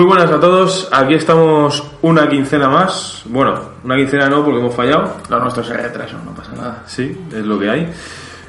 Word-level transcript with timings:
Muy 0.00 0.08
buenas 0.08 0.30
a 0.30 0.40
todos, 0.40 0.88
aquí 0.92 1.12
estamos 1.12 1.84
una 2.00 2.26
quincena 2.26 2.70
más. 2.70 3.22
Bueno, 3.26 3.60
una 3.84 3.96
quincena 3.96 4.30
no 4.30 4.42
porque 4.42 4.58
hemos 4.58 4.74
fallado. 4.74 5.12
Lo 5.28 5.40
nuestro 5.40 5.62
se 5.62 5.74
retraso, 5.74 6.16
no 6.24 6.32
pasa 6.32 6.52
nada. 6.56 6.82
Sí, 6.86 7.14
es 7.30 7.44
lo 7.44 7.58
que 7.58 7.68
hay. 7.68 7.92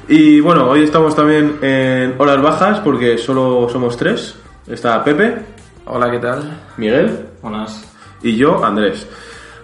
Y 0.08 0.40
bueno, 0.40 0.70
hoy 0.70 0.84
estamos 0.84 1.14
también 1.14 1.58
en 1.60 2.14
horas 2.16 2.40
bajas 2.40 2.80
porque 2.80 3.18
solo 3.18 3.68
somos 3.68 3.98
tres. 3.98 4.34
Está 4.66 5.04
Pepe, 5.04 5.44
Hola, 5.84 6.10
¿qué 6.10 6.20
tal? 6.20 6.58
Miguel 6.78 7.28
Buenas. 7.42 7.84
y 8.22 8.34
yo, 8.34 8.64
Andrés. 8.64 9.06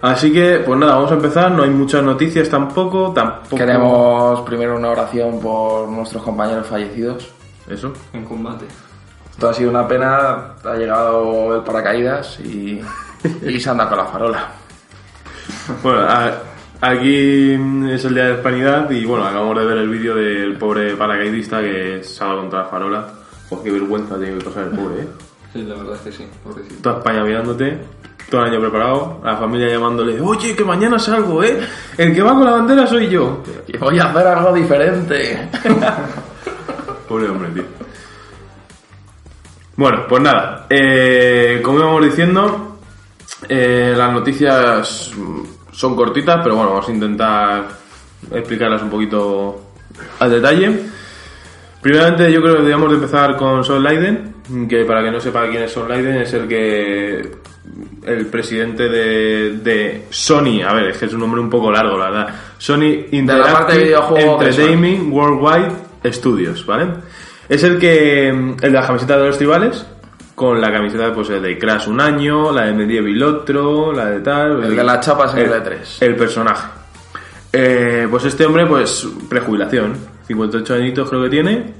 Así 0.03 0.31
que, 0.31 0.61
pues 0.63 0.77
nada, 0.77 0.93
vamos 0.93 1.09
a 1.11 1.15
empezar. 1.15 1.51
No 1.51 1.63
hay 1.63 1.71
muchas 1.71 2.03
noticias 2.03 2.47
tampoco, 2.51 3.11
tampoco. 3.13 3.55
Queremos 3.55 4.41
primero 4.41 4.77
una 4.77 4.91
oración 4.91 5.39
por 5.39 5.89
nuestros 5.89 6.21
compañeros 6.21 6.67
fallecidos. 6.67 7.29
Eso. 7.67 7.91
en 8.13 8.25
combate. 8.25 8.65
Esto 9.39 9.51
ha 9.51 9.53
sido 9.53 9.69
una 9.69 9.87
pena, 9.87 10.47
ha 10.65 10.75
llegado 10.75 11.55
el 11.55 11.61
paracaídas 11.63 12.41
y, 12.41 12.81
y 13.41 13.57
se 13.57 13.69
anda 13.69 13.87
con 13.87 13.97
la 13.99 14.03
farola. 14.03 14.49
Bueno, 15.81 16.01
a- 16.01 16.33
aquí 16.81 17.53
es 17.89 18.03
el 18.03 18.15
día 18.15 18.25
de 18.25 18.33
hispanidad 18.33 18.89
y 18.89 19.05
bueno, 19.05 19.23
acabamos 19.25 19.57
de 19.57 19.65
ver 19.65 19.77
el 19.77 19.87
vídeo 19.87 20.13
del 20.13 20.57
pobre 20.57 20.93
paracaidista 20.97 21.61
que 21.61 22.03
se 22.03 22.21
ha 22.21 22.27
dado 22.27 22.39
contra 22.41 22.59
la 22.63 22.65
farola. 22.65 23.07
Pues 23.47 23.61
qué 23.61 23.71
vergüenza 23.71 24.17
tiene 24.17 24.39
que 24.39 24.43
pasar 24.43 24.63
el 24.65 24.69
pobre, 24.71 25.03
¿eh? 25.03 25.07
Sí, 25.53 25.61
la 25.63 25.75
verdad 25.75 25.95
es 25.95 26.01
que 26.01 26.11
sí, 26.11 26.27
pobrecito. 26.43 26.75
Toda 26.81 26.97
España 26.97 27.23
mirándote, 27.23 27.77
todo 28.29 28.41
el 28.41 28.51
año 28.51 28.59
preparado, 28.59 29.21
la 29.23 29.37
familia 29.37 29.69
llamándole, 29.69 30.19
oye, 30.19 30.53
que 30.53 30.65
mañana 30.65 30.99
salgo, 30.99 31.41
¿eh? 31.45 31.61
El 31.97 32.13
que 32.13 32.21
va 32.21 32.33
con 32.33 32.43
la 32.43 32.51
bandera 32.51 32.85
soy 32.85 33.07
yo. 33.07 33.41
Y 33.67 33.77
voy 33.77 33.97
a 33.99 34.03
hacer 34.09 34.27
algo 34.27 34.51
diferente. 34.51 35.47
Pobre 37.07 37.29
hombre, 37.29 37.47
tío. 37.51 37.63
Bueno, 39.79 40.05
pues 40.09 40.21
nada, 40.21 40.65
eh, 40.69 41.61
como 41.63 41.79
íbamos 41.79 42.03
diciendo, 42.03 42.79
eh, 43.47 43.93
las 43.95 44.11
noticias 44.11 45.09
son 45.71 45.95
cortitas, 45.95 46.41
pero 46.43 46.55
bueno, 46.55 46.71
vamos 46.71 46.89
a 46.89 46.91
intentar 46.91 47.63
explicarlas 48.29 48.81
un 48.81 48.89
poquito 48.89 49.71
al 50.19 50.31
detalle. 50.31 50.81
Primeramente, 51.81 52.29
yo 52.29 52.41
creo 52.41 52.55
que 52.55 52.59
deberíamos 52.59 52.89
de 52.89 52.95
empezar 52.95 53.37
con 53.37 53.63
Son 53.63 53.81
Leiden, 53.81 54.67
que 54.67 54.83
para 54.83 55.01
que 55.01 55.11
no 55.11 55.21
sepa 55.21 55.47
quién 55.47 55.63
es 55.63 55.71
Son 55.71 55.87
Leiden, 55.87 56.15
es 56.15 56.33
el 56.33 56.45
que. 56.45 57.31
el 58.05 58.25
presidente 58.25 58.89
de, 58.89 59.59
de 59.59 60.07
Sony, 60.09 60.61
a 60.61 60.73
ver, 60.73 60.89
es 60.89 60.97
que 60.97 61.05
es 61.05 61.13
un 61.13 61.21
nombre 61.21 61.39
un 61.39 61.49
poco 61.49 61.71
largo, 61.71 61.97
la 61.97 62.09
verdad. 62.09 62.35
Sony 62.57 63.05
Interactive. 63.11 63.95
Entertainment 64.17 65.09
Worldwide 65.09 65.71
Studios, 66.11 66.65
¿vale? 66.65 66.87
Es 67.49 67.63
el 67.63 67.79
que. 67.79 68.29
el 68.29 68.57
de 68.57 68.69
la 68.69 68.85
camiseta 68.85 69.17
de 69.17 69.25
los 69.25 69.37
tribales, 69.37 69.85
con 70.35 70.61
la 70.61 70.71
camiseta 70.71 71.11
pues 71.13 71.27
de 71.27 71.57
Crash 71.57 71.87
un 71.87 71.99
año, 71.99 72.51
la 72.51 72.65
de 72.65 72.73
Medieval 72.73 73.23
otro, 73.23 73.91
la 73.91 74.05
de 74.05 74.19
tal. 74.21 74.63
El 74.63 74.75
de 74.75 74.83
las 74.83 75.05
chapas 75.05 75.33
en 75.33 75.39
el, 75.39 75.51
el 75.51 75.63
E3. 75.63 76.01
el 76.01 76.15
personaje. 76.15 76.67
Eh, 77.51 78.07
pues 78.09 78.25
este 78.25 78.45
hombre, 78.45 78.67
pues, 78.67 79.07
prejubilación. 79.27 79.97
58 80.27 80.75
añitos 80.75 81.09
creo 81.09 81.23
que 81.23 81.29
tiene. 81.29 81.73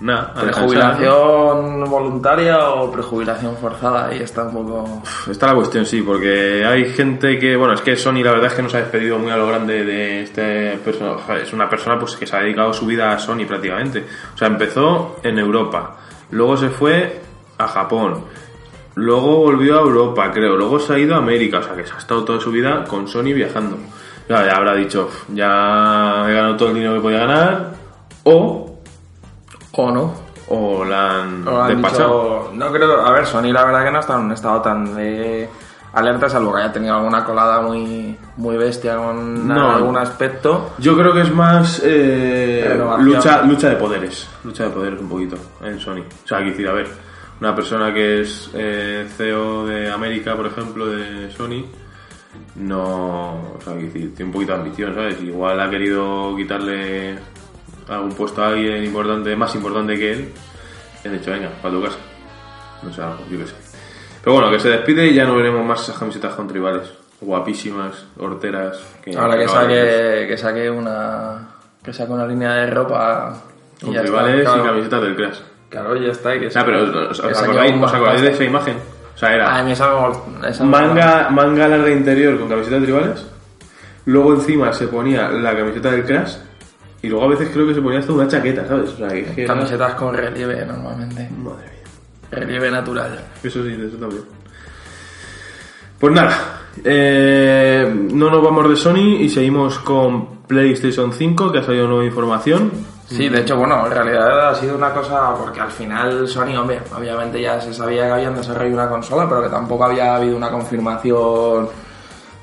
Descansar. 0.00 0.44
¿Prejubilación 0.44 1.84
voluntaria 1.84 2.70
o 2.70 2.90
prejubilación 2.90 3.56
forzada? 3.56 4.06
Ahí 4.06 4.18
está 4.20 4.44
un 4.44 4.52
poco... 4.54 5.02
Está 5.30 5.48
la 5.48 5.54
cuestión, 5.54 5.84
sí, 5.84 6.00
porque 6.00 6.64
hay 6.64 6.86
gente 6.92 7.38
que, 7.38 7.54
bueno, 7.56 7.74
es 7.74 7.82
que 7.82 7.96
Sony 7.96 8.22
la 8.24 8.32
verdad 8.32 8.46
es 8.46 8.54
que 8.54 8.62
nos 8.62 8.74
ha 8.74 8.78
despedido 8.78 9.18
muy 9.18 9.30
a 9.30 9.36
lo 9.36 9.46
grande 9.46 9.84
de 9.84 10.22
este 10.22 10.78
personaje. 10.78 11.42
Es 11.42 11.52
una 11.52 11.68
persona 11.68 11.98
pues 11.98 12.16
que 12.16 12.26
se 12.26 12.34
ha 12.34 12.40
dedicado 12.40 12.72
su 12.72 12.86
vida 12.86 13.12
a 13.12 13.18
Sony 13.18 13.44
prácticamente. 13.46 14.04
O 14.34 14.38
sea, 14.38 14.48
empezó 14.48 15.16
en 15.22 15.38
Europa, 15.38 15.96
luego 16.30 16.56
se 16.56 16.70
fue 16.70 17.20
a 17.58 17.68
Japón, 17.68 18.24
luego 18.94 19.36
volvió 19.36 19.78
a 19.78 19.82
Europa, 19.82 20.30
creo, 20.32 20.56
luego 20.56 20.78
se 20.78 20.94
ha 20.94 20.98
ido 20.98 21.14
a 21.14 21.18
América, 21.18 21.58
o 21.58 21.62
sea, 21.62 21.74
que 21.76 21.86
se 21.86 21.92
ha 21.92 21.98
estado 21.98 22.24
toda 22.24 22.40
su 22.40 22.50
vida 22.50 22.84
con 22.84 23.06
Sony 23.06 23.34
viajando. 23.34 23.76
Ya, 24.28 24.46
ya 24.46 24.56
habrá 24.56 24.74
dicho, 24.76 25.08
"Uf, 25.08 25.24
ya 25.34 26.24
he 26.26 26.32
ganado 26.32 26.56
todo 26.56 26.68
el 26.68 26.74
dinero 26.76 26.94
que 26.94 27.00
podía 27.00 27.18
ganar, 27.18 27.72
o, 28.24 28.69
¿O 29.82 29.90
no? 29.90 30.14
o 30.52 30.84
la 30.84 31.22
han 31.22 31.46
O 31.46 31.62
han 31.62 31.76
dicho- 31.80 32.50
no 32.54 32.72
creo, 32.72 33.06
a 33.06 33.12
ver, 33.12 33.24
Sony 33.26 33.52
la 33.52 33.64
verdad 33.64 33.84
que 33.84 33.90
no 33.92 34.00
está 34.00 34.14
en 34.16 34.20
un 34.22 34.32
estado 34.32 34.60
tan 34.60 34.96
de 34.96 35.48
alerta, 35.92 36.28
salvo 36.28 36.52
que 36.54 36.60
haya 36.62 36.72
tenido 36.72 36.96
alguna 36.96 37.24
colada 37.24 37.60
muy, 37.62 38.16
muy 38.36 38.56
bestia 38.56 38.96
con 38.96 39.46
No. 39.46 39.70
algún 39.72 39.96
aspecto. 39.96 40.70
Yo 40.78 40.96
creo 40.96 41.12
que 41.12 41.20
es 41.22 41.32
más 41.32 41.80
eh, 41.84 42.76
lucha, 42.98 43.42
lucha 43.42 43.68
de 43.70 43.76
poderes. 43.76 44.28
Lucha 44.44 44.64
de 44.64 44.70
poderes 44.70 45.00
un 45.00 45.08
poquito 45.08 45.36
en 45.62 45.78
Sony. 45.78 46.00
O 46.24 46.26
sea, 46.28 46.38
quiero 46.38 46.50
decir, 46.52 46.68
a 46.68 46.72
ver, 46.72 46.88
una 47.40 47.54
persona 47.54 47.92
que 47.94 48.20
es 48.22 48.50
eh, 48.54 49.06
CEO 49.16 49.66
de 49.66 49.90
América, 49.90 50.34
por 50.36 50.46
ejemplo, 50.46 50.86
de 50.86 51.30
Sony, 51.30 51.64
no. 52.56 53.52
O 53.56 53.60
sea, 53.62 53.72
quiero 53.74 53.86
decir, 53.92 54.14
tiene 54.14 54.28
un 54.28 54.32
poquito 54.32 54.52
de 54.52 54.58
ambición, 54.58 54.94
¿sabes? 54.94 55.20
Igual 55.22 55.60
ha 55.60 55.70
querido 55.70 56.34
quitarle 56.36 57.18
algún 57.88 58.12
puesto 58.12 58.42
a 58.42 58.48
alguien 58.48 58.82
importante, 58.84 59.34
más 59.36 59.54
importante 59.54 59.98
que 59.98 60.12
él. 60.12 60.32
Y 61.04 61.08
han 61.08 61.18
dicho, 61.18 61.30
venga, 61.30 61.50
para 61.62 61.74
tu 61.74 61.82
casa. 61.82 61.96
No 62.82 62.92
sé, 62.92 63.02
algo, 63.02 63.18
yo 63.30 63.38
qué 63.38 63.46
sé. 63.46 63.54
Pero 64.22 64.34
bueno, 64.34 64.50
que 64.50 64.60
se 64.60 64.68
despide 64.68 65.06
y 65.06 65.14
ya 65.14 65.24
no 65.24 65.34
veremos 65.36 65.64
más 65.64 65.82
esas 65.82 65.98
camisetas 65.98 66.34
con 66.34 66.46
tribales. 66.46 66.90
Guapísimas, 67.20 68.06
horteras. 68.18 68.78
Que 69.02 69.16
Ahora 69.16 69.36
que 69.38 69.48
saque, 69.48 70.26
que 70.28 70.36
saque 70.38 70.70
una 70.70 71.48
que 71.82 71.92
saque 71.92 72.12
una 72.12 72.26
línea 72.26 72.52
de 72.52 72.66
ropa 72.66 73.34
y 73.80 73.84
Con 73.86 73.90
está, 73.94 74.02
tribales 74.02 74.42
claro. 74.44 74.62
y 74.62 74.66
camisetas 74.66 75.02
del 75.02 75.16
Crash. 75.16 75.38
Claro, 75.70 75.96
ya 75.96 76.12
está. 76.12 76.34
y 76.34 76.40
Que 76.40 76.46
Ah, 76.54 76.62
pero 76.64 77.10
¿os, 77.10 77.20
os 77.20 77.20
que 77.20 77.38
acordáis, 77.38 77.72
un 77.72 77.84
os 77.84 77.94
acordáis 77.94 78.20
de 78.22 78.28
esa 78.30 78.44
imagen? 78.44 78.76
O 79.14 79.18
sea, 79.18 79.28
A 79.30 79.34
era 79.34 79.62
mí 79.62 79.72
esa, 79.72 79.90
esa 80.48 80.64
manga, 80.64 81.28
manga 81.30 81.68
larga 81.68 81.90
interior 81.90 82.38
con 82.38 82.48
camiseta 82.48 82.76
de 82.76 82.82
tribales, 82.82 83.26
luego 84.06 84.34
encima 84.34 84.72
se 84.72 84.88
ponía 84.88 85.28
la 85.30 85.54
camiseta 85.56 85.90
del 85.90 86.04
Crash 86.04 86.36
y 87.02 87.08
luego 87.08 87.24
a 87.24 87.28
veces 87.28 87.50
creo 87.52 87.66
que 87.66 87.74
se 87.74 87.80
ponía 87.82 87.98
hasta 88.00 88.12
una 88.12 88.28
chaqueta, 88.28 88.66
¿sabes? 88.66 88.90
O 88.90 88.96
sea, 88.96 89.08
que 89.08 89.20
es 89.20 89.30
que 89.30 89.44
era- 89.44 89.54
Camisetas 89.54 89.94
con 89.94 90.14
relieve 90.14 90.64
normalmente. 90.66 91.28
Madre 91.38 91.64
mía. 91.70 91.80
Relieve 92.30 92.70
natural. 92.70 93.18
Eso 93.42 93.64
sí, 93.64 93.76
eso 93.86 93.96
también. 93.96 94.22
Pues 95.98 96.14
nada, 96.14 96.60
eh, 96.84 97.92
no 98.12 98.30
nos 98.30 98.42
vamos 98.42 98.68
de 98.70 98.76
Sony 98.76 99.18
y 99.20 99.28
seguimos 99.28 99.78
con 99.80 100.42
PlayStation 100.46 101.12
5, 101.12 101.52
que 101.52 101.58
ha 101.58 101.62
salido 101.62 101.86
nueva 101.86 102.04
información. 102.04 102.70
Sí, 103.06 103.28
de 103.28 103.40
hecho, 103.40 103.56
bueno, 103.56 103.84
en 103.86 103.92
realidad 103.92 104.48
ha 104.50 104.54
sido 104.54 104.76
una 104.76 104.92
cosa 104.94 105.34
porque 105.36 105.60
al 105.60 105.70
final 105.70 106.28
Sony, 106.28 106.56
hombre, 106.56 106.80
obviamente 106.96 107.40
ya 107.42 107.60
se 107.60 107.74
sabía 107.74 108.06
que 108.06 108.12
habían 108.12 108.34
desarrollado 108.36 108.74
una 108.74 108.88
consola, 108.88 109.28
pero 109.28 109.42
que 109.42 109.48
tampoco 109.48 109.84
había 109.84 110.14
habido 110.16 110.36
una 110.36 110.50
confirmación 110.50 111.68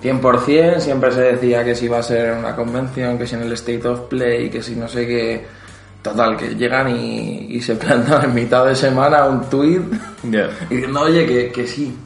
100%, 0.04 0.80
siempre 0.80 1.12
se 1.12 1.22
decía 1.22 1.64
que 1.64 1.76
si 1.76 1.86
iba 1.86 2.00
a 2.00 2.04
ser 2.04 2.34
una 2.38 2.56
convención, 2.56 3.18
que 3.18 3.26
si 3.28 3.36
en 3.36 3.42
el 3.42 3.54
State 3.54 3.88
of 3.88 4.02
Play, 4.02 4.50
que 4.50 4.62
si 4.62 4.76
no 4.76 4.88
sé 4.88 5.08
qué... 5.08 5.58
Total, 6.02 6.38
que 6.38 6.56
llegan 6.56 6.96
y, 6.96 7.48
y 7.50 7.60
se 7.62 7.76
plantan 7.76 8.26
en 8.26 8.34
mitad 8.34 8.66
de 8.66 8.76
semana 8.76 9.26
un 9.26 9.50
tweet 9.50 9.82
Ya. 10.24 10.48
diciendo, 10.70 11.02
oye, 11.02 11.26
que, 11.26 11.52
que 11.52 11.68
sí, 11.68 11.98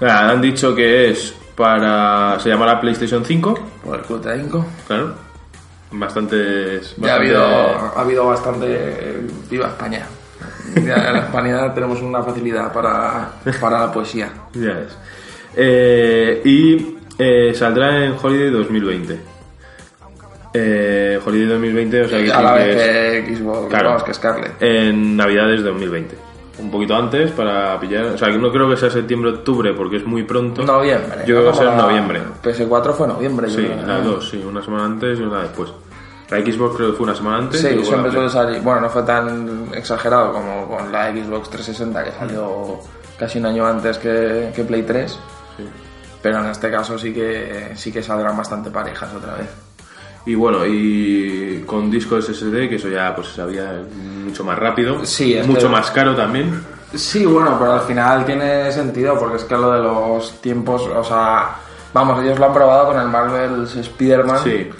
han 0.00 0.40
dicho 0.40 0.74
que 0.74 1.10
es 1.10 1.34
para. 1.56 2.38
Se 2.40 2.50
llamará 2.50 2.80
PlayStation 2.80 3.24
5, 3.24 3.58
por 3.84 4.04
el 4.08 4.22
de 4.22 4.38
Inco. 4.38 4.64
claro. 4.86 5.14
bastantes... 5.90 6.94
Ya 6.98 7.14
ha 7.14 7.16
habido, 7.16 7.44
ha 7.44 8.00
habido 8.00 8.26
bastante. 8.26 9.20
Viva 9.50 9.68
España. 9.68 10.06
Ya 10.74 11.08
en 11.08 11.12
la 11.14 11.18
España 11.20 11.74
tenemos 11.74 12.00
una 12.02 12.22
facilidad 12.22 12.72
para, 12.72 13.32
para 13.60 13.80
la 13.80 13.92
poesía. 13.92 14.30
Ya 14.52 14.74
ves. 14.74 14.96
Eh, 15.56 16.42
y 16.44 16.97
eh, 17.18 17.52
saldrá 17.54 18.04
en 18.04 18.14
Holiday 18.20 18.50
2020. 18.50 19.18
Eh, 20.54 21.20
Holiday 21.24 21.46
2020, 21.48 22.02
o 22.02 22.08
sea 22.08 22.22
que 22.24 22.32
a 22.32 22.40
la 22.42 22.52
vez 22.54 22.76
es- 22.76 23.24
que 23.26 23.36
Xbox, 23.36 23.68
Claro. 23.68 23.88
vamos, 23.90 24.02
que 24.04 24.14
Scarlett. 24.14 24.52
en 24.62 25.16
Navidades 25.16 25.62
de 25.62 25.68
2020. 25.68 26.16
Un 26.60 26.70
poquito 26.72 26.96
antes 26.96 27.30
para 27.32 27.78
pillar. 27.78 28.06
O 28.06 28.18
sea, 28.18 28.28
que 28.32 28.38
no 28.38 28.50
creo 28.50 28.68
que 28.68 28.76
sea 28.76 28.90
septiembre-octubre 28.90 29.74
porque 29.74 29.98
es 29.98 30.04
muy 30.06 30.24
pronto. 30.24 30.64
Noviembre. 30.64 31.20
Yo 31.26 31.36
creo 31.36 31.50
que 31.52 31.56
será 31.58 31.72
en 31.72 31.76
la 31.78 31.82
noviembre. 31.84 32.20
PS4 32.42 32.92
fue 32.94 33.06
noviembre, 33.06 33.48
yo 33.48 33.60
Sí, 33.60 33.64
creo. 33.66 33.86
las 33.86 34.04
dos, 34.04 34.28
sí. 34.30 34.44
Una 34.44 34.60
semana 34.62 34.86
antes 34.86 35.18
y 35.20 35.22
una 35.22 35.42
después. 35.42 35.70
La 36.30 36.38
Xbox 36.40 36.76
creo 36.76 36.90
que 36.90 36.96
fue 36.96 37.04
una 37.04 37.14
semana 37.14 37.38
antes. 37.38 37.60
Sí, 37.60 37.84
siempre 37.84 38.10
suele 38.10 38.28
salir. 38.28 38.60
Bueno, 38.60 38.80
no 38.80 38.90
fue 38.90 39.02
tan 39.02 39.68
exagerado 39.72 40.32
como 40.32 40.66
con 40.68 40.90
la 40.90 41.12
Xbox 41.12 41.48
360 41.50 42.04
que 42.04 42.10
salió 42.12 42.78
casi 43.16 43.38
un 43.38 43.46
año 43.46 43.64
antes 43.66 43.96
que, 43.98 44.50
que 44.54 44.64
Play 44.64 44.82
3. 44.82 45.12
Sí. 45.56 45.64
Pero 46.22 46.38
en 46.40 46.46
este 46.50 46.70
caso 46.70 46.98
sí 46.98 47.12
que 47.12 47.72
sí 47.76 47.92
que 47.92 48.02
saldrán 48.02 48.36
bastante 48.36 48.70
parejas 48.70 49.12
otra 49.14 49.34
vez. 49.34 49.48
Y 50.26 50.34
bueno, 50.34 50.66
y 50.66 51.62
con 51.66 51.90
disco 51.90 52.20
SSD, 52.20 52.68
que 52.68 52.74
eso 52.76 52.88
ya 52.88 53.14
pues 53.14 53.28
sabía 53.28 53.82
mucho 54.24 54.44
más 54.44 54.58
rápido. 54.58 55.04
Sí, 55.06 55.38
Mucho 55.46 55.68
más 55.70 55.90
caro 55.90 56.14
también. 56.14 56.60
Sí, 56.94 57.24
bueno, 57.24 57.56
pero 57.58 57.74
al 57.74 57.80
final 57.82 58.24
tiene 58.24 58.72
sentido 58.72 59.18
porque 59.18 59.36
es 59.36 59.44
que 59.44 59.54
lo 59.56 59.72
de 59.72 59.78
los 59.80 60.40
tiempos, 60.40 60.82
o 60.86 61.04
sea, 61.04 61.56
vamos, 61.92 62.22
ellos 62.22 62.38
lo 62.38 62.46
han 62.46 62.52
probado 62.54 62.88
con 62.88 62.98
el 63.00 63.08
Marvel's 63.08 63.76
Spider-Man 63.76 64.38
Sí. 64.42 64.70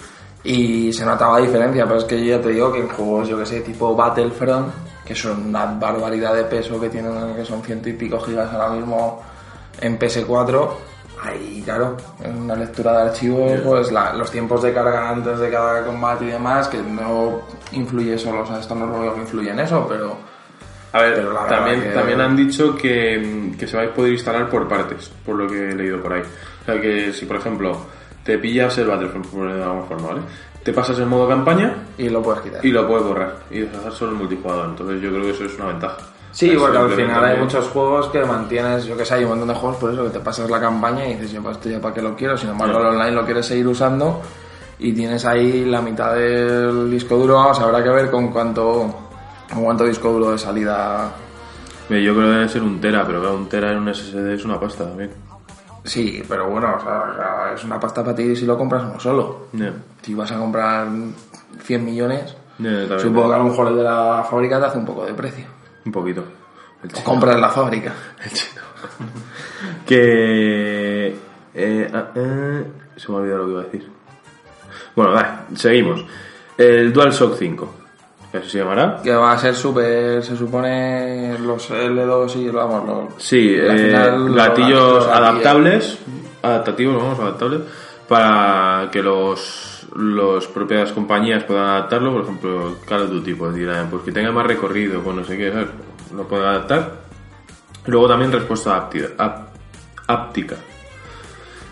y 0.44 0.92
se 0.92 1.04
notaba 1.04 1.38
diferencia, 1.38 1.84
pero 1.84 1.98
es 1.98 2.04
que 2.04 2.18
yo 2.24 2.36
ya 2.36 2.42
te 2.42 2.48
digo 2.48 2.72
que 2.72 2.80
en 2.80 2.88
juegos, 2.88 3.28
yo 3.28 3.38
que 3.38 3.44
sé, 3.46 3.60
tipo 3.60 3.94
Battlefront, 3.94 4.68
que 5.04 5.14
son 5.14 5.48
una 5.48 5.66
barbaridad 5.66 6.34
de 6.34 6.44
peso 6.44 6.80
que 6.80 6.88
tienen, 6.88 7.34
que 7.36 7.44
son 7.44 7.62
ciento 7.62 7.88
y 7.90 7.92
pico 7.94 8.18
gigas 8.20 8.52
ahora 8.52 8.70
mismo 8.70 9.22
en 9.80 9.98
PS4, 9.98 10.68
ahí, 11.22 11.62
claro, 11.64 11.96
en 12.22 12.42
una 12.42 12.54
lectura 12.56 12.92
de 12.92 13.08
archivos, 13.10 13.60
pues 13.64 13.90
la- 13.92 14.12
los 14.14 14.30
tiempos 14.30 14.62
de 14.62 14.72
carga 14.72 15.08
antes 15.10 15.38
de 15.38 15.50
cada 15.50 15.84
combate 15.84 16.24
y 16.26 16.28
demás, 16.28 16.68
que 16.68 16.78
no 16.78 17.40
influye 17.72 18.16
solo, 18.18 18.42
o 18.42 18.46
sea, 18.46 18.58
esto 18.60 18.74
no 18.74 18.84
es 18.86 18.90
lo 18.92 18.96
único 18.98 19.14
que 19.14 19.20
influye 19.22 19.50
en 19.50 19.60
eso, 19.60 19.86
pero... 19.88 20.16
A 20.92 21.02
ver, 21.02 21.14
Pero 21.16 21.34
también, 21.48 21.82
que- 21.82 21.88
también 21.90 22.20
han 22.20 22.34
dicho 22.34 22.74
que, 22.74 23.52
que 23.58 23.66
se 23.66 23.76
va 23.76 23.82
a 23.84 23.92
poder 23.94 24.12
instalar 24.12 24.48
por 24.48 24.66
partes, 24.66 25.10
por 25.24 25.36
lo 25.36 25.46
que 25.46 25.70
he 25.70 25.74
leído 25.74 26.00
por 26.00 26.14
ahí. 26.14 26.22
O 26.22 26.64
sea 26.64 26.80
que 26.80 27.12
si, 27.12 27.26
por 27.26 27.36
ejemplo, 27.36 27.76
te 28.24 28.38
pillas 28.38 28.78
el 28.78 28.86
Battlefront, 28.86 29.26
por 29.26 29.52
de 29.52 29.62
alguna 29.62 29.82
forma, 29.84 30.08
¿vale? 30.08 30.20
Te 30.62 30.72
pasas 30.72 30.98
en 30.98 31.08
modo 31.08 31.28
campaña 31.28 31.74
Y 31.98 32.08
lo 32.08 32.22
puedes 32.22 32.40
quitar. 32.42 32.64
y 32.64 32.70
lo 32.70 32.86
puedes 32.86 33.04
borrar 33.04 33.34
y 33.50 33.60
deshacer 33.60 33.92
solo 33.92 34.12
el 34.12 34.18
multijugador. 34.18 34.66
Entonces 34.70 35.00
yo 35.02 35.10
creo 35.10 35.22
que 35.24 35.30
eso 35.30 35.44
es 35.44 35.54
una 35.56 35.66
ventaja. 35.66 35.96
Sí, 36.38 36.54
porque 36.56 36.78
al 36.78 36.90
final 36.90 37.24
hay 37.24 37.36
muchos 37.36 37.66
juegos 37.66 38.06
que 38.10 38.24
mantienes, 38.24 38.84
yo 38.84 38.96
que 38.96 39.04
sé, 39.04 39.14
hay 39.14 39.24
un 39.24 39.30
montón 39.30 39.48
de 39.48 39.54
juegos 39.54 39.76
por 39.78 39.92
eso 39.92 40.04
que 40.04 40.10
te 40.10 40.20
pasas 40.20 40.48
la 40.48 40.60
campaña 40.60 41.04
y 41.04 41.14
dices, 41.14 41.32
yo 41.32 41.42
pues 41.42 41.56
esto 41.56 41.68
ya 41.68 41.80
para 41.80 41.92
qué 41.92 42.00
lo 42.00 42.14
quiero, 42.14 42.36
sin 42.36 42.50
embargo 42.50 42.78
el 42.78 42.86
online 42.86 43.10
lo 43.10 43.24
quieres 43.24 43.44
seguir 43.44 43.66
usando 43.66 44.22
y 44.78 44.92
tienes 44.92 45.24
ahí 45.24 45.64
la 45.64 45.82
mitad 45.82 46.14
del 46.14 46.88
disco 46.92 47.16
duro, 47.16 47.34
vamos, 47.34 47.58
habrá 47.58 47.82
que 47.82 47.88
ver 47.88 48.08
con 48.08 48.28
cuánto, 48.28 48.86
con 49.52 49.64
cuánto 49.64 49.82
disco 49.82 50.12
duro 50.12 50.30
de 50.30 50.38
salida. 50.38 51.10
Mira, 51.88 52.02
Yo 52.02 52.14
creo 52.14 52.26
que 52.26 52.34
debe 52.34 52.48
ser 52.48 52.62
un 52.62 52.80
tera, 52.80 53.04
pero 53.04 53.18
claro, 53.18 53.34
un 53.34 53.48
tera 53.48 53.72
en 53.72 53.78
un 53.78 53.92
SSD 53.92 54.34
es 54.34 54.44
una 54.44 54.60
pasta 54.60 54.84
también. 54.84 55.10
Sí, 55.82 56.22
pero 56.28 56.48
bueno, 56.48 56.72
o 56.76 56.80
sea, 56.80 57.52
es 57.52 57.64
una 57.64 57.80
pasta 57.80 58.04
para 58.04 58.14
ti 58.14 58.36
si 58.36 58.46
lo 58.46 58.56
compras 58.56 58.84
uno 58.84 59.00
solo. 59.00 59.48
Si 60.02 60.14
vas 60.14 60.30
a 60.30 60.38
comprar 60.38 60.86
100 61.64 61.84
millones, 61.84 62.36
supongo 62.98 63.28
que 63.28 63.34
a 63.34 63.38
lo 63.38 63.44
mejor 63.46 63.66
el 63.66 63.76
de 63.78 63.82
la 63.82 64.24
fábrica 64.30 64.60
te 64.60 64.66
hace 64.66 64.78
un 64.78 64.86
poco 64.86 65.04
de 65.04 65.14
precio. 65.14 65.57
Un 65.88 65.92
poquito. 65.92 66.22
El 66.84 66.90
O 66.94 67.02
compras 67.02 67.40
la 67.40 67.48
fábrica. 67.48 67.94
El 68.22 68.30
chino. 68.30 68.60
que... 69.86 71.16
eh, 71.54 71.90
ah, 71.94 72.08
eh, 72.14 72.64
se 72.94 73.10
me 73.10 73.16
ha 73.16 73.20
olvidado 73.20 73.38
lo 73.38 73.46
que 73.46 73.52
iba 73.52 73.60
a 73.60 73.64
decir. 73.64 73.88
Bueno, 74.94 75.12
vale, 75.12 75.28
seguimos. 75.54 76.04
El 76.58 76.92
DualShock 76.92 77.38
5. 77.38 77.74
Que 78.30 78.36
así 78.36 78.50
se 78.50 78.58
llamará. 78.58 79.00
Que 79.02 79.14
va 79.14 79.32
a 79.32 79.38
ser 79.38 79.54
súper, 79.54 80.22
se 80.22 80.36
supone, 80.36 81.38
los 81.38 81.70
L2 81.70 82.36
y 82.36 82.50
vamos, 82.50 82.86
los... 82.86 83.22
Sí, 83.22 83.56
eh, 83.58 84.14
gatillos 84.34 85.06
adaptables, 85.06 85.98
adaptativos, 86.42 87.02
vamos, 87.02 87.18
adaptables, 87.18 87.62
para 88.06 88.90
que 88.92 89.02
los, 89.02 89.67
los 89.94 90.46
propias 90.48 90.92
compañías 90.92 91.44
puedan 91.44 91.64
adaptarlo, 91.66 92.12
por 92.12 92.22
ejemplo, 92.22 92.76
Call 92.86 93.02
of 93.02 93.10
Duty, 93.10 93.34
pues 93.34 93.54
dirán, 93.54 93.88
pues 93.90 94.02
que 94.02 94.12
tenga 94.12 94.30
más 94.32 94.46
recorrido, 94.46 95.00
pues 95.02 95.16
no 95.16 95.24
sé 95.24 95.36
qué, 95.36 95.50
¿sabes? 95.50 95.68
lo 96.14 96.26
pueden 96.26 96.46
adaptar. 96.46 96.92
Luego 97.86 98.08
también 98.08 98.32
respuesta 98.32 98.76
áptica. 98.76 99.08
áp- 99.18 99.48
áptica. 100.06 100.56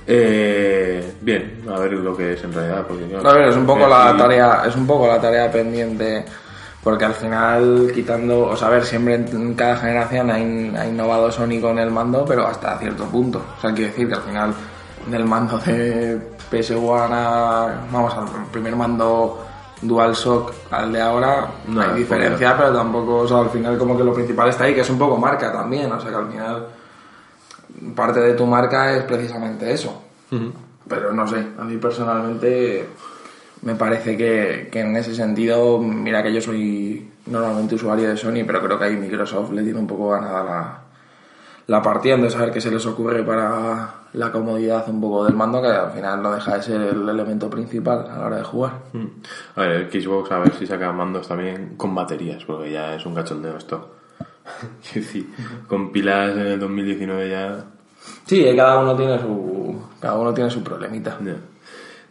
Eh, 0.07 1.15
bien, 1.21 1.63
a 1.69 1.79
ver 1.81 1.93
lo 1.95 2.17
que 2.17 2.35
es 2.35 2.45
en 2.45 2.53
realidad. 2.53 2.85
Porque, 2.87 3.07
claro, 3.07 3.29
A 3.29 3.35
ver, 3.35 3.49
es 3.49 3.57
un 3.57 3.67
poco 3.67 3.87
la 3.89 4.17
tarea, 4.17 4.63
es 4.67 4.77
un 4.77 4.87
poco 4.87 5.07
la 5.09 5.21
tarea 5.21 5.51
pendiente, 5.51 6.25
porque 6.83 7.05
al 7.05 7.15
final 7.15 7.91
quitando, 7.95 8.45
o 8.45 8.57
sea, 8.57 8.69
a 8.69 8.71
ver, 8.73 8.85
siempre 8.85 9.15
en 9.17 9.55
cada 9.55 9.77
generación 9.77 10.31
ha, 10.31 10.35
ha 10.35 10.87
innovado 10.87 11.31
Sony 11.33 11.61
con 11.61 11.79
el 11.79 11.91
mando, 11.91 12.25
pero 12.25 12.47
hasta 12.47 12.79
cierto 12.79 13.05
punto. 13.07 13.43
O 13.59 13.61
sea, 13.61 13.73
quiero 13.75 13.91
decir 13.91 14.09
que 14.09 14.15
al 14.15 14.23
final 14.23 14.55
del 15.11 15.25
mando 15.25 15.59
de 15.59 16.21
PS1 16.51 17.09
a, 17.11 17.87
vamos, 17.91 18.15
al 18.15 18.47
primer 18.51 18.77
mando 18.77 19.45
DualShock 19.83 20.53
al 20.71 20.93
de 20.93 21.01
ahora, 21.01 21.49
No, 21.69 21.83
hay 21.83 21.95
diferencia, 21.95 22.57
pero 22.57 22.73
tampoco, 22.73 23.19
o 23.19 23.29
sea, 23.29 23.39
al 23.39 23.51
final 23.51 23.77
como 23.77 23.97
que 23.97 24.05
lo 24.05 24.15
principal 24.15 24.49
está 24.49 24.65
ahí, 24.65 24.75
que 24.75 24.81
es 24.81 24.91
un 24.91 24.99
poco 24.99 25.17
marca 25.17 25.53
también, 25.53 25.91
o 25.93 26.01
sea, 26.01 26.11
que 26.11 26.17
al 26.17 26.29
final 26.29 26.67
parte 27.95 28.21
de 28.21 28.35
tu 28.35 28.47
marca 28.47 28.93
es 28.95 29.05
precisamente 29.05 29.71
eso. 29.71 30.03
Pero 30.89 31.13
no 31.13 31.27
sé, 31.27 31.45
a 31.59 31.65
mí 31.65 31.77
personalmente 31.77 32.89
me 33.63 33.75
parece 33.75 34.17
que, 34.17 34.69
que 34.71 34.81
en 34.81 34.97
ese 34.97 35.15
sentido, 35.15 35.79
mira 35.79 36.23
que 36.23 36.33
yo 36.33 36.41
soy 36.41 37.11
normalmente 37.27 37.75
usuario 37.75 38.09
de 38.09 38.17
Sony, 38.17 38.45
pero 38.47 38.63
creo 38.63 38.79
que 38.79 38.85
ahí 38.85 38.97
Microsoft 38.97 39.53
le 39.53 39.63
tiene 39.63 39.79
un 39.79 39.87
poco 39.87 40.11
ganada 40.11 40.45
la, 40.45 40.79
la 41.67 41.83
partida, 41.83 42.15
entonces 42.15 42.39
a 42.39 42.45
ver 42.45 42.53
qué 42.53 42.61
se 42.61 42.71
les 42.71 42.85
ocurre 42.87 43.23
para 43.25 43.95
la 44.17 44.33
comodidad 44.33 44.89
un 44.89 45.01
poco 45.01 45.27
del 45.27 45.35
mando, 45.35 45.61
que 45.61 45.69
al 45.69 45.91
final 45.91 46.23
no 46.23 46.33
deja 46.33 46.57
de 46.57 46.63
ser 46.63 46.81
el 46.81 47.07
elemento 47.07 47.51
principal 47.51 48.07
a 48.11 48.19
la 48.19 48.27
hora 48.27 48.37
de 48.39 48.45
jugar. 48.45 48.73
Mm. 48.95 49.07
A 49.57 49.61
ver, 49.61 49.71
el 49.73 50.03
Xbox 50.03 50.33
a 50.33 50.39
ver 50.39 50.55
si 50.55 50.67
saca 50.67 50.91
mandos 50.91 51.29
también 51.29 51.75
con 51.77 51.95
baterías, 51.95 52.43
porque 52.45 52.71
ya 52.71 52.95
es 52.95 53.05
un 53.05 53.15
cachondeo 53.15 53.59
esto. 53.59 53.97
Quiero 54.83 55.07
decir, 55.07 55.27
con 55.69 55.93
pilas 55.93 56.33
en 56.33 56.47
el 56.47 56.59
2019 56.59 57.31
ya... 57.31 57.65
Sí, 58.25 58.45
cada 58.57 58.81
uno 58.81 58.97
tiene 58.97 59.19
su, 59.19 59.83
cada 60.01 60.19
uno 60.19 60.33
tiene 60.33 60.49
su 60.49 60.63
problemita. 60.63 61.19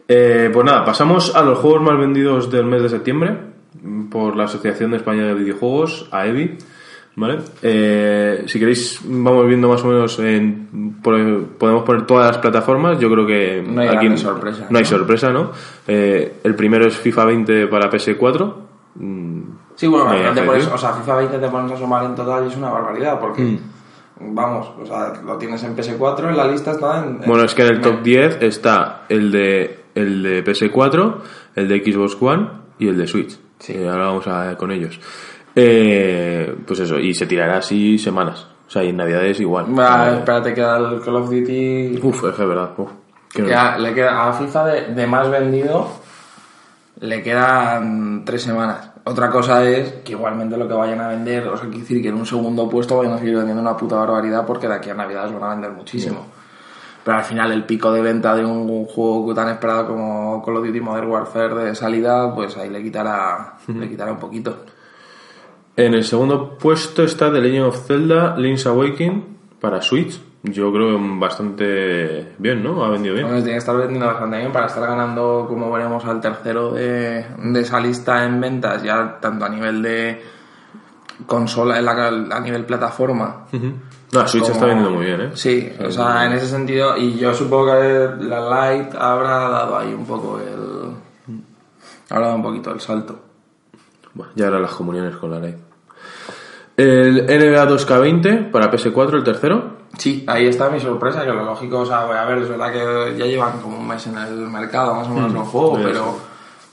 Eh, 0.06 0.50
pues 0.52 0.64
nada, 0.64 0.84
pasamos 0.84 1.34
a 1.34 1.42
los 1.42 1.58
juegos 1.58 1.82
más 1.82 1.98
vendidos 1.98 2.50
del 2.52 2.66
mes 2.66 2.82
de 2.82 2.88
septiembre 2.88 3.36
mm, 3.82 4.10
por 4.10 4.36
la 4.36 4.44
Asociación 4.44 4.92
de 4.92 4.98
España 4.98 5.26
de 5.26 5.34
Videojuegos, 5.34 6.08
AEVI. 6.12 6.58
¿Vale? 7.16 7.38
Eh, 7.62 8.44
si 8.46 8.58
queréis, 8.58 9.00
vamos 9.04 9.46
viendo 9.46 9.68
más 9.70 9.82
o 9.82 9.88
menos, 9.88 10.18
en, 10.18 10.98
por- 11.02 11.46
podemos 11.58 11.82
poner 11.84 12.04
todas 12.06 12.26
las 12.26 12.38
plataformas. 12.38 12.98
Yo 13.00 13.10
creo 13.10 13.26
que 13.26 13.64
No 13.66 13.80
hay 13.80 13.88
aquí 13.88 14.18
sorpresa, 14.18 14.66
No 14.68 14.76
hay 14.76 14.84
¿no? 14.84 14.88
sorpresa, 14.90 15.32
¿no? 15.32 15.50
Eh, 15.88 16.40
el 16.44 16.54
primero 16.54 16.86
es 16.86 16.96
FIFA 16.98 17.24
20 17.24 17.66
para 17.68 17.90
PS4. 17.90 18.54
Mm, 18.96 19.40
Sí, 19.76 19.86
bueno, 19.86 20.08
hay 20.10 20.22
que 20.34 20.40
eso, 20.40 20.52
decir. 20.52 20.70
o 20.72 20.78
sea, 20.78 20.92
FIFA 20.94 21.16
20 21.16 21.38
te 21.38 21.48
pones 21.48 21.72
a 21.72 21.76
sumar 21.76 22.04
en 22.06 22.14
total 22.14 22.44
y 22.44 22.48
es 22.48 22.56
una 22.56 22.70
barbaridad, 22.70 23.18
porque, 23.20 23.58
vamos, 24.20 24.72
o 24.80 24.86
sea, 24.86 25.12
lo 25.24 25.36
tienes 25.36 25.62
en 25.64 25.76
PS4, 25.76 26.30
en 26.30 26.36
la 26.36 26.46
lista 26.48 26.70
está 26.72 27.04
en... 27.04 27.20
Bueno, 27.26 27.44
es 27.44 27.54
que 27.54 27.62
en 27.62 27.68
el 27.74 27.80
top 27.82 28.02
10 28.02 28.38
está 28.42 29.02
el 29.10 29.30
de, 29.30 29.84
el 29.94 30.22
de 30.22 30.44
PS4, 30.44 31.14
el 31.56 31.68
de 31.68 31.78
Xbox 31.92 32.16
One 32.20 32.48
y 32.78 32.88
el 32.88 32.96
de 32.96 33.06
Switch. 33.06 33.38
Sí. 33.58 33.74
Eh, 33.74 33.88
ahora 33.88 34.06
vamos 34.06 34.26
a 34.28 34.56
con 34.56 34.70
ellos. 34.70 34.98
Eh, 35.56 36.54
pues 36.66 36.80
eso, 36.80 36.98
y 36.98 37.14
se 37.14 37.26
tirará 37.26 37.58
así 37.58 37.98
semanas. 37.98 38.46
O 38.68 38.70
sea, 38.70 38.84
y 38.84 38.90
en 38.90 38.96
Navidades 38.96 39.40
igual. 39.40 39.66
Eh, 39.66 40.18
espérate, 40.18 40.54
queda 40.54 40.76
el 40.76 41.00
Call 41.00 41.16
of 41.16 41.30
Duty... 41.30 41.98
uf, 42.02 42.24
es 42.24 42.34
que 42.34 42.44
verdad. 42.44 42.70
Uf, 42.76 42.90
que 43.32 43.42
le 43.42 43.94
queda 43.94 44.28
a 44.28 44.32
FIFA 44.32 44.66
de, 44.66 44.94
de 44.94 45.06
más 45.06 45.30
vendido 45.30 45.88
le 47.00 47.22
quedan 47.22 48.24
tres 48.24 48.42
semanas. 48.42 48.90
Otra 49.04 49.30
cosa 49.30 49.64
es 49.64 49.92
que 50.04 50.12
igualmente 50.12 50.56
lo 50.56 50.66
que 50.66 50.74
vayan 50.74 51.00
a 51.00 51.08
vender, 51.08 51.46
o 51.46 51.56
sea, 51.56 51.66
quiere 51.66 51.80
decir 51.80 52.02
que 52.02 52.08
en 52.08 52.16
un 52.16 52.26
segundo 52.26 52.68
puesto 52.68 52.96
vayan 52.96 53.12
a 53.12 53.18
seguir 53.18 53.36
vendiendo 53.36 53.62
una 53.62 53.76
puta 53.76 53.96
barbaridad 53.96 54.44
porque 54.46 54.66
de 54.66 54.74
aquí 54.74 54.90
a 54.90 54.94
Navidades 54.94 55.32
van 55.32 55.44
a 55.44 55.48
vender 55.50 55.70
muchísimo. 55.72 56.26
Pero 57.04 57.18
al 57.18 57.24
final 57.24 57.52
el 57.52 57.64
pico 57.64 57.92
de 57.92 58.00
venta 58.00 58.34
de 58.34 58.44
un 58.44 58.84
juego 58.86 59.32
tan 59.32 59.48
esperado 59.48 59.86
como 59.86 60.42
Call 60.44 60.56
of 60.56 60.66
Duty 60.66 60.80
Modern 60.80 61.08
Warfare 61.08 61.54
de 61.54 61.74
salida, 61.76 62.34
pues 62.34 62.56
ahí 62.56 62.68
le 62.68 62.82
quitará, 62.82 63.54
le 63.68 63.88
quitará 63.88 64.10
un 64.10 64.18
poquito. 64.18 64.64
En 65.76 65.94
el 65.94 66.04
segundo 66.04 66.56
puesto 66.58 67.02
está 67.02 67.30
The 67.30 67.40
Legend 67.40 67.66
of 67.66 67.86
Zelda 67.86 68.36
Link's 68.36 68.66
Awakening 68.66 69.36
para 69.60 69.82
Switch. 69.82 70.18
yo 70.42 70.72
creo 70.72 70.96
que 70.96 71.18
bastante 71.18 72.34
bien, 72.38 72.62
¿no? 72.62 72.84
Ha 72.84 72.88
vendido 72.90 73.14
bien. 73.14 73.26
Bueno, 73.26 73.40
tiene 73.40 73.54
que 73.54 73.58
estar 73.58 73.76
vendiendo 73.76 74.06
bastante 74.06 74.38
bien 74.38 74.52
para 74.52 74.66
estar 74.66 74.86
ganando, 74.86 75.44
como 75.48 75.70
veremos, 75.72 76.04
al 76.04 76.20
tercero 76.20 76.70
de, 76.72 77.26
de 77.36 77.60
esa 77.60 77.80
lista 77.80 78.24
en 78.24 78.40
ventas, 78.40 78.82
ya 78.82 79.18
tanto 79.20 79.44
a 79.44 79.48
nivel 79.48 79.82
de 79.82 80.22
consola, 81.26 81.78
en 81.78 81.84
la- 81.84 82.06
a 82.36 82.40
nivel 82.40 82.64
plataforma. 82.64 83.46
Ujú. 83.52 83.66
No, 84.12 84.20
la 84.20 84.28
Switch 84.28 84.42
como- 84.44 84.54
está 84.54 84.66
vendiendo 84.66 84.92
muy 84.96 85.04
bien, 85.06 85.20
¿eh? 85.20 85.30
Sí, 85.34 85.68
o 85.84 85.90
sea, 85.90 86.26
en 86.26 86.32
ese 86.34 86.46
sentido, 86.46 86.96
y 86.96 87.18
yo 87.18 87.34
supongo 87.34 87.72
que 87.72 88.08
la 88.24 88.72
Lite 88.78 88.96
habrá 88.98 89.48
dado 89.48 89.76
ahí 89.78 89.92
un 89.92 90.06
poco 90.06 90.38
el. 90.38 91.34
Habrá 92.08 92.26
dado 92.26 92.36
un 92.36 92.42
poquito 92.44 92.70
el 92.72 92.80
salto. 92.80 93.18
Bueno, 94.14 94.32
ya 94.36 94.46
eran 94.46 94.62
las 94.62 94.72
comuniones 94.72 95.16
con 95.16 95.30
la 95.32 95.40
ley. 95.40 95.56
El 96.76 97.24
NBA 97.26 97.68
2K20 97.68 98.50
para 98.50 98.70
PS4, 98.70 99.14
el 99.14 99.24
tercero. 99.24 99.76
Sí, 99.96 100.24
ahí 100.26 100.46
está 100.46 100.68
mi 100.68 100.78
sorpresa, 100.78 101.22
que 101.22 101.28
lo 101.32 101.44
lógico, 101.44 101.78
o 101.80 101.86
sea, 101.86 102.04
voy 102.04 102.16
a 102.16 102.24
ver, 102.26 102.38
es 102.38 102.48
verdad 102.50 102.70
que 102.72 103.16
ya 103.18 103.24
llevan 103.24 103.60
como 103.60 103.78
un 103.78 103.88
mes 103.88 104.06
en 104.06 104.18
el 104.18 104.34
mercado, 104.48 104.94
más 104.94 105.06
o 105.08 105.14
menos 105.14 105.32
el 105.32 105.38
juego, 105.40 105.78
sí, 105.78 105.82
pero, 105.86 106.18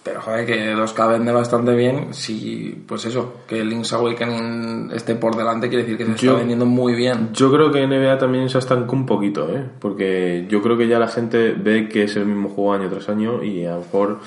pero 0.04 0.20
joder, 0.22 0.46
que 0.46 0.76
2K 0.76 1.08
vende 1.10 1.32
bastante 1.32 1.74
bien, 1.74 2.14
si, 2.14 2.84
pues 2.86 3.06
eso, 3.06 3.36
que 3.48 3.64
Link's 3.64 3.94
Awakening 3.94 4.92
esté 4.94 5.16
por 5.16 5.38
delante, 5.38 5.70
quiere 5.70 5.84
decir 5.86 5.98
que 5.98 6.04
se 6.04 6.16
Yo- 6.26 6.32
está 6.32 6.40
vendiendo 6.40 6.66
muy 6.66 6.96
bien. 6.96 7.30
Yo 7.32 7.50
creo 7.50 7.72
que 7.72 7.88
NBA 7.88 8.18
también 8.18 8.50
se 8.50 8.58
estancó 8.58 8.94
un 8.94 9.06
poquito, 9.06 9.48
¿eh? 9.56 9.64
Porque 9.80 10.46
yo 10.50 10.62
creo 10.62 10.78
que 10.78 10.90
ya 10.90 11.00
la 11.00 11.08
gente 11.08 11.54
ve 11.58 11.88
que 11.88 12.04
es 12.04 12.18
el 12.18 12.26
mismo 12.26 12.50
juego 12.50 12.74
año 12.74 12.90
tras 12.90 13.08
año 13.08 13.42
y 13.42 13.64
a 13.66 13.76
lo 13.76 13.78
mejor 13.80 14.20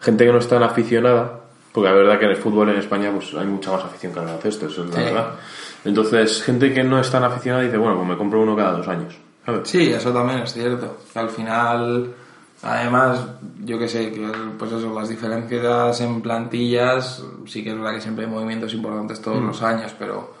gente 0.00 0.26
que 0.26 0.32
no 0.32 0.38
es 0.38 0.48
tan 0.48 0.64
aficionada, 0.64 1.42
porque 1.72 1.88
la 1.88 1.94
verdad 1.94 2.18
que 2.18 2.24
en 2.26 2.30
el 2.32 2.36
fútbol 2.36 2.68
en 2.70 2.76
España 2.76 3.10
pues 3.14 3.32
hay 3.34 3.46
mucha 3.46 3.72
más 3.72 3.84
afición 3.84 4.12
que 4.12 4.20
el 4.20 4.26
baloncesto, 4.26 4.66
eso 4.66 4.84
es 4.84 4.90
la 4.90 4.96
Sí. 4.96 5.02
verdad. 5.04 5.30
Entonces, 5.84 6.42
gente 6.42 6.72
que 6.72 6.84
no 6.84 7.00
es 7.00 7.10
tan 7.10 7.24
aficionada 7.24 7.64
dice, 7.64 7.76
bueno, 7.76 7.96
pues 7.96 8.08
me 8.08 8.16
compro 8.16 8.40
uno 8.42 8.54
cada 8.54 8.72
dos 8.72 8.86
años. 8.88 9.14
¿sabes? 9.44 9.68
Sí, 9.68 9.92
eso 9.92 10.12
también 10.12 10.38
es 10.40 10.52
cierto. 10.52 10.98
Al 11.16 11.28
final, 11.28 12.12
además, 12.62 13.26
yo 13.64 13.76
que 13.78 13.88
sé, 13.88 14.12
que 14.12 14.24
pues 14.58 14.70
eso, 14.70 14.94
las 14.94 15.08
diferencias 15.08 16.00
en 16.00 16.20
plantillas, 16.22 17.24
sí 17.46 17.64
que 17.64 17.70
es 17.70 17.76
verdad 17.76 17.94
que 17.94 18.00
siempre 18.00 18.24
hay 18.26 18.30
movimientos 18.30 18.72
importantes 18.74 19.20
todos 19.20 19.42
los 19.42 19.60
años, 19.62 19.92
pero 19.98 20.34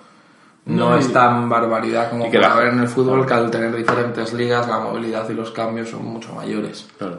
no, 0.66 0.90
No, 0.90 0.96
es 0.96 1.12
tan 1.12 1.48
barbaridad 1.48 2.10
como 2.10 2.30
que 2.30 2.38
la- 2.38 2.54
ver 2.54 2.68
en 2.74 2.78
el 2.78 2.86
fútbol 2.86 3.26
que 3.26 3.34
al 3.34 3.50
tener 3.50 3.74
diferentes 3.74 4.32
ligas 4.34 4.68
la 4.68 4.78
movilidad 4.78 5.28
y 5.28 5.34
los 5.34 5.50
cambios 5.50 5.88
son 5.90 6.04
mucho 6.04 6.32
mayores. 6.34 6.86
Claro. 6.98 7.18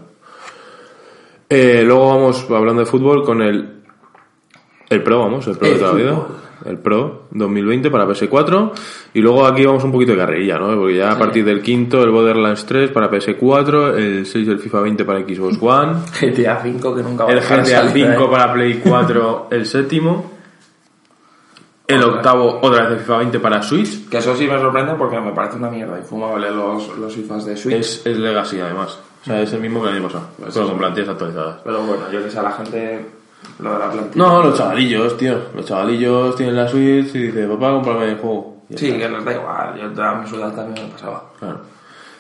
Eh, 1.50 1.84
luego 1.86 2.08
vamos, 2.10 2.46
hablando 2.50 2.80
de 2.82 2.86
fútbol, 2.86 3.24
con 3.26 3.42
el, 3.42 3.73
el 4.94 5.04
Pro, 5.04 5.20
vamos, 5.20 5.48
el 5.48 5.58
Pro 5.58 5.68
de 5.68 5.74
El 5.74 5.80
toda 5.80 5.92
la 5.94 5.98
vida. 5.98 6.28
El 6.66 6.78
Pro 6.78 7.24
2020 7.32 7.92
para 7.92 8.08
PS4. 8.08 8.72
Y 9.14 9.22
luego 9.22 9.46
aquí 9.46 9.66
vamos 9.66 9.84
un 9.84 9.92
poquito 9.92 10.14
de 10.14 10.18
carrerilla, 10.20 10.58
¿no? 10.58 10.76
Porque 10.76 10.98
ya 10.98 11.12
a 11.12 11.18
partir 11.18 11.44
del 11.44 11.62
quinto, 11.62 12.02
el 12.04 12.12
Borderlands 12.12 12.66
3 12.66 12.92
para 12.92 13.12
PS4, 13.12 13.98
el 13.98 14.26
6 14.26 14.48
del 14.48 14.60
FIFA 14.60 14.82
20 14.82 15.06
para 15.06 15.20
Xbox 15.20 15.58
One, 15.62 15.94
GTA 16.22 16.62
5 16.62 16.96
que 16.96 17.04
nunca 17.04 17.26
va 17.26 17.32
el 17.32 17.40
a 17.40 17.42
de 17.42 17.48
GTA 17.48 17.66
salir, 17.66 18.08
5 18.08 18.24
¿eh? 18.24 18.28
para 18.32 18.54
Play 18.54 18.82
4, 18.84 19.48
el 19.52 19.66
séptimo. 19.66 20.32
El 21.86 22.02
octavo, 22.02 22.60
otra 22.62 22.84
vez 22.84 22.94
el 22.94 23.00
FIFA 23.00 23.18
20 23.18 23.40
para 23.40 23.62
Switch. 23.62 24.08
Que 24.08 24.20
eso 24.20 24.34
sí 24.36 24.48
me 24.48 24.58
sorprende 24.58 24.94
porque 24.96 25.20
me 25.20 25.34
parece 25.34 25.58
una 25.58 25.70
mierda 25.70 25.98
infumable 25.98 26.50
los, 26.50 26.98
los 26.98 27.14
FIFAs 27.14 27.46
de 27.46 27.58
Switch. 27.58 27.76
Es, 27.76 28.06
es 28.06 28.18
Legacy, 28.18 28.62
además. 28.62 29.00
O 29.22 29.26
sea, 29.26 29.42
es 29.42 29.52
el 29.52 29.60
mismo 29.60 29.82
que 29.82 29.90
el 29.90 29.96
año 29.96 30.04
pasado. 30.04 30.28
Pero 30.38 30.68
con 30.68 30.78
plantillas 30.78 31.10
actualizadas. 31.10 31.58
Pero 31.64 31.80
bueno, 31.84 32.04
yo 32.12 32.24
que 32.24 32.32
sé, 32.32 32.40
a 32.40 32.44
la 32.44 32.52
gente 32.54 33.06
lo 33.60 33.74
de 33.74 33.80
la 33.80 33.92
plantilla. 33.92 34.26
No, 34.26 34.44
los 34.44 34.58
chavalillos, 34.58 35.18
tío. 35.18 35.38
Los 35.56 35.66
chavalillos 35.66 36.36
tienen 36.36 36.56
la 36.56 36.68
Switch 36.68 37.14
y 37.16 37.20
dicen, 37.28 37.50
papá, 37.50 37.72
cómprame 37.72 38.12
el 38.12 38.18
juego. 38.18 38.58
Sí, 38.76 38.92
que 38.98 39.08
les 39.10 39.26
da 39.26 39.34
igual, 39.34 39.94
yo 39.96 40.04
a 40.04 40.16
mi 40.16 40.28
ciudad 40.28 40.54
también 40.54 40.88
me 40.88 40.92
pasaba. 40.94 41.24
Claro. 41.40 41.62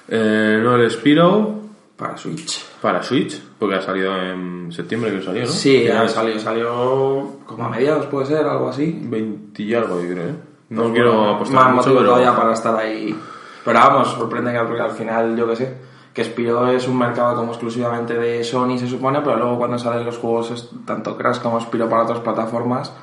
Eh, 0.08 0.60
no, 0.62 0.76
el 0.76 0.92
Spiro 0.92 1.62
Para 1.98 2.18
Switch. 2.18 2.64
para 2.82 3.02
Switch, 3.02 3.42
porque 3.58 3.76
ha 3.78 3.82
salido 3.82 4.16
en 4.18 4.72
septiembre 4.72 5.12
que 5.12 5.22
salió, 5.24 5.42
¿no? 5.44 5.48
Sí, 5.48 5.84
Ya 5.86 6.08
salió, 6.08 6.38
salió 6.40 7.38
como 7.46 7.66
a 7.66 7.70
mediados, 7.70 8.06
puede 8.08 8.26
ser, 8.28 8.46
algo 8.46 8.70
así. 8.70 9.00
20 9.04 9.64
y 9.64 9.74
algo, 9.74 10.02
yo 10.02 10.10
creo, 10.10 10.28
¿eh? 10.30 10.36
No 10.70 10.92
quiero 10.92 11.36
apostar 11.36 11.56
más 11.56 11.66
mucho, 11.68 11.78
motivo 11.90 11.96
pero... 12.00 12.10
todavía 12.10 12.36
para 12.36 12.54
estar 12.54 12.76
ahí. 12.76 13.16
Pero 13.64 13.80
vamos, 13.80 14.10
sorprende 14.10 14.52
que 14.52 14.58
al 14.58 14.92
final, 14.92 15.36
yo 15.38 15.48
que 15.48 15.56
sé, 15.56 15.78
que 16.14 16.24
Spiro 16.24 16.68
es 16.68 16.88
un 16.88 16.98
mercado 16.98 17.36
como 17.36 17.52
exclusivamente 17.52 18.14
de 18.14 18.44
Sony, 18.44 18.78
se 18.78 18.88
supone, 18.88 19.22
pero 19.22 19.38
luego 19.38 19.58
cuando 19.58 19.80
salen 19.80 20.06
los 20.06 20.18
juegos, 20.18 20.72
tanto 20.86 21.18
Crash 21.18 21.40
como 21.40 21.60
Spiro 21.60 21.90
para 21.90 22.04
otras 22.04 22.20
plataformas, 22.20 22.94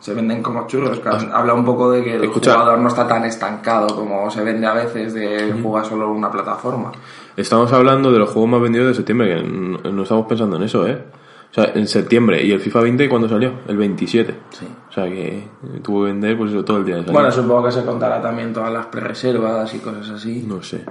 se 0.00 0.14
venden 0.14 0.42
como 0.42 0.66
churros. 0.66 1.00
que 1.00 1.08
Habla 1.08 1.54
un 1.54 1.64
poco 1.64 1.90
de 1.90 2.02
que 2.02 2.16
el 2.16 2.24
Escucha. 2.24 2.52
jugador 2.54 2.78
no 2.78 2.88
está 2.88 3.06
tan 3.06 3.24
estancado 3.24 3.94
como 3.94 4.30
se 4.30 4.42
vende 4.42 4.66
a 4.66 4.72
veces 4.72 5.12
de 5.12 5.52
jugar 5.62 5.84
solo 5.84 6.10
una 6.10 6.30
plataforma. 6.30 6.92
Estamos 7.36 7.72
hablando 7.72 8.10
de 8.10 8.18
los 8.18 8.30
juegos 8.30 8.50
más 8.50 8.62
vendidos 8.62 8.88
de 8.88 8.94
septiembre, 8.94 9.36
que 9.36 9.42
no, 9.42 10.02
estamos 10.02 10.26
pensando 10.26 10.56
en 10.56 10.62
eso, 10.62 10.86
¿eh? 10.86 11.04
O 11.50 11.54
sea, 11.54 11.72
en 11.74 11.86
septiembre. 11.86 12.42
¿Y 12.42 12.52
el 12.52 12.60
FIFA 12.60 12.80
20 12.82 13.08
cuándo 13.08 13.28
salió? 13.28 13.52
El 13.66 13.76
27. 13.76 14.34
Sí. 14.50 14.66
O 14.88 14.92
sea, 14.92 15.04
que 15.04 15.48
tuvo 15.82 16.00
que 16.00 16.06
vender 16.06 16.36
pues 16.36 16.52
eso 16.52 16.64
todo 16.64 16.78
el 16.78 16.84
día 16.84 16.96
de. 16.96 17.12
Bueno, 17.12 17.30
supongo 17.30 17.64
que 17.64 17.72
se 17.72 17.84
contará 17.84 18.20
también 18.20 18.52
todas 18.52 18.72
las 18.72 18.86
pre-reservas 18.86 19.72
y 19.74 19.78
cosas 19.78 20.10
así. 20.10 20.44
No 20.46 20.62
sé. 20.62 20.84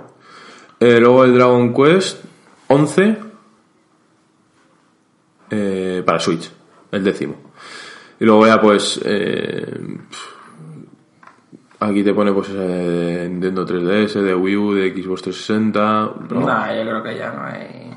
Eh, 0.79 0.99
luego 0.99 1.23
el 1.23 1.33
Dragon 1.33 1.73
Quest 1.73 2.23
11 2.67 3.17
eh, 5.49 6.03
para 6.05 6.19
Switch, 6.19 6.51
el 6.91 7.03
décimo. 7.03 7.35
Y 8.19 8.25
luego 8.25 8.45
ya 8.47 8.59
pues 8.61 8.99
eh, 9.03 9.97
aquí 11.79 12.03
te 12.03 12.13
pone 12.13 12.31
pues 12.33 12.49
eh, 12.49 12.53
de 12.53 13.29
Nintendo 13.29 13.65
3DS, 13.65 14.21
de 14.21 14.35
Wii 14.35 14.55
U, 14.55 14.73
de 14.73 14.89
Xbox 14.93 15.21
360, 15.23 16.13
pero 16.27 16.41
Nah, 16.41 16.73
yo 16.73 16.81
creo 16.81 17.03
que 17.03 17.17
ya 17.17 17.31
no 17.31 17.43
hay. 17.45 17.91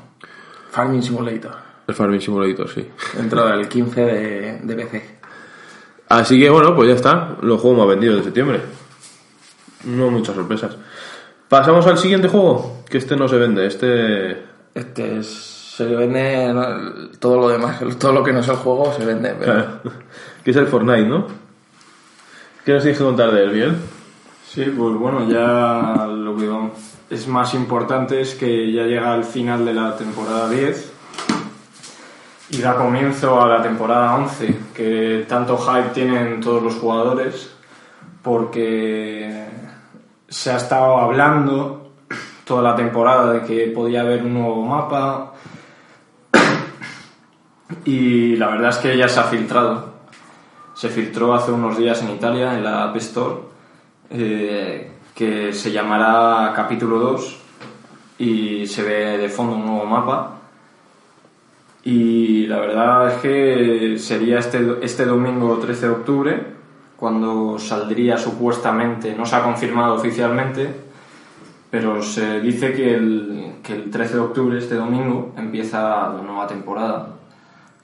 Farming 0.69 1.01
Simulator. 1.01 1.55
el 1.87 1.95
Farming 1.95 2.21
Simulator, 2.21 2.69
sí. 2.69 2.87
Dentro 3.17 3.45
del 3.47 3.67
15 3.67 4.01
de, 4.01 4.59
de 4.61 4.75
PC. 4.75 5.19
Así 6.09 6.39
que 6.39 6.49
bueno, 6.49 6.75
pues 6.75 6.89
ya 6.89 6.95
está, 6.95 7.37
los 7.41 7.59
juegos 7.61 7.79
más 7.79 7.87
vendidos 7.87 8.17
de 8.17 8.23
septiembre. 8.23 8.61
No 9.85 10.09
muchas 10.11 10.35
sorpresas. 10.35 10.75
Pasamos 11.49 11.87
al 11.87 11.97
siguiente 11.97 12.27
juego, 12.27 12.83
que 12.87 12.99
este 12.99 13.15
no 13.15 13.27
se 13.27 13.37
vende, 13.37 13.65
este 13.65 14.43
Este 14.75 15.17
es. 15.17 15.27
Se 15.75 15.83
vende. 15.85 16.53
Todo 17.19 17.37
lo 17.37 17.49
demás, 17.49 17.81
todo 17.97 18.13
lo 18.13 18.23
que 18.23 18.31
no 18.31 18.41
es 18.41 18.47
el 18.47 18.57
juego 18.57 18.93
se 18.93 19.03
vende. 19.03 19.33
Pero... 19.39 19.81
que 20.43 20.51
es 20.51 20.57
el 20.57 20.67
Fortnite, 20.67 21.07
¿no? 21.07 21.25
¿Qué 22.63 22.73
nos 22.73 22.83
tienes 22.83 22.99
que 22.99 23.03
contar 23.03 23.31
de 23.31 23.43
él, 23.43 23.49
bien? 23.49 23.77
Sí, 24.47 24.63
pues 24.65 24.95
bueno, 24.95 25.27
ya 25.27 26.05
lo 26.05 26.35
que 26.37 27.15
es 27.15 27.27
más 27.27 27.55
importante 27.55 28.21
es 28.21 28.35
que 28.35 28.71
ya 28.71 28.83
llega 28.83 29.13
al 29.13 29.23
final 29.23 29.65
de 29.65 29.73
la 29.73 29.95
temporada 29.95 30.49
10 30.49 30.91
y 32.51 32.57
da 32.57 32.75
comienzo 32.75 33.41
a 33.41 33.47
la 33.47 33.63
temporada 33.63 34.15
11, 34.15 34.55
que 34.75 35.25
tanto 35.27 35.57
hype 35.57 35.89
tienen 35.93 36.41
todos 36.41 36.61
los 36.61 36.75
jugadores 36.75 37.51
porque 38.21 39.47
se 40.29 40.51
ha 40.51 40.57
estado 40.57 40.97
hablando 40.97 41.91
toda 42.45 42.61
la 42.61 42.75
temporada 42.75 43.33
de 43.33 43.41
que 43.41 43.67
podía 43.67 44.01
haber 44.01 44.23
un 44.23 44.33
nuevo 44.35 44.65
mapa 44.65 45.33
y 47.85 48.35
la 48.35 48.47
verdad 48.47 48.69
es 48.69 48.77
que 48.77 48.97
ya 48.97 49.07
se 49.07 49.19
ha 49.19 49.23
filtrado. 49.23 49.89
Se 50.73 50.89
filtró 50.89 51.33
hace 51.33 51.51
unos 51.51 51.77
días 51.77 52.01
en 52.01 52.11
Italia, 52.11 52.53
en 52.55 52.63
la 52.63 52.83
App 52.83 52.95
Store, 52.97 53.35
eh, 54.09 54.91
que 55.13 55.53
se 55.53 55.71
llamará 55.71 56.53
Capítulo 56.55 56.99
2 56.99 57.37
y 58.19 58.67
se 58.67 58.83
ve 58.83 59.17
de 59.17 59.29
fondo 59.29 59.55
un 59.55 59.65
nuevo 59.65 59.85
mapa. 59.85 60.35
Y 61.83 62.47
la 62.47 62.59
verdad 62.59 63.07
es 63.07 63.13
que 63.21 63.99
sería 63.99 64.39
este, 64.39 64.77
este 64.81 65.05
domingo 65.05 65.57
13 65.57 65.87
de 65.87 65.91
octubre, 65.91 66.58
cuando 66.99 67.57
saldría 67.57 68.17
supuestamente, 68.17 69.15
no 69.15 69.25
se 69.25 69.35
ha 69.37 69.43
confirmado 69.43 69.95
oficialmente, 69.95 70.69
pero 71.71 72.01
se 72.01 72.41
dice 72.41 72.73
que 72.73 72.93
el, 72.93 73.55
que 73.63 73.73
el 73.73 73.89
13 73.89 74.15
de 74.15 74.19
octubre, 74.19 74.57
este 74.57 74.75
domingo, 74.75 75.31
empieza 75.37 76.09
la 76.09 76.21
nueva 76.21 76.45
temporada 76.45 77.07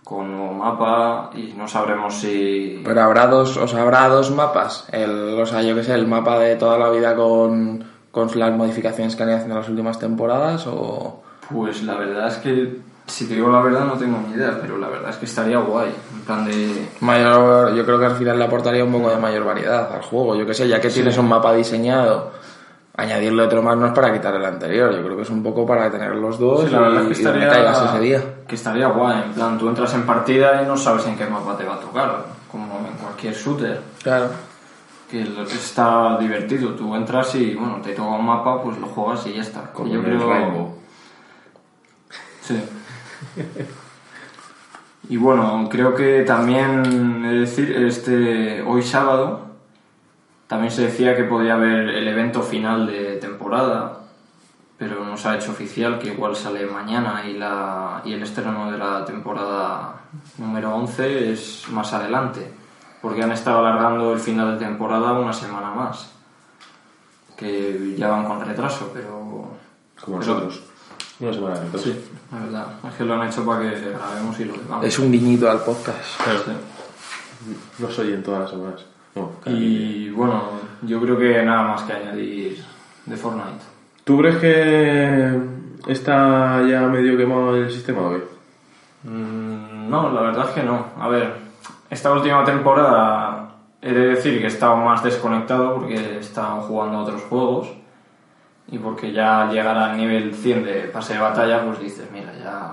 con 0.03 0.31
nuevo 0.31 0.53
mapa 0.53 1.31
y 1.33 1.53
no 1.53 1.67
sabremos 1.67 2.13
si... 2.13 2.81
Pero 2.83 3.01
habrá 3.01 3.27
dos, 3.27 3.55
o 3.55 3.67
sea, 3.67 3.83
habrá 3.83 4.07
dos 4.09 4.31
mapas. 4.31 4.87
El, 4.91 5.39
o 5.39 5.45
sea, 5.45 5.61
yo 5.61 5.75
que 5.75 5.83
sé, 5.83 5.93
el 5.93 6.07
mapa 6.07 6.37
de 6.37 6.57
toda 6.57 6.77
la 6.77 6.89
vida 6.89 7.15
con, 7.15 7.83
con 8.11 8.29
las 8.35 8.51
modificaciones 8.51 9.15
que 9.15 9.23
han 9.23 9.29
ido 9.29 9.37
haciendo 9.37 9.55
en 9.55 9.61
las 9.61 9.69
últimas 9.69 9.97
temporadas 9.97 10.67
o. 10.67 11.23
Pues 11.49 11.83
la 11.83 11.95
verdad 11.95 12.27
es 12.27 12.37
que, 12.37 12.79
si 13.07 13.27
te 13.27 13.35
digo 13.35 13.49
la 13.49 13.61
verdad, 13.61 13.85
no 13.85 13.93
tengo 13.93 14.19
ni 14.27 14.35
idea, 14.35 14.57
pero 14.61 14.77
la 14.77 14.89
verdad 14.89 15.11
es 15.11 15.17
que 15.17 15.25
estaría 15.25 15.57
guay. 15.57 15.91
Plan 16.25 16.45
de. 16.45 16.89
Mayor, 17.01 17.73
yo 17.75 17.85
creo 17.85 17.99
que 17.99 18.05
al 18.05 18.15
final 18.15 18.39
le 18.39 18.45
aportaría 18.45 18.83
un 18.83 18.91
poco 18.91 19.09
de 19.09 19.17
mayor 19.17 19.43
variedad 19.45 19.93
al 19.93 20.01
juego. 20.01 20.35
Yo 20.35 20.45
que 20.45 20.53
sé, 20.53 20.67
ya 20.67 20.81
que 20.81 20.89
tienes 20.89 21.17
un 21.17 21.27
mapa 21.29 21.53
diseñado, 21.53 22.31
añadirle 22.97 23.43
otro 23.43 23.61
más 23.61 23.77
no 23.77 23.87
es 23.87 23.93
para 23.93 24.11
quitar 24.11 24.33
el 24.35 24.43
anterior. 24.45 24.91
Yo 24.95 25.03
creo 25.03 25.15
que 25.17 25.23
es 25.23 25.29
un 25.29 25.43
poco 25.43 25.65
para 25.67 25.91
tener 25.91 26.15
los 26.15 26.39
dos 26.39 26.61
Sí, 26.65 26.69
la 26.71 26.79
verdad 26.79 27.01
y, 27.07 27.11
es 27.11 27.17
que 27.19 27.23
estaría, 27.23 27.49
caigas 27.49 27.89
ese 27.89 27.99
día. 27.99 28.23
que 28.47 28.55
estaría 28.55 28.87
guay. 28.87 29.21
En 29.25 29.33
plan, 29.33 29.57
tú 29.57 29.69
entras 29.69 29.93
en 29.93 30.05
partida 30.05 30.61
y 30.63 30.65
no 30.65 30.75
sabes 30.77 31.05
en 31.05 31.15
qué 31.15 31.25
mapa 31.27 31.55
te 31.57 31.63
va 31.65 31.75
a 31.75 31.79
tocar, 31.79 32.25
como 32.51 32.79
en 32.87 32.95
cualquier 32.97 33.33
shooter. 33.35 33.81
Claro. 34.01 34.29
que 35.11 35.21
está 35.53 36.17
divertido. 36.19 36.71
Tú 36.71 36.95
entras 36.95 37.35
y, 37.35 37.53
bueno, 37.53 37.79
te 37.83 37.91
toca 37.93 38.09
un 38.09 38.25
mapa, 38.25 38.63
pues 38.63 38.77
lo 38.79 38.87
juegas 38.87 39.27
y 39.27 39.33
ya 39.33 39.41
está. 39.41 39.61
Como 39.71 39.93
Yo 39.93 40.01
creo- 40.01 40.27
Rainbow. 40.27 40.75
Sí. 42.41 42.59
Y 45.09 45.17
bueno, 45.17 45.67
creo 45.69 45.93
que 45.93 46.21
también, 46.23 47.23
es 47.25 47.49
decir, 47.55 47.71
este, 47.75 48.61
hoy 48.63 48.81
sábado 48.81 49.41
también 50.47 50.71
se 50.71 50.83
decía 50.83 51.15
que 51.15 51.23
podía 51.23 51.55
haber 51.55 51.89
el 51.89 52.07
evento 52.07 52.41
final 52.41 52.87
de 52.87 53.17
temporada, 53.17 53.99
pero 54.77 55.05
no 55.05 55.15
se 55.17 55.27
ha 55.29 55.35
hecho 55.35 55.51
oficial, 55.51 55.99
que 55.99 56.07
igual 56.13 56.35
sale 56.35 56.65
mañana 56.65 57.23
y, 57.27 57.33
la, 57.37 58.01
y 58.03 58.13
el 58.13 58.23
estreno 58.23 58.71
de 58.71 58.77
la 58.77 59.05
temporada 59.05 60.01
número 60.37 60.75
11 60.75 61.31
es 61.31 61.65
más 61.69 61.93
adelante, 61.93 62.51
porque 63.01 63.23
han 63.23 63.31
estado 63.31 63.59
alargando 63.59 64.13
el 64.13 64.19
final 64.19 64.57
de 64.57 64.65
temporada 64.65 65.13
una 65.13 65.33
semana 65.33 65.71
más, 65.71 66.11
que 67.37 67.95
ya 67.97 68.09
van 68.09 68.25
con 68.25 68.43
retraso, 68.43 68.91
pero... 68.93 69.49
Como 70.01 70.19
pero- 70.19 70.33
nosotros. 70.33 70.63
Una 71.19 71.33
semana 71.33 71.55
retraso. 71.55 71.85
Sí, 71.85 71.95
la 72.31 72.39
verdad. 72.39 72.67
Es 72.87 72.93
que 72.95 73.03
lo 73.05 73.13
han 73.13 73.27
hecho 73.27 73.45
para 73.45 73.61
que 73.61 73.79
grabemos 73.79 74.39
y 74.39 74.45
lo 74.45 74.53
digamos. 74.53 74.85
Es 74.85 74.99
un 74.99 75.11
guiñito 75.11 75.49
al 75.49 75.59
podcast. 75.59 76.21
Claro. 76.23 76.39
Sí. 76.39 76.51
No 77.79 77.89
soy 77.89 78.13
en 78.13 78.23
todas 78.23 78.41
las 78.41 78.49
semanas. 78.49 78.85
Y 79.45 80.09
bueno, 80.09 80.43
yo 80.81 80.99
creo 80.99 81.17
que 81.17 81.41
nada 81.43 81.63
más 81.63 81.83
que 81.83 81.93
añadir 81.93 82.63
de 83.05 83.15
Fortnite. 83.15 83.63
¿Tú 84.03 84.17
crees 84.17 84.37
que 84.37 85.39
está 85.87 86.61
ya 86.67 86.81
medio 86.81 87.17
quemado 87.17 87.55
el 87.55 87.71
sistema 87.71 88.09
qué? 88.09 89.09
Mm, 89.09 89.89
no, 89.89 90.11
la 90.11 90.21
verdad 90.21 90.49
es 90.49 90.55
que 90.55 90.63
no. 90.63 90.87
A 90.99 91.07
ver, 91.07 91.33
esta 91.89 92.11
última 92.11 92.43
temporada 92.43 93.55
he 93.81 93.93
de 93.93 94.07
decir 94.07 94.39
que 94.39 94.45
he 94.45 94.47
estado 94.47 94.77
más 94.77 95.03
desconectado 95.03 95.75
porque 95.75 95.95
he 95.95 96.19
estado 96.19 96.61
jugando 96.61 96.97
a 96.97 97.01
otros 97.03 97.21
juegos 97.23 97.69
y 98.67 98.77
porque 98.79 99.11
ya 99.11 99.43
al 99.43 99.51
llegar 99.51 99.77
al 99.77 99.95
nivel 99.97 100.33
100 100.33 100.63
de 100.63 100.73
pase 100.93 101.13
de 101.13 101.19
batalla, 101.19 101.63
pues 101.65 101.79
dices, 101.79 102.09
mira, 102.11 102.31
ya 102.33 102.71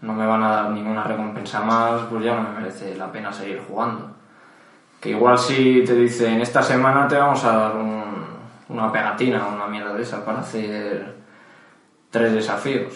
no 0.00 0.12
me 0.12 0.26
van 0.26 0.42
a 0.42 0.48
dar 0.50 0.70
ninguna 0.70 1.04
recompensa 1.04 1.60
más, 1.60 2.02
pues 2.10 2.24
ya 2.24 2.34
no 2.34 2.42
me 2.42 2.60
merece 2.60 2.96
la 2.96 3.10
pena 3.12 3.32
seguir 3.32 3.62
jugando. 3.68 4.10
Que 5.00 5.10
igual 5.10 5.38
si 5.38 5.84
te 5.86 5.94
dicen, 5.94 6.40
esta 6.40 6.62
semana 6.62 7.06
te 7.06 7.16
vamos 7.16 7.44
a 7.44 7.52
dar 7.56 7.76
un- 7.76 8.26
una 8.68 8.90
pegatina, 8.92 9.46
una 9.46 9.66
mierda 9.66 9.94
de 9.94 10.02
esa 10.02 10.24
para 10.24 10.40
hacer 10.40 11.14
tres 12.10 12.32
desafíos. 12.32 12.94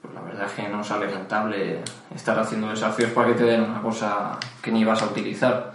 Pues 0.00 0.14
la 0.14 0.20
verdad 0.22 0.46
es 0.46 0.52
que 0.52 0.68
no 0.68 0.82
sale 0.82 1.06
rentable 1.08 1.80
estar 2.14 2.38
haciendo 2.38 2.68
desafíos 2.70 3.10
para 3.12 3.28
que 3.28 3.34
te 3.34 3.44
den 3.44 3.62
una 3.62 3.80
cosa 3.82 4.38
que 4.62 4.72
ni 4.72 4.84
vas 4.84 5.02
a 5.02 5.06
utilizar. 5.06 5.72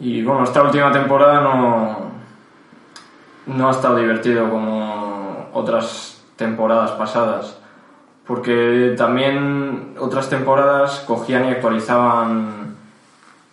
Y 0.00 0.22
bueno, 0.22 0.44
esta 0.44 0.62
última 0.62 0.92
temporada 0.92 1.40
no, 1.40 2.10
no 3.48 3.68
ha 3.68 3.72
estado 3.72 3.96
divertido 3.96 4.48
como 4.48 5.48
otras 5.52 6.22
temporadas 6.36 6.92
pasadas. 6.92 7.58
Porque 8.26 8.94
también 8.96 9.94
otras 9.98 10.28
temporadas 10.28 11.02
cogían 11.06 11.46
y 11.46 11.50
actualizaban 11.50 12.76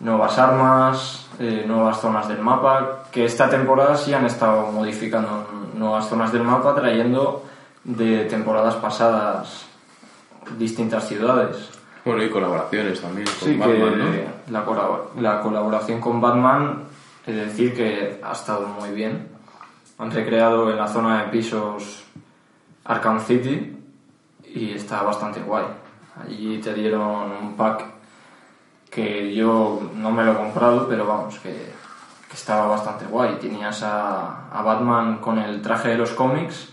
nuevas 0.00 0.38
armas, 0.38 1.26
eh, 1.38 1.64
nuevas 1.66 1.98
zonas 2.00 2.28
del 2.28 2.38
mapa, 2.40 3.04
que 3.10 3.24
esta 3.24 3.48
temporada 3.48 3.96
sí 3.96 4.12
han 4.12 4.26
estado 4.26 4.70
modificando 4.70 5.48
nuevas 5.74 6.06
zonas 6.08 6.30
del 6.32 6.42
mapa, 6.42 6.74
trayendo 6.74 7.44
de 7.84 8.24
temporadas 8.26 8.74
pasadas 8.74 9.64
distintas 10.58 11.08
ciudades. 11.08 11.70
Bueno, 12.04 12.22
y 12.22 12.28
colaboraciones 12.30 13.00
también 13.00 13.26
con 13.40 13.48
Sí, 13.48 13.56
Batman, 13.56 13.94
que 13.94 14.28
¿no? 14.48 14.52
la, 14.58 14.66
colab- 14.66 15.14
la 15.20 15.40
colaboración 15.40 16.00
con 16.00 16.20
Batman, 16.20 16.82
es 17.26 17.34
decir, 17.34 17.74
que 17.74 18.20
ha 18.22 18.32
estado 18.32 18.66
muy 18.68 18.90
bien. 18.90 19.28
Han 19.98 20.10
recreado 20.10 20.70
en 20.70 20.76
la 20.76 20.86
zona 20.86 21.22
de 21.22 21.30
pisos 21.30 22.04
Arkham 22.84 23.20
City 23.20 23.76
y 24.44 24.72
está 24.72 25.02
bastante 25.02 25.40
guay. 25.40 25.64
Allí 26.22 26.58
te 26.58 26.72
dieron 26.74 27.30
un 27.42 27.56
pack 27.56 27.84
que 28.90 29.34
yo 29.34 29.90
no 29.94 30.10
me 30.10 30.24
lo 30.24 30.32
he 30.32 30.36
comprado, 30.36 30.88
pero 30.88 31.06
vamos, 31.06 31.38
que, 31.38 31.74
estaba 32.32 32.66
bastante 32.66 33.06
guay. 33.06 33.36
Tenías 33.40 33.82
a, 33.82 34.62
Batman 34.62 35.18
con 35.18 35.38
el 35.38 35.62
traje 35.62 35.88
de 35.88 35.96
los 35.96 36.10
cómics 36.10 36.68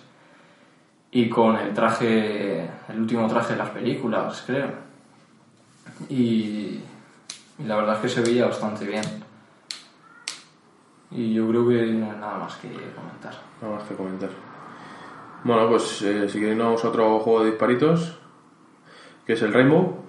y 1.12 1.30
con 1.30 1.56
el 1.56 1.74
traje, 1.74 2.70
el 2.90 3.00
último 3.00 3.28
traje 3.28 3.54
de 3.54 3.60
las 3.60 3.70
películas, 3.70 4.44
creo. 4.46 4.70
Y 6.10 6.82
la 7.66 7.78
verdad 7.78 7.96
es 7.96 8.02
que 8.02 8.10
se 8.10 8.22
veía 8.22 8.48
bastante 8.48 8.86
bien. 8.86 9.23
Y 11.16 11.34
yo 11.34 11.48
creo 11.50 11.68
que 11.68 11.86
nada 11.94 12.38
más 12.40 12.56
que 12.56 12.70
comentar. 12.70 13.34
Nada 13.62 13.76
más 13.76 13.84
que 13.88 13.96
comentar. 13.96 14.30
Bueno, 15.44 15.68
pues 15.70 16.02
eh, 16.02 16.28
si 16.30 16.40
queréis 16.40 16.58
vamos 16.58 16.84
a 16.84 16.88
otro 16.90 17.20
juego 17.20 17.44
de 17.44 17.52
disparitos, 17.52 18.18
que 19.28 19.34
es 19.34 19.42
el 19.42 19.54
Rainbow, 19.54 20.04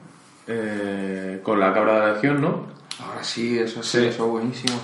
eh, 0.47 1.40
con 1.43 1.59
la 1.61 1.73
cabra 1.75 1.95
de 1.95 2.01
la 2.01 2.12
legión, 2.14 2.40
¿no? 2.40 2.67
Ahora 3.05 3.23
sí, 3.23 3.59
eso 3.59 3.83
sí, 3.83 3.99
Sí. 3.99 4.07
eso 4.07 4.29
buenísimo. 4.29 4.79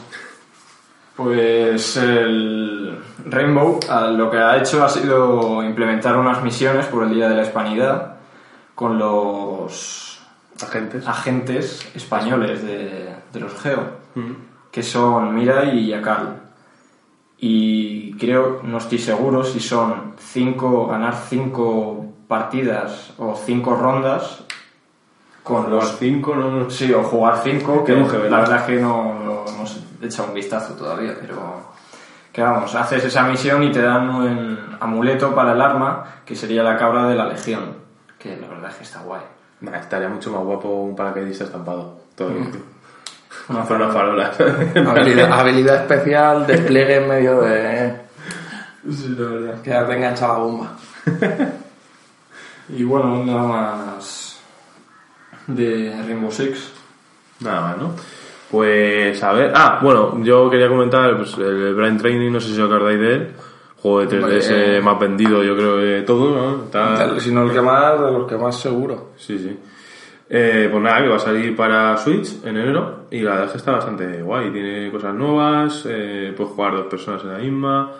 Pues 1.17 1.97
el 1.99 2.99
Rainbow 3.27 3.79
ah, 3.89 4.07
lo 4.07 4.31
que 4.31 4.39
ha 4.39 4.57
hecho 4.57 4.83
ha 4.85 4.89
sido 4.89 5.63
implementar 5.63 6.17
unas 6.17 6.43
misiones 6.43 6.87
por 6.87 7.05
el 7.05 7.15
Día 7.15 7.29
de 7.29 7.37
la 7.37 7.43
Hispanidad 7.43 8.17
con 8.75 8.99
los 8.99 10.21
Agentes. 10.63 11.07
agentes 11.07 11.87
españoles 11.95 12.63
de, 12.65 13.15
de 13.33 13.41
los 13.41 13.53
Geo, 13.61 14.01
Mm. 14.15 14.33
Que 14.71 14.83
son 14.83 15.35
Mirai 15.35 15.79
y 15.79 15.89
Yakal. 15.89 16.41
Y 17.39 18.13
creo, 18.19 18.61
no 18.63 18.79
estoy 18.79 18.99
seguro 18.99 19.45
si 19.45 19.61
son 19.61 20.15
cinco, 20.19 20.87
ganar 20.87 21.15
cinco 21.29 22.07
partidas 22.29 23.13
o 23.19 23.35
cinco 23.35 23.75
rondas 23.77 24.45
con 25.43 25.71
Los 25.71 25.85
los 25.85 25.99
cinco, 25.99 26.35
no, 26.37 26.51
no 26.51 26.71
Sí, 26.71 26.93
o 26.93 27.03
jugar 27.03 27.41
5, 27.43 27.83
que 27.85 27.95
¿verdad? 27.95 28.31
la 28.31 28.41
verdad 28.41 28.57
es 28.59 28.63
que 28.65 28.81
no, 28.81 29.15
no 29.15 29.45
hemos 29.49 29.81
echado 30.03 30.29
un 30.29 30.35
vistazo 30.35 30.75
todavía, 30.75 31.17
pero 31.19 31.71
que 32.33 32.43
vamos, 32.43 32.75
haces 32.75 33.05
esa 33.05 33.25
misión 33.25 33.63
y 33.65 33.73
te 33.73 33.83
dan 33.83 34.09
un 34.11 34.77
amuleto 34.79 35.35
para 35.35 35.53
el 35.53 35.61
arma, 35.61 36.05
que 36.25 36.37
sería 36.37 36.63
la 36.63 36.77
cabra 36.77 37.09
de 37.09 37.17
la 37.17 37.27
legión, 37.27 37.75
que 38.19 38.37
la 38.37 38.47
verdad 38.49 38.71
es 38.71 38.77
que 38.77 38.85
está 38.85 39.01
guay. 39.01 39.23
Nah, 39.63 39.77
estaría 39.77 40.09
mucho 40.09 40.31
más 40.31 40.43
guapo 40.45 40.69
un 40.69 40.95
paracaidista 40.95 41.45
estampado. 41.45 42.01
Todo 42.15 42.29
bien. 42.29 42.53
Una 43.51 43.65
Con 43.67 43.77
una 43.83 43.89
farola. 43.91 44.33
Habilidad, 44.75 45.33
habilidad 45.33 45.77
especial, 45.83 46.47
despliegue 46.47 46.97
en 46.97 47.09
medio 47.09 47.41
de. 47.41 47.93
Sí, 48.91 49.15
la 49.19 49.29
verdad. 49.29 49.63
Quedarte 49.63 49.95
enganchada 49.97 50.35
a 50.35 50.39
la 50.39 50.45
bomba. 50.45 50.77
Y 52.73 52.85
bueno, 52.85 53.25
nada 53.25 53.43
más 53.77 54.41
de 55.49 55.93
Rainbow 56.07 56.31
Six. 56.31 56.73
Nada 57.41 57.61
más, 57.63 57.79
¿no? 57.79 57.91
Pues 58.51 59.21
a 59.25 59.33
ver. 59.33 59.53
Ah, 59.57 59.81
bueno, 59.83 60.23
yo 60.23 60.49
quería 60.49 60.69
comentar 60.69 61.17
pues, 61.17 61.37
el 61.39 61.75
Blind 61.75 62.01
Training, 62.01 62.31
no 62.31 62.41
sé 62.41 62.55
si 62.55 62.61
os 62.61 62.69
acordáis 62.71 63.01
de 63.01 63.13
él. 63.15 63.33
Juego 63.83 64.01
de 64.03 64.21
3DS 64.21 64.51
Hombre. 64.53 64.83
más 64.83 64.99
vendido, 65.01 65.43
yo 65.43 65.57
creo, 65.57 65.77
de 65.79 66.03
todo, 66.03 66.35
¿no? 66.37 66.65
Está- 66.65 67.19
Si 67.19 67.33
no 67.33 67.43
el 67.45 67.51
que 67.53 67.61
más, 67.63 67.99
de 68.01 68.13
los 68.13 68.29
que 68.29 68.37
más 68.37 68.55
seguro. 68.61 69.13
Sí, 69.17 69.37
sí. 69.39 69.59
Eh, 70.33 70.69
pues 70.71 70.81
nada, 70.81 71.03
que 71.03 71.09
va 71.09 71.17
a 71.17 71.19
salir 71.19 71.57
para 71.57 71.97
Switch 71.97 72.45
en 72.45 72.57
enero 72.57 73.07
y 73.11 73.19
la 73.21 73.31
verdad 73.33 73.47
es 73.47 73.51
que 73.53 73.59
está 73.59 73.73
bastante 73.73 74.23
guay. 74.23 74.53
Tiene 74.53 74.89
cosas 74.93 75.13
nuevas, 75.13 75.85
eh, 75.89 76.33
puedes 76.37 76.53
jugar 76.53 76.75
dos 76.75 76.87
personas 76.87 77.25
en 77.25 77.33
la 77.33 77.39
misma, 77.39 77.93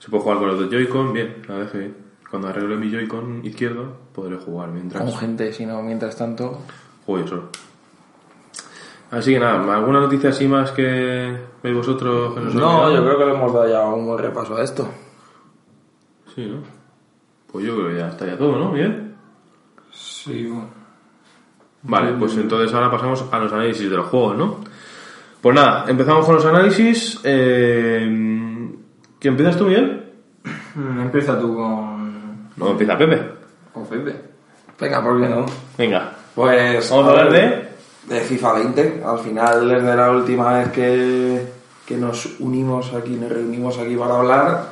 se 0.00 0.10
puede 0.10 0.24
jugar 0.24 0.38
con 0.38 0.48
los 0.48 0.58
dos 0.58 0.68
Joy-Con, 0.70 1.12
bien, 1.12 1.42
la 1.46 1.54
verdad 1.54 1.66
es 1.66 1.72
que 1.72 1.78
bien. 1.78 1.96
Cuando 2.28 2.48
arregle 2.48 2.76
mi 2.76 2.90
Joy-Con 2.90 3.46
izquierdo 3.46 3.96
podré 4.12 4.36
jugar 4.36 4.70
mientras 4.70 5.00
Con 5.00 5.12
gente, 5.16 5.52
si 5.52 5.64
no, 5.64 5.80
mientras 5.80 6.16
tanto. 6.16 6.58
juego 7.06 7.22
yo 7.24 7.28
solo. 7.28 7.42
Así 9.12 9.32
que 9.34 9.38
nada, 9.38 9.76
¿alguna 9.76 10.00
noticia 10.00 10.30
así 10.30 10.48
más 10.48 10.72
que 10.72 11.36
veis 11.62 11.76
vosotros? 11.76 12.34
Que 12.34 12.40
nos 12.40 12.54
No, 12.56 12.92
yo 12.92 13.04
creo 13.04 13.16
que 13.18 13.24
le 13.26 13.32
hemos 13.34 13.52
dado 13.54 13.68
ya 13.68 13.86
un 13.86 14.04
buen 14.06 14.18
repaso 14.18 14.56
a 14.56 14.64
esto. 14.64 14.88
Sí, 16.34 16.44
¿no? 16.46 16.62
Pues 17.46 17.64
yo 17.64 17.76
creo 17.76 17.88
que 17.90 17.96
ya 17.98 18.08
está 18.08 18.26
ya 18.26 18.36
todo, 18.36 18.58
¿no? 18.58 18.72
Bien. 18.72 19.14
Sí, 19.92 20.48
bueno. 20.48 20.75
Vale, 21.88 22.12
pues 22.18 22.36
entonces 22.36 22.72
ahora 22.74 22.90
pasamos 22.90 23.24
a 23.30 23.38
los 23.38 23.52
análisis 23.52 23.88
de 23.88 23.96
los 23.96 24.06
juegos, 24.06 24.36
¿no? 24.36 24.56
Pues 25.40 25.54
nada, 25.54 25.84
empezamos 25.88 26.24
con 26.26 26.34
los 26.36 26.44
análisis. 26.44 27.20
Eh, 27.22 28.00
¿Quién 29.18 29.32
empiezas 29.34 29.56
tú, 29.56 29.64
Miguel? 29.66 30.04
Mm, 30.74 31.00
Empieza 31.00 31.38
tú 31.38 31.54
con... 31.54 32.50
No, 32.56 32.70
empieza 32.70 32.96
Pepe. 32.98 33.22
con 33.72 33.86
Pepe. 33.86 34.14
Venga, 34.80 35.02
¿por 35.02 35.20
qué 35.20 35.28
no? 35.28 35.46
Venga. 35.78 36.12
Pues. 36.34 36.90
Vamos 36.90 37.06
a 37.06 37.10
hablar 37.10 37.32
de... 37.32 37.68
de 38.14 38.20
FIFA 38.22 38.52
20. 38.54 39.02
Al 39.06 39.18
final, 39.20 39.68
desde 39.68 39.96
la 39.96 40.10
última 40.10 40.58
vez 40.58 40.68
que, 40.72 41.46
que 41.86 41.96
nos 41.96 42.38
unimos 42.40 42.92
aquí, 42.94 43.10
nos 43.12 43.30
reunimos 43.30 43.78
aquí 43.78 43.96
para 43.96 44.16
hablar, 44.18 44.64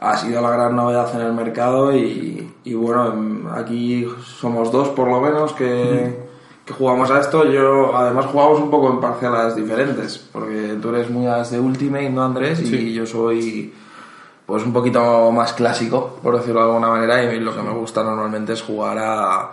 ha 0.00 0.16
sido 0.16 0.40
la 0.42 0.50
gran 0.50 0.74
novedad 0.76 1.08
en 1.14 1.20
el 1.26 1.32
mercado 1.32 1.94
y, 1.96 2.52
y 2.64 2.74
bueno, 2.74 3.50
aquí 3.54 4.06
somos 4.24 4.70
dos 4.72 4.88
por 4.90 5.08
lo 5.08 5.20
menos 5.20 5.52
que, 5.52 6.31
que 6.64 6.72
jugamos 6.72 7.10
a 7.10 7.20
esto, 7.20 7.44
yo 7.50 7.96
además 7.96 8.26
jugamos 8.26 8.60
un 8.60 8.70
poco 8.70 8.90
en 8.90 9.00
parcelas 9.00 9.56
diferentes, 9.56 10.18
porque 10.32 10.78
tú 10.80 10.90
eres 10.90 11.10
muy 11.10 11.26
de 11.26 11.60
Ultimate, 11.60 12.10
¿no, 12.10 12.24
Andrés? 12.24 12.60
Y 12.60 12.92
yo 12.92 13.04
soy 13.06 13.72
pues 14.46 14.64
un 14.64 14.72
poquito 14.72 15.30
más 15.32 15.52
clásico, 15.54 16.18
por 16.22 16.36
decirlo 16.36 16.60
de 16.60 16.66
alguna 16.66 16.88
manera, 16.88 17.22
y 17.22 17.40
lo 17.40 17.54
que 17.54 17.62
me 17.62 17.72
gusta 17.72 18.02
normalmente 18.04 18.52
es 18.52 18.62
jugar 18.62 18.98
a, 18.98 19.50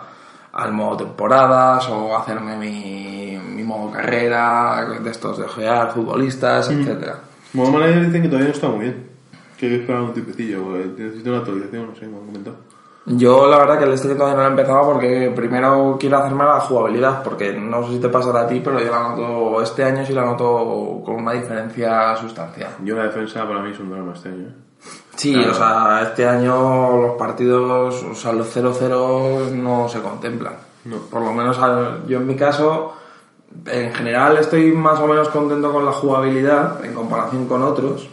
al 0.52 0.72
modo 0.72 0.98
temporadas 0.98 1.88
o 1.88 2.16
hacerme 2.16 2.56
mi, 2.56 3.38
mi 3.38 3.62
modo 3.62 3.90
carrera, 3.90 4.86
de 5.02 5.10
estos 5.10 5.38
de 5.38 5.44
ojear, 5.44 5.92
futbolistas, 5.92 6.70
etcétera. 6.70 7.20
Modo 7.52 7.72
Manager 7.72 8.06
dicen 8.06 8.22
que 8.22 8.28
todavía 8.28 8.48
no 8.48 8.54
está 8.54 8.68
muy 8.68 8.80
bien. 8.80 9.10
Que 9.58 9.66
hay 9.66 9.72
que 9.72 9.80
esperar 9.80 10.02
un 10.02 10.14
tipecillo, 10.14 10.76
necesito 10.96 11.30
una 11.30 11.38
actualización, 11.40 11.86
no 11.88 11.94
sé, 11.94 12.06
me 12.06 12.16
han 12.16 12.26
comentado. 12.26 12.56
Yo 13.12 13.48
la 13.48 13.58
verdad 13.58 13.78
que 13.78 13.84
el 13.86 13.92
este 13.92 14.14
todavía 14.14 14.36
no 14.36 14.42
lo 14.42 14.46
he 14.46 14.50
empezado 14.50 14.92
porque 14.92 15.32
primero 15.34 15.96
quiero 15.98 16.18
hacerme 16.18 16.44
la 16.44 16.60
jugabilidad, 16.60 17.22
porque 17.24 17.52
no 17.52 17.84
sé 17.84 17.94
si 17.94 17.98
te 17.98 18.08
pasará 18.08 18.42
a 18.42 18.46
ti, 18.46 18.60
pero 18.62 18.78
yo 18.78 18.88
la 18.88 19.00
noto 19.00 19.60
este 19.62 19.82
año 19.82 20.06
sí 20.06 20.12
la 20.12 20.24
noto 20.24 21.02
con 21.04 21.16
una 21.16 21.32
diferencia 21.32 22.14
sustancial. 22.16 22.70
Yo 22.84 22.94
la 22.94 23.04
defensa 23.04 23.46
para 23.48 23.62
mí 23.62 23.72
es 23.72 23.80
un 23.80 23.90
drama 23.90 24.12
este 24.14 24.28
año. 24.28 24.48
¿eh? 24.48 24.54
Sí, 25.16 25.34
o 25.36 25.52
sea, 25.52 26.02
este 26.02 26.26
año 26.26 26.96
los 26.98 27.16
partidos, 27.16 28.00
o 28.04 28.14
sea, 28.14 28.32
los 28.32 28.56
0-0 28.56 29.50
no 29.54 29.88
se 29.88 30.00
contemplan. 30.00 30.54
No. 30.84 30.98
Por 30.98 31.22
lo 31.22 31.32
menos 31.32 31.58
yo 32.06 32.18
en 32.18 32.26
mi 32.28 32.36
caso, 32.36 32.92
en 33.66 33.92
general 33.92 34.38
estoy 34.38 34.70
más 34.70 35.00
o 35.00 35.08
menos 35.08 35.30
contento 35.30 35.72
con 35.72 35.84
la 35.84 35.92
jugabilidad 35.92 36.84
en 36.84 36.94
comparación 36.94 37.46
con 37.46 37.62
otros, 37.64 38.08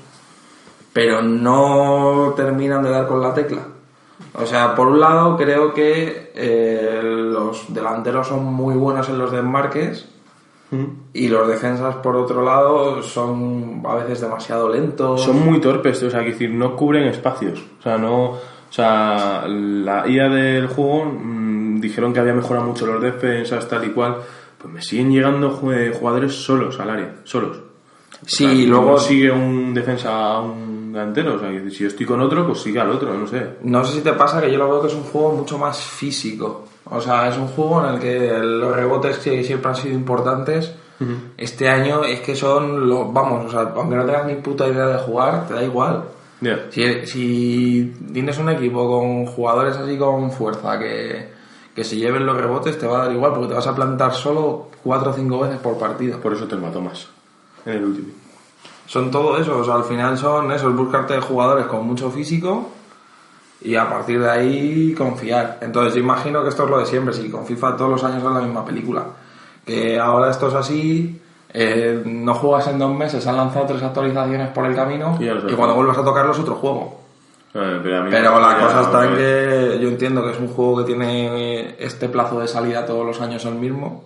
pero 0.92 1.22
no 1.22 2.34
terminan 2.36 2.82
de 2.82 2.90
dar 2.90 3.08
con 3.08 3.22
la 3.22 3.34
tecla. 3.36 3.62
O 4.34 4.46
sea, 4.46 4.76
por 4.76 4.88
un 4.88 5.00
lado 5.00 5.38
creo 5.38 5.74
que 5.74 6.32
eh, 6.36 7.00
los 7.04 7.74
delanteros 7.74 8.28
son 8.28 8.46
muy 8.46 8.76
buenos 8.76 9.10
en 9.10 9.18
los 9.18 9.32
desmarques 9.32 10.08
y 11.14 11.30
los 11.30 11.48
defensas 11.48 11.96
por 11.98 12.16
otro 12.18 12.44
lado 12.44 13.02
son 13.02 13.82
a 13.86 13.96
veces 13.96 14.22
demasiado 14.22 14.68
lentos. 14.68 15.24
Son 15.24 15.46
muy 15.46 15.62
torpes, 15.62 16.04
o 16.04 16.10
sea, 16.10 16.22
que 16.22 16.32
decir, 16.32 16.50
no 16.50 16.76
cubren 16.76 17.08
espacios. 17.08 17.64
O 17.80 17.82
sea, 17.82 17.98
no. 17.98 18.32
O 18.32 18.74
sea, 18.74 19.46
la 19.48 20.06
IA 20.08 20.28
del 20.28 20.68
juego 20.68 21.06
mm, 21.06 21.80
dijeron 21.80 22.12
que 22.12 22.20
había 22.20 22.34
mejorado 22.34 22.66
mucho 22.66 22.86
los 22.86 23.02
defensas, 23.02 23.68
tal 23.68 23.86
y 23.86 23.90
cual. 23.92 24.18
Pues 24.58 24.74
me 24.74 24.82
siguen 24.82 25.12
llegando 25.12 25.52
jugadores 25.52 26.34
solos 26.34 26.80
al 26.80 26.90
área, 26.90 27.16
solos. 27.24 27.62
Sí, 28.26 28.46
O 28.46 28.50
sea, 28.50 28.58
y 28.58 28.66
luego 28.66 28.98
sigue 29.00 29.32
un 29.32 29.74
defensa 29.74 30.40
un 30.40 30.77
delantero. 30.98 31.36
O 31.36 31.40
sea, 31.40 31.50
que 31.50 31.70
si 31.70 31.80
yo 31.80 31.88
estoy 31.88 32.06
con 32.06 32.22
otro, 32.22 32.46
pues 32.46 32.60
sigue 32.60 32.80
al 32.80 32.90
otro, 32.90 33.14
no 33.14 33.28
sé. 33.28 33.58
No 33.64 33.84
sé 33.84 33.96
si 33.96 34.02
te 34.02 34.14
pasa 34.14 34.42
que 34.42 34.52
yo 34.52 34.58
lo 34.58 34.70
veo 34.70 34.82
que 34.82 34.88
es 34.88 34.94
un 34.94 35.04
juego 35.04 35.34
mucho 35.34 35.58
más 35.58 35.80
físico. 35.80 36.66
O 36.86 37.02
sea, 37.02 37.30
es 37.30 37.38
un 37.38 37.48
juego 37.48 37.86
en 37.86 37.96
el 37.96 38.00
que 38.00 38.38
los 38.40 38.76
rebotes 38.76 39.18
que 39.18 39.44
siempre 39.44 39.70
han 39.70 39.76
sido 39.76 39.94
importantes, 39.94 40.74
este 41.38 41.70
año 41.70 42.04
es 42.04 42.22
que 42.22 42.36
son 42.36 42.90
los, 42.90 43.14
vamos, 43.14 43.46
o 43.46 43.52
sea, 43.52 43.72
aunque 43.76 43.96
no 43.96 44.06
tengas 44.06 44.26
ni 44.26 44.36
puta 44.36 44.68
idea 44.68 44.88
de 44.88 44.98
jugar, 44.98 45.48
te 45.48 45.54
da 45.54 45.64
igual. 45.64 46.04
Ya. 46.42 46.68
Si, 46.70 47.06
si 47.06 47.94
tienes 48.14 48.38
un 48.40 48.50
equipo 48.50 48.88
con 48.88 49.26
jugadores 49.26 49.76
así 49.76 49.98
con 49.98 50.32
fuerza 50.32 50.80
que, 50.80 51.30
que 51.76 51.84
se 51.84 51.98
lleven 51.98 52.26
los 52.26 52.38
rebotes, 52.38 52.80
te 52.80 52.88
va 52.88 53.02
a 53.02 53.06
dar 53.06 53.16
igual 53.16 53.34
porque 53.34 53.50
te 53.50 53.54
vas 53.54 53.68
a 53.68 53.76
plantar 53.76 54.14
solo 54.14 54.70
cuatro 54.84 55.12
o 55.12 55.14
cinco 55.14 55.40
veces 55.40 55.60
por 55.60 55.78
partido. 55.78 56.20
Por 56.20 56.34
eso 56.34 56.48
te 56.48 56.56
mató 56.56 56.82
más 56.82 57.08
en 57.66 57.74
el 57.74 57.84
último. 57.84 58.27
Son 58.88 59.12
todo 59.12 59.38
eso, 59.38 59.60
o 59.60 59.64
sea, 59.64 59.76
al 59.76 59.84
final 59.84 60.18
son 60.18 60.52
eso, 60.52 60.70
es 60.70 60.76
buscarte 60.76 61.20
jugadores 61.20 61.66
con 61.68 61.86
mucho 61.86 62.10
físico 62.10 62.72
y 63.62 63.76
a 63.76 63.90
partir 63.90 64.22
de 64.22 64.30
ahí 64.30 64.94
confiar. 64.94 65.60
Entonces 65.62 65.94
yo 65.94 66.00
imagino 66.00 66.42
que 66.42 66.50
esto 66.50 66.64
es 66.64 66.70
lo 66.70 66.80
de 66.80 66.86
siempre, 66.86 67.14
si 67.14 67.30
con 67.30 67.46
FIFA 67.46 67.76
todos 67.76 67.92
los 67.92 68.04
años 68.04 68.24
es 68.24 68.24
la 68.24 68.40
misma 68.40 68.66
película. 68.66 69.04
Que 69.66 70.00
ahora 70.00 70.32
esto 70.32 70.48
es 70.48 70.54
así, 70.54 71.20
eh, 71.54 72.02
no 72.06 72.34
juegas 72.36 72.68
en 72.68 72.80
dos 72.80 72.96
meses, 72.96 73.28
han 73.28 73.36
lanzado 73.36 73.66
tres 73.66 73.84
actualizaciones 73.84 74.50
por 74.50 74.66
el 74.66 74.76
camino 74.76 75.18
Y 75.20 75.54
cuando 75.54 75.76
vuelvas 75.76 75.98
a 75.98 76.04
tocarlo 76.04 76.32
es 76.32 76.40
otro 76.40 76.56
juego. 76.56 77.02
Eh, 77.54 77.80
pero 77.84 78.06
Pero 78.10 78.40
la 78.40 78.58
cosa 78.58 78.82
está 78.82 79.06
en 79.06 79.16
que 79.16 79.80
yo 79.82 79.90
entiendo 79.90 80.24
que 80.24 80.32
es 80.32 80.40
un 80.40 80.48
juego 80.48 80.78
que 80.78 80.84
tiene 80.84 81.76
este 81.80 82.08
plazo 82.08 82.40
de 82.40 82.48
salida 82.48 82.86
todos 82.86 83.06
los 83.06 83.20
años 83.20 83.44
el 83.46 83.56
mismo, 83.56 84.04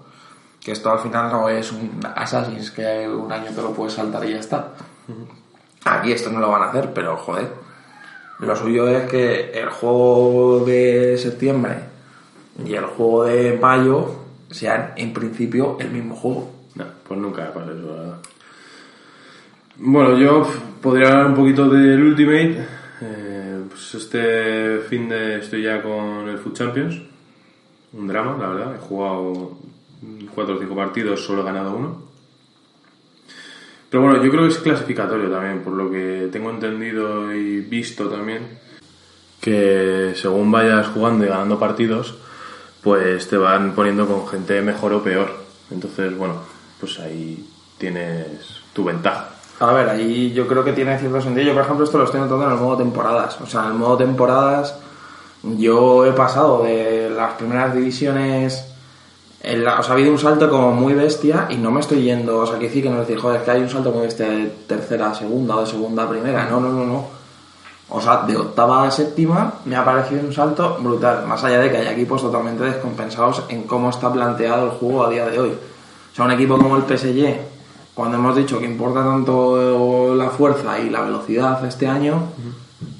que 0.63 0.71
esto 0.71 0.91
al 0.91 1.00
final 1.00 1.32
no 1.32 1.50
es 1.50 1.71
un 1.71 2.00
Assassin's 2.15 2.71
que 2.71 3.08
un 3.10 3.32
año 3.32 3.52
te 3.54 3.62
lo 3.62 3.74
puedes 3.74 3.93
saltar 3.93 4.24
y 4.26 4.34
ya 4.34 4.39
está. 4.39 4.74
Aquí 5.86 6.12
esto 6.12 6.30
no 6.30 6.39
lo 6.39 6.50
van 6.50 6.63
a 6.63 6.69
hacer, 6.69 6.93
pero 6.93 7.17
joder. 7.17 7.50
Lo 8.39 8.56
suyo 8.56 8.88
es 8.88 9.10
que 9.10 9.52
el 9.52 9.69
juego 9.69 10.63
de 10.65 11.17
septiembre 11.17 11.76
y 12.65 12.74
el 12.74 12.86
juego 12.86 13.26
de 13.26 13.58
mayo 13.58 14.15
sean 14.50 14.93
en 14.95 15.13
principio 15.13 15.78
el 15.80 15.91
mismo 15.91 16.15
juego. 16.15 16.52
No, 16.76 16.86
pues 17.08 17.19
nunca 17.19 17.52
pasa 17.54 17.71
eso, 17.71 17.88
la 17.88 18.02
verdad. 18.02 18.17
Bueno, 19.78 20.17
yo 20.17 20.47
podría 20.82 21.10
hablar 21.10 21.28
un 21.28 21.36
poquito 21.36 21.69
del 21.69 22.02
Ultimate. 22.02 22.67
Eh, 23.02 23.62
pues 23.67 23.95
este 23.95 24.80
fin 24.89 25.10
de 25.10 25.39
estoy 25.39 25.63
ya 25.63 25.82
con 25.82 26.28
el 26.30 26.38
Food 26.38 26.54
Champions. 26.54 27.02
Un 27.93 28.08
drama, 28.08 28.38
la 28.39 28.47
verdad. 28.47 28.76
He 28.76 28.80
jugado 28.80 29.58
4 30.34 30.56
o 30.56 30.60
5 30.60 30.76
partidos, 30.76 31.24
solo 31.24 31.42
he 31.42 31.46
ganado 31.46 31.76
uno. 31.76 32.12
Pero 33.90 34.04
bueno, 34.04 34.24
yo 34.24 34.32
creo 34.32 34.44
que 34.44 34.50
es 34.50 34.58
clasificatorio 34.58 35.30
también, 35.30 35.62
por 35.64 35.74
lo 35.74 35.92
que 35.92 36.30
tengo 36.32 36.50
entendido 36.50 37.34
y 37.34 37.60
visto 37.60 38.08
también. 38.08 38.60
Que 39.42 40.14
según 40.16 40.50
vayas 40.50 40.88
jugando 40.88 41.26
y 41.26 41.28
ganando 41.28 41.60
partidos, 41.60 42.16
pues 42.82 43.28
te 43.28 43.36
van 43.38 43.76
poniendo 43.76 44.08
con 44.08 44.28
gente 44.28 44.62
mejor 44.62 44.94
o 44.94 45.04
peor. 45.04 45.30
Entonces, 45.70 46.18
bueno, 46.18 46.36
pues 46.80 47.00
ahí 47.00 47.46
tienes 47.78 48.62
tu 48.72 48.86
ventaja. 48.86 49.30
A 49.60 49.74
ver, 49.74 49.90
ahí 49.90 50.32
yo 50.32 50.48
creo 50.48 50.64
que 50.64 50.74
tiene 50.74 50.98
cierto 50.98 51.22
sentido. 51.22 51.48
Yo, 51.48 51.54
por 51.54 51.64
ejemplo, 51.64 51.84
esto 51.84 51.98
lo 51.98 52.06
estoy 52.06 52.22
notando 52.22 52.46
en 52.46 52.52
el 52.54 52.60
modo 52.60 52.78
temporadas. 52.78 53.42
O 53.42 53.46
sea, 53.46 53.64
en 53.64 53.68
el 53.72 53.74
modo 53.74 53.98
temporadas 53.98 54.80
yo 55.44 56.06
he 56.06 56.14
pasado 56.14 56.64
de 56.64 57.10
las 57.10 57.34
primeras 57.34 57.76
divisiones... 57.76 58.70
en 59.43 59.63
la- 59.63 59.80
o 59.80 59.84
sea, 59.84 59.93
ha 59.93 59.95
habido 59.95 60.12
un 60.12 60.19
salto 60.19 60.49
como 60.49 60.71
muy 60.71 60.93
bestia 60.93 61.47
y 61.49 61.56
no 61.58 61.71
me 61.71 61.80
estoy 61.80 62.04
yendo... 62.04 62.39
O 62.39 62.45
sea, 62.47 62.60
que 62.60 62.65
decir 62.67 62.84
que 62.84 62.89
no 62.89 63.01
es 63.01 63.08
decir, 63.08 63.21
joder, 63.21 63.43
que 63.43 63.51
hay 63.51 63.62
un 63.62 63.69
salto 63.69 63.91
muy 63.91 64.01
bestia 64.04 64.27
de 64.30 64.45
tercera 64.67 65.10
a 65.12 65.15
segunda 65.15 65.56
o 65.56 65.62
de 65.62 65.67
segunda 65.67 66.04
a 66.04 66.10
primera. 66.10 66.45
No, 66.49 66.60
no, 66.60 66.69
no, 66.71 66.86
no. 66.86 67.06
O 67.89 67.99
sea, 67.99 68.23
de 68.23 68.38
octava 68.38 68.88
a 68.88 68.91
séptima 68.91 69.56
me 69.65 69.75
ha 69.75 69.84
parecido 69.84 70.21
un 70.25 70.32
salto 70.34 70.77
brutal. 70.80 71.25
Más 71.27 71.43
allá 71.43 71.60
de 71.60 71.71
que 71.71 71.77
hay 71.77 71.88
equipos 71.88 72.21
totalmente 72.21 72.63
descompensados 72.63 73.43
en 73.49 73.63
cómo 73.63 73.89
está 73.89 74.12
planteado 74.13 74.65
el 74.65 74.71
juego 74.71 75.06
a 75.06 75.10
día 75.10 75.25
de 75.25 75.39
hoy. 75.39 75.49
O 75.49 76.15
sea, 76.15 76.25
un 76.25 76.32
equipo 76.32 76.58
como 76.58 76.77
el 76.77 76.84
PSG, 76.84 77.36
cuando 77.93 78.17
hemos 78.17 78.36
dicho 78.36 78.60
que 78.60 78.65
importa 78.65 79.01
tanto 79.04 80.15
la 80.15 80.30
fuerza 80.30 80.80
y 80.80 80.89
la 80.89 81.01
velocidad 81.01 81.65
este 81.65 81.88
año, 81.88 82.23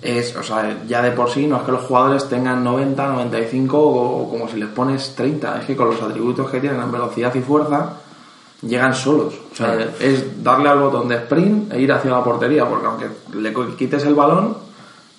es, 0.02 0.36
o 0.36 0.44
sea, 0.44 0.84
ya 0.88 1.02
de 1.02 1.12
por 1.12 1.30
sí 1.30 1.48
no 1.48 1.58
es 1.58 1.64
que 1.64 1.72
los 1.72 1.82
jugadores 1.84 2.28
tengan 2.28 2.64
90, 2.64 3.08
95 3.08 3.78
o 3.80 4.30
como 4.30 4.48
si 4.50 4.58
les 4.58 4.70
pones 4.70 5.14
30. 5.16 5.60
Es 5.62 5.66
que 5.66 5.76
con 5.76 5.90
los 5.90 6.02
atributos 6.02 6.50
que 6.50 6.60
tienen 6.60 6.82
en 6.82 6.92
velocidad 6.92 7.34
y 7.36 7.42
fuerza, 7.42 7.94
llegan 8.62 8.94
solos. 8.96 9.34
O 9.52 9.56
sea, 9.56 9.78
es 10.00 10.44
darle 10.44 10.70
al 10.70 10.80
botón 10.80 11.08
de 11.08 11.16
sprint 11.16 11.74
e 11.74 11.82
ir 11.82 11.92
hacia 11.92 12.12
la 12.12 12.24
portería, 12.24 12.68
porque 12.68 12.86
aunque 12.88 13.08
le 13.38 13.54
quites 13.76 14.04
el 14.06 14.16
balón, 14.16 14.58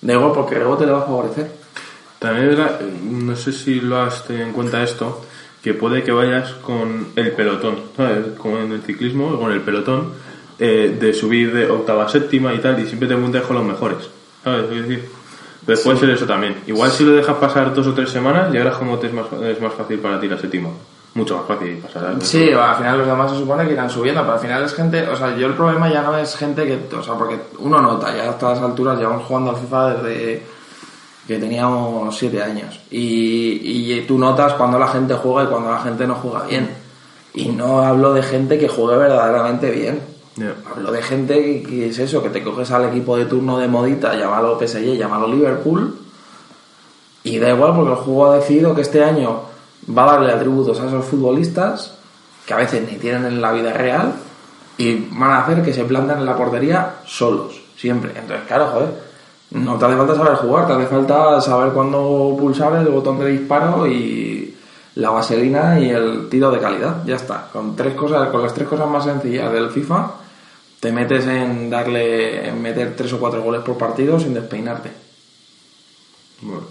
da 0.01 0.13
igual 0.13 0.31
porque 0.33 0.55
el 0.55 0.61
rebote 0.61 0.85
le 0.85 0.91
va 0.91 0.99
a 0.99 1.03
favorecer. 1.05 1.51
También 2.19 2.51
es 2.51 2.57
la- 2.57 2.79
no 3.03 3.35
sé 3.35 3.51
si 3.51 3.81
lo 3.81 4.01
has 4.01 4.25
tenido 4.25 4.47
en 4.47 4.53
cuenta 4.53 4.81
esto, 4.81 5.21
que 5.61 5.73
puede 5.73 6.03
que 6.03 6.11
vayas 6.11 6.51
con 6.53 7.07
el 7.15 7.31
pelotón, 7.33 7.75
¿sabes? 7.95 8.27
Como 8.37 8.57
en 8.59 8.71
el 8.73 8.81
ciclismo, 8.81 9.37
con 9.39 9.51
el 9.51 9.61
pelotón, 9.61 10.11
eh, 10.59 10.95
de 10.99 11.13
subir 11.13 11.53
de 11.53 11.69
octava 11.69 12.05
a 12.05 12.09
séptima 12.09 12.53
y 12.53 12.59
tal, 12.59 12.79
y 12.81 12.85
siempre 12.85 13.07
te 13.07 13.13
encuentras 13.15 13.45
con 13.45 13.55
los 13.57 13.65
mejores, 13.65 14.09
¿sabes? 14.43 14.71
Es 14.71 14.87
decir, 14.87 15.09
pues 15.65 15.79
puede 15.81 15.97
ser 15.97 16.09
eso 16.09 16.25
también. 16.25 16.57
Igual 16.67 16.91
si 16.91 17.03
lo 17.03 17.13
dejas 17.13 17.37
pasar 17.37 17.73
dos 17.73 17.87
o 17.87 17.93
tres 17.93 18.09
semanas, 18.09 18.51
ya 18.51 18.59
verás 18.59 18.77
cómo 18.77 18.97
te 18.97 19.07
es 19.07 19.13
más, 19.13 19.27
es 19.43 19.61
más 19.61 19.73
fácil 19.73 19.99
para 19.99 20.19
ti 20.19 20.27
la 20.27 20.37
séptima. 20.37 20.69
Mucho 21.15 21.37
más 21.37 21.45
fácil 21.45 21.77
pasar. 21.77 22.01
¿sabes? 22.01 22.27
Sí, 22.27 22.51
al 22.51 22.75
final 22.75 22.97
los 22.97 23.07
demás 23.07 23.31
se 23.31 23.37
supone 23.37 23.65
que 23.65 23.73
irán 23.73 23.89
subiendo, 23.89 24.21
pero 24.21 24.33
al 24.33 24.39
final 24.39 24.63
es 24.63 24.73
gente, 24.73 25.07
o 25.07 25.15
sea, 25.15 25.35
yo 25.35 25.47
el 25.47 25.53
problema 25.53 25.89
ya 25.89 26.01
no 26.01 26.17
es 26.17 26.35
gente 26.35 26.65
que, 26.65 26.95
o 26.95 27.03
sea, 27.03 27.13
porque 27.13 27.39
uno 27.59 27.81
nota, 27.81 28.15
ya 28.15 28.29
a 28.29 28.37
todas 28.37 28.59
alturas 28.59 28.97
llevamos 28.97 29.25
jugando 29.25 29.51
al 29.51 29.57
FIFA 29.57 29.93
desde 29.93 30.43
que 31.27 31.37
teníamos 31.37 32.17
siete 32.17 32.43
años 32.43 32.81
y, 32.91 33.93
y 33.93 34.01
tú 34.01 34.17
notas 34.17 34.53
cuando 34.53 34.77
la 34.77 34.87
gente 34.87 35.13
juega 35.13 35.43
y 35.43 35.47
cuando 35.47 35.71
la 35.71 35.79
gente 35.79 36.05
no 36.05 36.15
juega 36.15 36.43
bien. 36.45 36.69
Y 37.35 37.49
no 37.49 37.81
hablo 37.81 38.13
de 38.13 38.21
gente 38.21 38.59
que 38.59 38.67
juegue 38.67 38.97
verdaderamente 38.97 39.71
bien. 39.71 40.12
Hablo 40.65 40.91
de 40.91 41.01
gente 41.03 41.63
que, 41.63 41.89
es 41.89 41.99
eso, 41.99 42.23
que 42.23 42.29
te 42.29 42.43
coges 42.43 42.71
al 42.71 42.85
equipo 42.85 43.17
de 43.17 43.25
turno 43.25 43.59
de 43.59 43.67
modita, 43.67 44.15
llámalo 44.15 44.59
PSG, 44.59 44.97
llámalo 44.97 45.27
Liverpool, 45.27 45.95
y 47.23 47.37
da 47.37 47.49
igual 47.49 47.75
porque 47.75 47.91
el 47.91 47.97
juego 47.97 48.31
ha 48.31 48.35
decidido 48.37 48.73
que 48.73 48.81
este 48.81 49.03
año 49.03 49.41
va 49.95 50.03
a 50.03 50.13
darle 50.13 50.33
atributos 50.33 50.79
a 50.79 50.87
esos 50.87 51.05
futbolistas 51.05 51.97
que 52.45 52.53
a 52.53 52.57
veces 52.57 52.89
ni 52.91 52.97
tienen 52.97 53.25
en 53.25 53.41
la 53.41 53.51
vida 53.51 53.73
real 53.73 54.13
y 54.77 55.07
van 55.11 55.31
a 55.31 55.43
hacer 55.43 55.63
que 55.63 55.73
se 55.73 55.83
planten 55.83 56.17
en 56.17 56.25
la 56.25 56.35
portería 56.35 56.95
solos, 57.05 57.61
siempre. 57.77 58.11
Entonces, 58.15 58.45
claro, 58.47 58.67
joder, 58.73 58.89
no 59.51 59.77
te 59.77 59.85
hace 59.85 59.95
falta 59.95 60.15
saber 60.15 60.35
jugar, 60.35 60.67
te 60.67 60.73
hace 60.73 60.87
falta 60.87 61.41
saber 61.41 61.73
cuándo 61.73 62.35
pulsar 62.37 62.75
el 62.75 62.87
botón 62.87 63.19
de 63.19 63.27
disparo 63.27 63.87
y, 63.87 64.53
la 64.95 65.09
vaselina 65.09 65.79
y 65.79 65.89
el 65.89 66.29
tiro 66.29 66.51
de 66.51 66.59
calidad. 66.59 67.03
Ya 67.05 67.15
está. 67.15 67.47
Con 67.51 67.75
tres 67.75 67.95
cosas, 67.95 68.29
con 68.29 68.41
las 68.41 68.53
tres 68.53 68.67
cosas 68.67 68.87
más 68.87 69.03
sencillas 69.03 69.51
del 69.51 69.69
FIFA, 69.69 70.11
te 70.83 70.91
metes 70.91 71.25
en 71.27 71.69
darle, 71.69 72.49
en 72.49 72.61
meter 72.61 72.93
tres 72.93 73.13
o 73.13 73.17
cuatro 73.17 73.41
goles 73.41 73.61
por 73.61 73.77
partido 73.77 74.19
sin 74.19 74.33
despeinarte. 74.33 74.91
Bueno. 76.41 76.65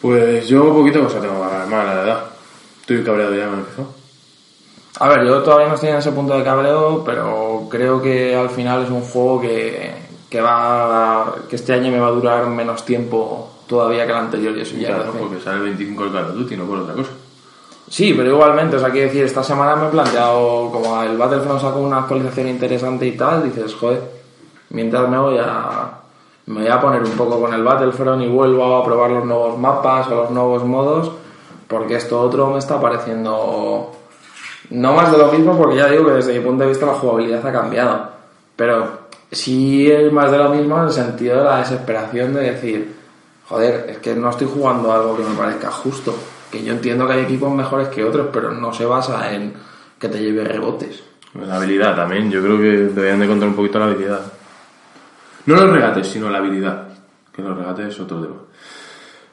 Pues 0.00 0.48
yo 0.48 0.72
poquito 0.72 1.04
cosa 1.04 1.20
tengo 1.20 1.38
para 1.40 1.66
más, 1.66 1.84
la 1.84 1.94
verdad. 1.94 2.24
Estoy 2.80 3.04
cabreado 3.04 3.34
ya 3.34 3.48
me 3.48 3.58
empezó. 3.58 3.92
A 4.98 5.08
ver, 5.10 5.26
yo 5.26 5.42
todavía 5.42 5.68
no 5.68 5.74
estoy 5.74 5.90
en 5.90 5.96
ese 5.96 6.10
punto 6.12 6.38
de 6.38 6.42
cabreo, 6.42 7.04
pero 7.04 7.66
creo 7.70 8.00
que 8.00 8.34
al 8.34 8.48
final 8.48 8.84
es 8.84 8.90
un 8.90 9.02
juego 9.02 9.42
que, 9.42 9.92
que 10.30 10.40
va 10.40 11.34
que 11.50 11.56
este 11.56 11.74
año 11.74 11.92
me 11.92 12.00
va 12.00 12.06
a 12.06 12.12
durar 12.12 12.46
menos 12.46 12.82
tiempo 12.86 13.50
todavía 13.66 14.06
que 14.06 14.12
el 14.12 14.18
anterior 14.18 14.56
y 14.56 14.62
eso 14.62 14.74
ya 14.76 14.94
Claro, 14.94 15.12
porque 15.12 15.38
sale 15.38 15.58
el 15.58 15.64
25 15.64 16.02
el 16.02 16.12
Call 16.12 16.24
of 16.24 16.34
Duty, 16.34 16.56
no 16.56 16.64
por 16.64 16.78
otra 16.78 16.94
cosa. 16.94 17.10
Sí, 17.88 18.12
pero 18.14 18.30
igualmente, 18.30 18.76
o 18.76 18.78
sea, 18.78 18.90
quiero 18.90 19.06
decir, 19.06 19.24
esta 19.24 19.42
semana 19.42 19.74
me 19.74 19.86
he 19.86 19.90
planteado, 19.90 20.70
como 20.70 21.02
el 21.02 21.16
Battlefront 21.16 21.60
sacó 21.60 21.80
una 21.80 22.00
actualización 22.00 22.48
interesante 22.48 23.06
y 23.06 23.16
tal, 23.16 23.44
dices, 23.44 23.74
joder, 23.74 24.02
mientras 24.70 25.08
me 25.08 25.18
voy 25.18 25.38
a, 25.38 25.90
me 26.46 26.60
voy 26.60 26.70
a 26.70 26.80
poner 26.80 27.02
un 27.02 27.12
poco 27.12 27.40
con 27.40 27.54
el 27.54 27.62
Battlefront 27.62 28.22
y 28.22 28.28
vuelvo 28.28 28.76
a 28.76 28.84
probar 28.84 29.10
los 29.10 29.24
nuevos 29.24 29.58
mapas 29.58 30.08
o 30.08 30.14
los 30.16 30.30
nuevos 30.30 30.64
modos, 30.64 31.10
porque 31.66 31.96
esto 31.96 32.20
otro 32.20 32.50
me 32.50 32.58
está 32.58 32.80
pareciendo 32.80 33.92
no 34.70 34.92
más 34.92 35.10
de 35.10 35.18
lo 35.18 35.32
mismo, 35.32 35.56
porque 35.56 35.76
ya 35.76 35.86
digo 35.86 36.06
que 36.06 36.12
desde 36.12 36.38
mi 36.38 36.44
punto 36.44 36.64
de 36.64 36.70
vista 36.70 36.84
la 36.84 36.94
jugabilidad 36.94 37.46
ha 37.46 37.52
cambiado, 37.52 38.08
pero 38.54 39.08
sí 39.30 39.90
es 39.90 40.12
más 40.12 40.30
de 40.30 40.38
lo 40.38 40.50
mismo 40.50 40.76
en 40.78 40.84
el 40.84 40.92
sentido 40.92 41.38
de 41.38 41.44
la 41.44 41.58
desesperación 41.58 42.34
de 42.34 42.52
decir, 42.52 42.96
joder, 43.48 43.86
es 43.88 43.98
que 43.98 44.14
no 44.14 44.28
estoy 44.28 44.48
jugando 44.52 44.92
algo 44.92 45.16
que 45.16 45.22
me 45.22 45.34
parezca 45.34 45.70
justo. 45.70 46.14
Que 46.50 46.64
yo 46.64 46.72
entiendo 46.72 47.06
que 47.06 47.14
hay 47.14 47.20
equipos 47.20 47.52
mejores 47.52 47.88
que 47.88 48.04
otros, 48.04 48.28
pero 48.32 48.52
no 48.52 48.72
se 48.72 48.86
basa 48.86 49.34
en 49.34 49.52
que 49.98 50.08
te 50.08 50.18
lleve 50.18 50.44
rebotes. 50.44 51.02
La 51.34 51.56
habilidad 51.56 51.94
también, 51.94 52.30
yo 52.30 52.42
creo 52.42 52.56
que 52.56 52.94
deberían 52.94 53.20
de 53.20 53.26
contar 53.26 53.48
un 53.48 53.54
poquito 53.54 53.78
la 53.78 53.86
habilidad. 53.86 54.20
No 55.46 55.56
los 55.56 55.70
regates, 55.70 56.06
sino 56.06 56.30
la 56.30 56.38
habilidad. 56.38 56.88
Que 57.32 57.42
los 57.42 57.56
regates 57.56 57.88
es 57.88 58.00
otro 58.00 58.20
tema. 58.20 58.36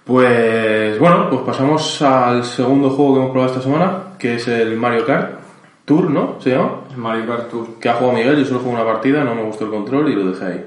Pues 0.04 0.99
bueno, 0.99 1.30
pues 1.30 1.41
pasamos 1.41 2.01
al 2.01 2.43
segundo 2.43 2.91
juego 2.91 3.13
que 3.13 3.19
hemos 3.21 3.32
probado 3.32 3.54
esta 3.54 3.63
semana, 3.63 3.97
que 4.19 4.36
es 4.36 4.47
el 4.47 4.78
Mario 4.78 5.06
Kart 5.06 5.39
Tour, 5.84 6.12
¿no? 6.12 6.36
¿Se 6.39 6.51
llama? 6.51 6.82
Es 6.91 6.97
Mario 6.97 7.25
Kart 7.25 7.49
Tour. 7.49 7.67
Que 7.80 7.89
ha 7.89 7.95
jugado 7.95 8.17
Miguel, 8.17 8.38
yo 8.38 8.45
solo 8.45 8.60
jugué 8.60 8.75
una 8.75 8.86
partida, 8.86 9.23
no 9.23 9.34
me 9.34 9.43
gustó 9.43 9.65
el 9.65 9.71
control 9.71 10.10
y 10.10 10.15
lo 10.15 10.32
dejé 10.32 10.45
ahí. 10.45 10.65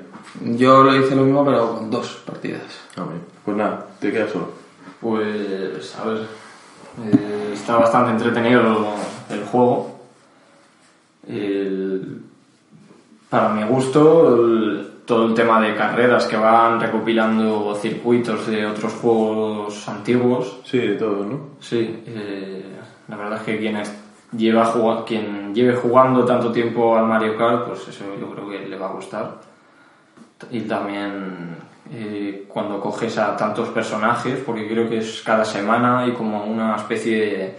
Yo 0.57 0.83
lo 0.83 0.97
hice 0.97 1.15
lo 1.15 1.23
mismo, 1.23 1.45
pero 1.45 1.75
con 1.75 1.91
dos 1.91 2.23
partidas. 2.27 2.63
Ah, 2.97 3.05
bien. 3.05 3.23
Pues 3.45 3.57
nada, 3.57 3.87
te 4.01 4.11
quedas 4.11 4.31
solo. 4.31 4.51
Pues, 5.01 5.97
a 5.97 6.05
ver, 6.05 6.19
eh, 7.05 7.51
está 7.55 7.77
bastante 7.77 8.11
entretenido 8.13 8.87
el 9.31 9.45
juego. 9.45 9.99
El- 11.29 12.23
para 13.31 13.51
mi 13.51 13.63
gusto, 13.65 14.35
el- 14.35 14.89
todo 15.05 15.27
el 15.27 15.35
tema 15.35 15.61
de 15.61 15.75
carreras 15.75 16.27
que 16.27 16.37
van 16.37 16.81
recopilando 16.81 17.75
circuitos 17.81 18.47
de 18.47 18.67
otros 18.67 18.93
juegos 18.95 19.89
antiguos. 19.89 20.61
Sí, 20.65 20.79
de 20.79 20.95
todos, 20.97 21.27
¿no? 21.27 21.41
Sí, 21.61 22.03
eh, 22.07 22.65
la 23.09 23.17
verdad 23.17 23.39
es 23.39 23.43
que 23.45 23.59
quien, 23.59 23.77
es- 23.77 23.95
lleva 24.37 25.05
quien 25.07 25.55
lleve 25.55 25.75
jugando 25.77 26.25
tanto 26.25 26.53
tiempo 26.53 26.97
al 26.99 27.07
Mario 27.07 27.37
Kart, 27.39 27.69
pues 27.69 27.89
eso 27.89 28.05
yo 28.21 28.31
creo 28.31 28.49
que 28.51 28.69
le 28.69 28.77
va 28.79 28.89
a 28.89 28.93
gustar. 28.93 29.37
Y 30.51 30.61
también 30.63 31.57
eh, 31.93 32.45
cuando 32.49 32.81
coges 32.81 33.19
a 33.19 33.37
tantos 33.37 33.69
personajes, 33.69 34.41
porque 34.45 34.69
creo 34.69 34.89
que 34.89 34.99
es 34.99 35.23
cada 35.23 35.45
semana 35.45 36.01
hay 36.01 36.13
como 36.13 36.45
una 36.45 36.77
especie 36.77 37.19
de, 37.19 37.55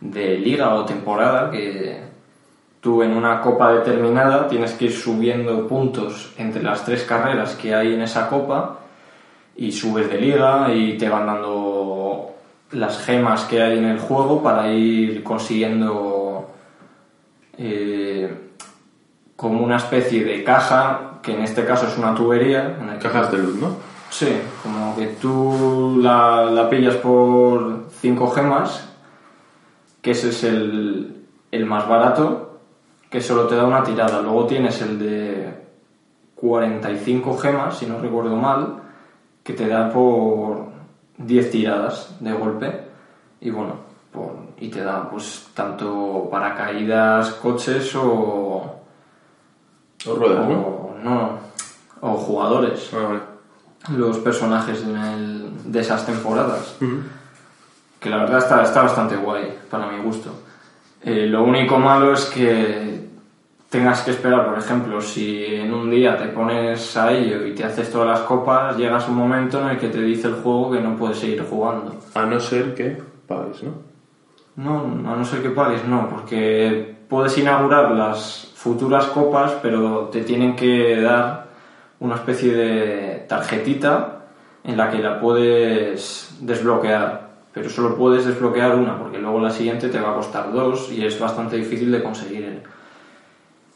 de 0.00 0.38
liga 0.38 0.74
o 0.74 0.84
temporada 0.84 1.50
que 1.50 2.00
tú 2.80 3.02
en 3.02 3.16
una 3.16 3.40
copa 3.40 3.72
determinada 3.72 4.46
tienes 4.46 4.72
que 4.74 4.84
ir 4.86 4.92
subiendo 4.92 5.66
puntos 5.66 6.34
entre 6.36 6.62
las 6.62 6.84
tres 6.84 7.04
carreras 7.04 7.54
que 7.54 7.74
hay 7.74 7.94
en 7.94 8.02
esa 8.02 8.28
copa 8.28 8.80
y 9.56 9.72
subes 9.72 10.10
de 10.10 10.20
liga 10.20 10.72
y 10.72 10.98
te 10.98 11.08
van 11.08 11.26
dando 11.26 12.34
las 12.72 12.98
gemas 13.04 13.44
que 13.44 13.62
hay 13.62 13.78
en 13.78 13.86
el 13.86 13.98
juego 13.98 14.42
para 14.42 14.70
ir 14.70 15.22
consiguiendo 15.22 16.50
eh, 17.56 18.32
como 19.36 19.64
una 19.64 19.76
especie 19.76 20.24
de 20.24 20.44
caja 20.44 21.13
que 21.24 21.34
en 21.34 21.42
este 21.42 21.64
caso 21.64 21.86
es 21.86 21.96
una 21.98 22.14
tubería 22.14 22.76
en 22.80 22.90
que 22.98 23.08
Cajas 23.08 23.32
de 23.32 23.38
luz, 23.38 23.56
¿no? 23.56 23.68
Sí, 24.10 24.28
como 24.62 24.94
que 24.96 25.06
tú 25.20 25.98
la, 26.00 26.44
la 26.44 26.68
pillas 26.68 26.96
por 26.96 27.86
5 28.00 28.30
gemas, 28.30 28.88
que 30.02 30.12
ese 30.12 30.28
es 30.28 30.44
el, 30.44 31.24
el 31.50 31.66
más 31.66 31.88
barato, 31.88 32.60
que 33.10 33.20
solo 33.20 33.46
te 33.46 33.56
da 33.56 33.64
una 33.64 33.82
tirada. 33.82 34.20
Luego 34.20 34.46
tienes 34.46 34.80
el 34.82 34.98
de 34.98 35.54
45 36.36 37.36
gemas, 37.38 37.78
si 37.78 37.86
no 37.86 37.98
recuerdo 37.98 38.36
mal, 38.36 38.74
que 39.42 39.52
te 39.54 39.66
da 39.66 39.90
por 39.90 40.66
10 41.18 41.50
tiradas 41.50 42.14
de 42.20 42.32
golpe. 42.32 42.80
Y 43.40 43.50
bueno, 43.50 43.74
por- 44.12 44.44
y 44.58 44.68
te 44.68 44.82
da 44.82 45.08
pues 45.10 45.48
tanto 45.54 46.28
paracaídas, 46.30 47.30
coches 47.34 47.94
o, 47.96 48.80
O 50.06 50.14
ruedas, 50.14 50.48
no, 50.48 50.73
o 52.00 52.14
jugadores 52.14 52.90
Ah, 52.92 52.98
vale. 53.08 53.20
los 53.98 54.18
personajes 54.18 54.82
en 54.82 54.96
el- 54.96 55.50
de 55.72 55.80
esas 55.80 56.04
temporadas. 56.06 56.76
Que 58.00 58.10
la 58.10 58.18
verdad 58.18 58.38
está, 58.38 58.62
está 58.62 58.82
bastante 58.82 59.16
guay, 59.16 59.58
para 59.70 59.86
mi 59.88 60.02
gusto. 60.02 60.30
Eh, 61.02 61.26
lo 61.26 61.42
único 61.44 61.78
malo 61.78 62.12
es 62.14 62.24
que 62.26 63.08
tengas 63.70 64.02
que 64.02 64.12
esperar, 64.12 64.46
por 64.48 64.58
ejemplo, 64.58 65.00
si 65.00 65.44
en 65.46 65.72
un 65.74 65.90
día 65.90 66.16
te 66.16 66.26
pones 66.26 66.96
a 66.96 67.10
ello 67.12 67.44
y 67.46 67.54
te 67.54 67.64
haces 67.64 67.90
todas 67.90 68.08
las 68.08 68.20
copas, 68.20 68.76
llegas 68.76 69.08
un 69.08 69.16
momento 69.16 69.60
en 69.60 69.68
el 69.68 69.78
que 69.78 69.88
te 69.88 70.00
dice 70.00 70.28
el 70.28 70.34
juego 70.34 70.70
que 70.72 70.80
no 70.80 70.96
puedes 70.96 71.18
seguir 71.18 71.44
jugando. 71.48 71.94
A 72.14 72.24
no 72.24 72.38
ser 72.40 72.74
que 72.74 73.02
pagues, 73.26 73.62
¿no? 73.62 73.72
No, 74.56 75.10
a 75.12 75.16
no 75.16 75.24
ser 75.24 75.42
que 75.42 75.50
pagues, 75.50 75.84
no, 75.86 76.08
porque 76.08 76.94
puedes 77.08 77.36
inaugurar 77.36 77.90
las 77.90 78.52
futuras 78.64 79.04
copas, 79.08 79.52
pero 79.60 80.08
te 80.10 80.22
tienen 80.22 80.56
que 80.56 80.98
dar 80.98 81.48
una 82.00 82.14
especie 82.14 82.54
de 82.54 83.26
tarjetita 83.28 84.22
en 84.64 84.78
la 84.78 84.90
que 84.90 85.00
la 85.00 85.20
puedes 85.20 86.34
desbloquear, 86.40 87.28
pero 87.52 87.68
solo 87.68 87.94
puedes 87.94 88.24
desbloquear 88.24 88.74
una, 88.76 88.98
porque 88.98 89.18
luego 89.18 89.38
la 89.38 89.50
siguiente 89.50 89.90
te 89.90 90.00
va 90.00 90.12
a 90.12 90.14
costar 90.14 90.50
dos 90.50 90.90
y 90.90 91.04
es 91.04 91.20
bastante 91.20 91.56
difícil 91.56 91.92
de 91.92 92.02
conseguir 92.02 92.62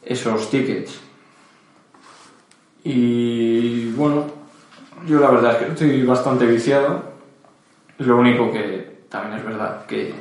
esos 0.03 0.49
tickets. 0.49 0.99
Y 2.83 3.91
bueno, 3.91 4.25
yo 5.05 5.19
la 5.19 5.29
verdad 5.29 5.51
es 5.51 5.57
que 5.57 5.71
estoy 5.73 6.03
bastante 6.03 6.47
viciado. 6.47 7.03
Lo 7.99 8.17
único 8.17 8.51
que 8.51 9.03
también 9.07 9.37
es 9.37 9.45
verdad 9.45 9.85
que 9.85 10.15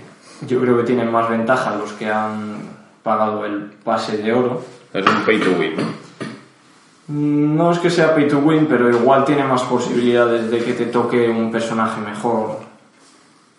yo 0.46 0.60
creo 0.60 0.76
que 0.76 0.82
tienen 0.82 1.10
más 1.10 1.30
ventaja 1.30 1.74
los 1.74 1.94
que 1.94 2.10
han 2.10 2.77
pagado 3.08 3.46
el 3.46 3.70
pase 3.82 4.18
de 4.18 4.30
oro. 4.34 4.60
Es 4.92 5.06
un 5.06 5.22
pay 5.24 5.40
to 5.40 5.52
win, 5.58 5.72
¿no? 5.76 7.58
No 7.64 7.72
es 7.72 7.78
que 7.78 7.88
sea 7.88 8.14
pay 8.14 8.28
to 8.28 8.40
win, 8.40 8.66
pero 8.66 8.90
igual 8.90 9.24
tiene 9.24 9.44
más 9.44 9.62
posibilidades 9.62 10.50
de 10.50 10.58
que 10.58 10.74
te 10.74 10.84
toque 10.86 11.26
un 11.30 11.50
personaje 11.50 12.02
mejor 12.02 12.58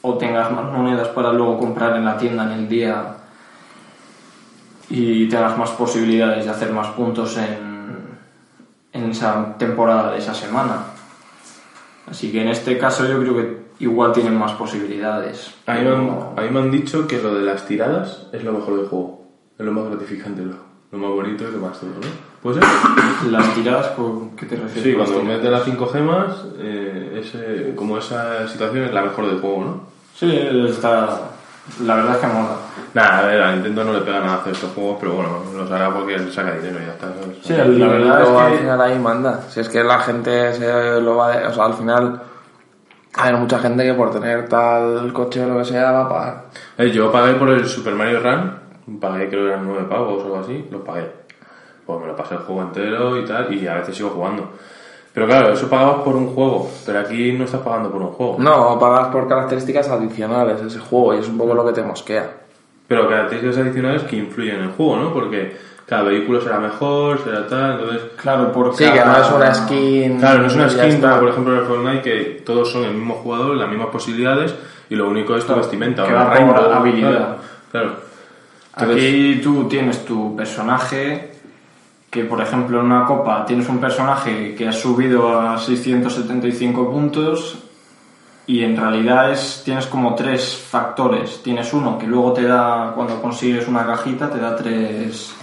o 0.04 0.14
tengas 0.20 0.52
más 0.52 0.66
monedas 0.66 1.08
para 1.10 1.34
luego 1.34 1.58
comprar 1.58 1.96
en 1.98 2.06
la 2.06 2.16
tienda 2.16 2.44
en 2.44 2.52
el 2.60 2.70
día 2.70 3.16
y 4.88 5.28
tengas 5.30 5.58
más 5.58 5.72
posibilidades 5.72 6.46
de 6.46 6.52
hacer 6.52 6.72
más 6.72 6.88
puntos 6.90 7.36
en, 7.38 7.98
en 8.94 9.10
esa 9.10 9.58
temporada 9.58 10.12
de 10.12 10.20
esa 10.20 10.36
semana. 10.36 10.84
Así 12.08 12.32
que 12.32 12.44
en 12.44 12.50
este 12.50 12.78
caso 12.78 13.08
yo 13.08 13.20
creo 13.20 13.36
que 13.36 13.58
igual 13.80 14.12
tienen 14.14 14.38
más 14.38 14.52
posibilidades. 14.54 15.56
A 15.66 15.74
mí, 15.74 15.82
me 15.82 15.90
han, 15.90 16.06
Pero- 16.06 16.34
a 16.38 16.42
mí 16.42 16.50
me 16.52 16.60
han 16.60 16.70
dicho 16.72 17.08
que 17.08 17.20
lo 17.20 17.34
de 17.34 17.42
las 17.46 17.66
tiradas 17.66 18.28
es 18.32 18.44
lo 18.44 18.52
mejor 18.54 18.78
del 18.78 18.88
juego. 18.88 19.19
Es 19.60 19.66
lo 19.66 19.72
más 19.74 19.86
gratificante, 19.90 20.42
lo, 20.42 20.54
lo 20.92 20.98
más 20.98 21.10
bonito 21.12 21.44
y 21.48 21.52
lo 21.52 21.60
más 21.60 21.80
todo, 21.80 21.90
¿no? 21.90 22.08
¿Puede 22.42 22.62
ser? 22.62 22.70
Las 23.32 23.54
tiradas, 23.54 23.88
¿con 23.90 24.32
qué 24.38 24.46
te 24.46 24.56
refieres? 24.56 24.84
Sí, 24.84 24.94
cuando 24.94 25.22
metes 25.24 25.52
las 25.52 25.66
5 25.66 25.88
gemas, 25.90 26.46
eh, 26.58 27.22
ese- 27.22 27.76
como 27.76 27.98
esa 27.98 28.48
situación 28.48 28.86
es 28.86 28.94
la 28.94 29.02
mejor 29.02 29.28
del 29.28 29.40
juego, 29.42 29.66
¿no? 29.66 29.82
Sí, 30.16 30.32
está... 30.70 31.20
La 31.86 31.96
verdad 31.96 32.14
es 32.16 32.18
que 32.22 32.28
mola. 32.28 32.56
Nada, 32.96 33.20
a 33.20 33.26
ver, 33.28 33.42
a 33.44 33.52
Nintendo 33.52 33.84
no 33.84 33.94
le 33.94 34.00
pega 34.00 34.22
nada 34.22 34.36
hacer 34.38 34.54
estos 34.54 34.72
juegos, 34.72 34.98
pero 35.00 35.14
bueno, 35.14 35.30
los 35.56 35.70
hará 35.70 35.94
porque 35.94 36.16
él 36.16 36.32
saca 36.32 36.54
dinero 36.54 36.80
y 36.82 36.86
ya 36.88 36.94
está. 36.94 37.08
¿sabes? 37.14 37.38
Sí, 37.44 37.54
la 37.80 37.88
verdad 37.88 38.22
es 38.24 38.30
al 38.30 38.52
que... 38.54 38.58
final 38.60 38.82
ahí 38.82 38.98
manda. 38.98 39.42
Si 39.50 39.60
es 39.60 39.70
que 39.70 39.84
la 39.84 40.00
gente 40.00 40.54
se 40.54 41.00
lo 41.02 41.18
va 41.18 41.30
de- 41.38 41.46
O 41.46 41.54
sea, 41.54 41.66
al 41.66 41.74
final 41.76 42.22
hay 43.16 43.34
mucha 43.36 43.60
gente 43.60 43.84
que 43.84 43.94
por 43.94 44.10
tener 44.12 44.50
tal 44.50 45.14
coche 45.14 45.44
o 45.44 45.48
lo 45.50 45.58
que 45.60 45.66
sea 45.66 45.92
va 45.92 46.06
a 46.06 46.10
pagar. 46.10 46.46
Eh, 46.80 46.90
yo 46.90 47.12
pagué 47.12 47.34
por 47.34 47.50
el 47.50 47.68
Super 47.68 47.94
Mario 47.94 48.22
Run, 48.22 48.52
pagué 49.00 49.30
creo 49.30 49.46
que 49.46 49.52
eran 49.52 49.68
9 49.68 49.88
pavos 49.90 50.24
o 50.24 50.26
algo 50.26 50.40
así, 50.40 50.66
los 50.72 50.82
pagué. 50.82 51.06
Pues 51.86 52.00
me 52.00 52.08
lo 52.08 52.16
pasé 52.16 52.36
el 52.36 52.42
juego 52.42 52.62
entero 52.62 53.18
y 53.18 53.26
tal, 53.26 53.54
y 53.54 53.68
a 53.68 53.76
veces 53.76 53.96
sigo 53.96 54.10
jugando. 54.10 54.50
Pero 55.14 55.26
claro, 55.28 55.54
eso 55.54 55.70
pagabas 55.70 56.04
por 56.04 56.16
un 56.16 56.28
juego, 56.28 56.70
pero 56.86 57.00
aquí 57.00 57.32
no 57.34 57.46
estás 57.46 57.62
pagando 57.62 57.92
por 57.92 58.02
un 58.02 58.10
juego. 58.10 58.36
No, 58.40 58.78
pagas 58.80 59.08
por 59.08 59.28
características 59.28 59.90
adicionales 59.90 60.62
de 60.62 60.68
ese 60.68 60.80
juego 60.80 61.16
y 61.16 61.18
es 61.18 61.28
un 61.28 61.38
poco 61.38 61.54
lo 61.56 61.66
que 61.66 61.74
te 61.74 61.82
mosquea. 61.82 62.30
Pero 62.88 63.10
características 63.10 63.58
adicionales 63.58 64.04
que 64.04 64.18
influyen 64.18 64.58
en 64.58 64.64
el 64.64 64.72
juego, 64.72 64.98
¿no? 64.98 65.14
Porque 65.14 65.58
cada 65.86 66.04
vehículo 66.04 66.40
será 66.40 66.60
mejor, 66.60 67.24
será 67.24 67.48
tal, 67.48 67.80
entonces... 67.80 68.02
Claro, 68.22 68.52
por 68.52 68.76
Sí, 68.76 68.86
que 68.86 69.04
no 69.04 69.18
es 69.18 69.32
una 69.32 69.54
skin. 69.54 70.20
Claro, 70.20 70.42
no 70.42 70.48
es 70.48 70.56
una 70.56 70.70
skin 70.70 71.02
como 71.02 71.20
por 71.20 71.30
ejemplo 71.30 71.54
en 71.54 71.60
el 71.60 71.66
Fortnite 71.66 72.02
que 72.02 72.42
todos 72.46 72.72
son 72.72 72.84
el 72.84 72.94
mismo 72.94 73.16
jugador, 73.16 73.58
las 73.58 73.70
mismas 73.70 73.88
posibilidades 73.88 74.54
y 74.90 74.96
lo 74.96 75.10
único 75.10 75.36
es 75.36 75.46
tu 75.46 75.56
vestimenta. 75.56 76.06
que 76.06 76.14
o 76.14 76.16
va 76.16 76.26
rainbow, 76.26 76.72
habilidad. 76.72 77.12
Claro. 77.12 77.38
claro. 77.72 78.09
Aquí 78.84 79.40
tú 79.44 79.68
tienes 79.68 80.06
tu 80.06 80.36
personaje, 80.36 81.32
que 82.10 82.24
por 82.26 82.42
ejemplo 82.42 82.80
en 82.80 82.86
una 82.88 83.06
copa 83.06 83.46
tienes 83.46 83.68
un 83.70 83.80
personaje 83.80 84.56
que 84.56 84.68
ha 84.68 84.72
subido 84.74 85.40
a 85.40 85.58
675 85.58 86.90
puntos 86.92 87.60
y 88.48 88.64
en 88.64 88.76
realidad 88.78 89.32
es, 89.32 89.62
tienes 89.64 89.86
como 89.86 90.16
tres 90.16 90.56
factores. 90.56 91.42
Tienes 91.44 91.72
uno 91.74 91.98
que 92.00 92.08
luego 92.08 92.34
te 92.34 92.44
da, 92.44 92.94
cuando 92.96 93.22
consigues 93.22 93.68
una 93.68 93.86
cajita, 93.86 94.30
te 94.30 94.40
da 94.40 94.56
tres 94.56 95.36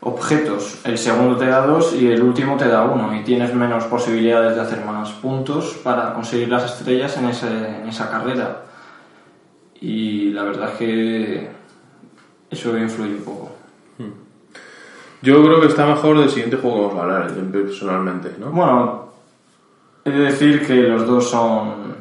objetos. 0.00 0.78
El 0.84 0.96
segundo 0.98 1.36
te 1.36 1.46
da 1.46 1.66
dos 1.66 1.94
y 1.94 2.06
el 2.08 2.22
último 2.22 2.56
te 2.56 2.68
da 2.68 2.84
uno 2.84 3.14
y 3.14 3.22
tienes 3.24 3.52
menos 3.54 3.84
posibilidades 3.84 4.54
de 4.54 4.62
hacer 4.62 4.84
más 4.84 5.10
puntos 5.12 5.74
para 5.82 6.14
conseguir 6.14 6.48
las 6.48 6.64
estrellas 6.64 7.16
en, 7.18 7.26
ese- 7.28 7.80
en 7.82 7.88
esa 7.88 8.08
carrera. 8.10 8.62
Y 9.80 10.30
la 10.30 10.44
verdad 10.44 10.70
es 10.72 10.78
que 10.78 11.50
eso 12.56 12.76
influye 12.76 13.14
un 13.14 13.24
poco. 13.24 13.50
Yo 15.22 15.42
creo 15.44 15.60
que 15.60 15.66
está 15.66 15.86
mejor 15.86 16.18
del 16.18 16.28
siguiente 16.28 16.56
juego 16.56 16.76
que 16.76 16.94
vamos 16.94 17.00
a 17.00 17.02
hablar, 17.02 17.34
yo 17.34 17.50
personalmente, 17.50 18.34
¿no? 18.38 18.50
Bueno, 18.50 19.08
he 20.04 20.10
de 20.10 20.20
decir 20.20 20.66
que 20.66 20.74
los 20.74 21.06
dos 21.06 21.30
son 21.30 21.96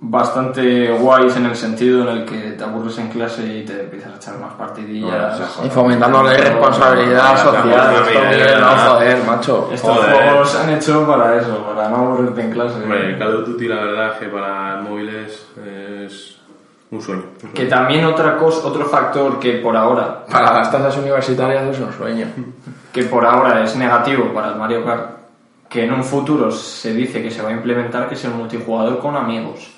bastante 0.00 0.92
guays 0.92 1.36
en 1.36 1.46
el 1.46 1.56
sentido 1.56 2.02
en 2.02 2.18
el 2.18 2.24
que 2.24 2.52
te 2.52 2.62
aburres 2.62 2.96
en 2.98 3.08
clase 3.08 3.42
y 3.42 3.64
te 3.64 3.82
empiezas 3.82 4.12
a 4.12 4.16
echar 4.16 4.38
más 4.38 4.54
partidillas. 4.54 5.40
Y 5.64 5.68
fomentando 5.70 6.22
la 6.22 6.34
irresponsabilidad 6.34 7.36
social. 7.42 7.94
Esto, 8.06 8.60
no, 8.60 8.76
joder. 8.76 9.24
macho. 9.24 9.70
Estos 9.72 9.96
Joder. 9.96 10.12
juegos 10.12 10.50
se 10.50 10.58
han 10.58 10.70
hecho 10.70 11.06
para 11.06 11.36
eso, 11.36 11.64
para 11.74 11.88
no 11.88 11.96
aburrirte 11.96 12.42
en 12.42 12.50
clase. 12.52 12.76
Hombre, 12.76 13.10
el 13.10 13.18
Call 13.18 13.36
of 13.36 13.48
Duty 13.48 13.66
la 13.68 13.74
verdad 13.76 14.12
es 14.12 14.18
que 14.18 14.26
para 14.26 14.76
móviles 14.82 15.46
es 15.56 15.77
un 16.90 17.02
sueño. 17.02 17.24
Que 17.54 17.66
también 17.66 18.04
otra 18.04 18.36
cosa, 18.36 18.66
otro 18.66 18.86
factor 18.86 19.38
que 19.38 19.54
por 19.54 19.76
ahora, 19.76 20.24
Para 20.26 20.52
las 20.54 20.70
tasas 20.70 20.96
universitarias 20.96 21.64
es 21.64 21.80
un 21.80 21.92
sueño. 21.92 22.26
que 22.92 23.04
por 23.04 23.24
ahora 23.24 23.62
es 23.62 23.76
negativo 23.76 24.32
para 24.32 24.48
el 24.50 24.56
Mario 24.56 24.84
Kart, 24.84 25.10
que 25.68 25.84
en 25.84 25.92
un 25.92 26.02
futuro 26.02 26.50
se 26.50 26.94
dice 26.94 27.22
que 27.22 27.30
se 27.30 27.42
va 27.42 27.50
a 27.50 27.52
implementar, 27.52 28.08
que 28.08 28.14
es 28.14 28.24
el 28.24 28.32
multijugador 28.32 28.98
con 28.98 29.16
amigos. 29.16 29.74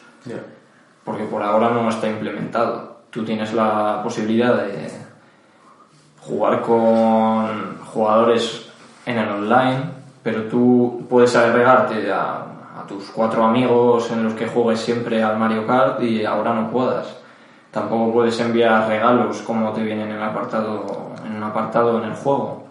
Porque 1.04 1.24
por 1.24 1.42
ahora 1.42 1.70
no 1.70 1.88
está 1.88 2.08
implementado. 2.08 3.00
Tú 3.10 3.24
tienes 3.24 3.52
la 3.52 4.00
posibilidad 4.04 4.54
de 4.54 4.88
jugar 6.20 6.60
con 6.60 7.78
jugadores 7.86 8.68
en 9.06 9.18
el 9.18 9.28
online, 9.28 9.80
pero 10.22 10.44
tú 10.44 11.06
puedes 11.08 11.34
agregarte 11.34 12.12
a 12.12 12.44
tus 12.90 13.10
cuatro 13.10 13.44
amigos 13.44 14.10
en 14.10 14.24
los 14.24 14.34
que 14.34 14.48
juegues 14.48 14.80
siempre 14.80 15.22
al 15.22 15.38
Mario 15.38 15.64
Kart 15.64 16.02
y 16.02 16.24
ahora 16.24 16.52
no 16.52 16.70
puedas. 16.70 17.18
Tampoco 17.70 18.12
puedes 18.12 18.38
enviar 18.40 18.88
regalos 18.88 19.42
como 19.42 19.72
te 19.72 19.84
vienen 19.84 20.10
en 20.10 20.16
el 20.16 20.22
apartado 20.22 21.12
en 21.24 21.36
un 21.36 21.42
apartado 21.44 22.02
en 22.02 22.10
el 22.10 22.16
juego. 22.16 22.64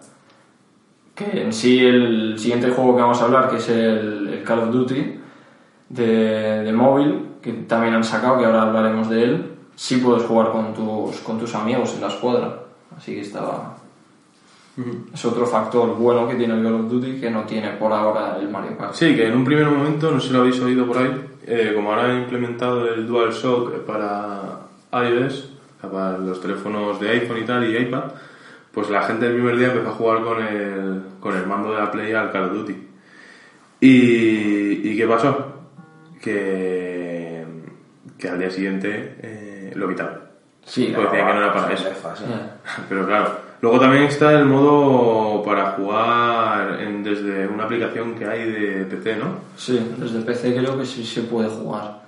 Que 1.15 1.43
en 1.43 1.53
sí 1.53 1.86
el 1.86 2.38
siguiente 2.38 2.69
juego 2.69 2.95
que 2.95 3.01
vamos 3.01 3.21
a 3.21 3.25
hablar, 3.25 3.49
que 3.49 3.58
es 3.58 3.69
el, 3.69 4.27
el 4.27 4.43
Call 4.43 4.60
of 4.60 4.71
Duty, 4.71 5.19
de, 5.88 6.63
de 6.63 6.73
móvil, 6.73 7.29
que 7.41 7.53
también 7.53 7.93
han 7.93 8.03
sacado, 8.03 8.39
que 8.39 8.45
ahora 8.45 8.63
hablaremos 8.63 9.10
de 9.10 9.23
él, 9.23 9.55
sí 9.75 9.97
puedes 9.97 10.23
jugar 10.23 10.51
con 10.51 10.73
tus, 10.73 11.17
con 11.21 11.39
tus 11.39 11.55
amigos 11.55 11.93
en 11.95 12.01
la 12.01 12.08
escuadra. 12.08 12.60
Así 12.97 13.15
que 13.15 13.21
estaba... 13.21 13.79
Es 15.13 15.26
otro 15.26 15.46
factor 15.46 15.96
bueno 15.96 16.28
que 16.28 16.36
tiene 16.36 16.54
el 16.54 16.63
Call 16.63 16.76
of 16.76 16.89
Duty 16.89 17.20
que 17.20 17.30
no 17.30 17.44
tiene 17.44 17.70
por 17.72 17.92
ahora 17.92 18.38
el 18.39 18.50
Mario 18.50 18.78
Kart. 18.78 18.94
Sí, 18.94 19.15
que 19.15 19.28
en 19.28 19.36
un 19.36 19.44
primer 19.44 19.68
momento, 19.68 20.12
no 20.12 20.20
sé 20.20 20.28
si 20.28 20.34
lo 20.34 20.42
habéis 20.42 20.60
oído 20.62 20.86
por 20.86 20.98
ahí, 20.98 21.12
eh, 21.46 21.74
como 21.76 21.92
ahora 21.92 22.06
han 22.06 22.22
implementado 22.22 22.88
el 22.94 23.08
DualShock 23.08 23.86
para 23.86 24.60
iOS, 24.92 25.52
para 25.82 26.18
los 26.18 26.39
teléfonos 26.42 27.00
de 27.00 27.10
iPhone 27.10 27.39
y 27.39 27.46
tal 27.46 27.70
y 27.70 27.78
iPad, 27.78 28.04
pues 28.72 28.89
la 28.89 29.02
gente 29.04 29.28
el 29.28 29.34
primer 29.34 29.58
día 29.58 29.68
empezó 29.68 29.89
a 29.89 29.94
jugar 29.94 30.24
con 30.24 30.42
el, 30.42 31.02
con 31.20 31.36
el 31.36 31.46
mando 31.46 31.72
de 31.72 31.80
la 31.80 31.92
Play 31.92 32.13
al 32.13 32.32
Call 32.32 32.46
of 32.46 32.54
Duty. 32.54 32.88
¿Y, 33.82 34.89
y 34.92 34.98
qué 34.98 35.08
pasó? 35.08 35.54
Que, 36.22 37.46
que 38.18 38.30
al 38.30 38.39
día 38.39 38.52
siguiente 38.52 39.15
eh, 39.22 39.74
lo 39.76 39.88
quitaron. 39.89 40.20
Sí, 40.65 40.92
Pues 40.94 41.10
decían 41.10 41.28
que 41.28 41.34
no 41.34 41.39
era 41.39 41.54
para 41.54 41.74
eso. 41.74 41.89
Pero 42.89 43.08
claro, 43.08 43.49
luego 43.62 43.80
también 43.80 44.04
está 44.04 44.32
el 44.34 44.45
modo 44.45 45.43
para 45.43 45.72
jugar 45.72 46.80
en- 46.82 47.04
desde 47.04 47.48
una 47.48 47.63
aplicación 47.65 48.15
que 48.15 48.26
hay 48.26 48.50
de 48.52 48.86
PC, 48.86 49.17
¿no? 49.17 49.26
Sí, 49.58 49.80
desde 49.98 50.22
PC 50.22 50.56
creo 50.56 50.78
que 50.78 50.86
sí 50.86 51.06
se 51.06 51.22
puede 51.24 51.50
jugar. 51.50 52.00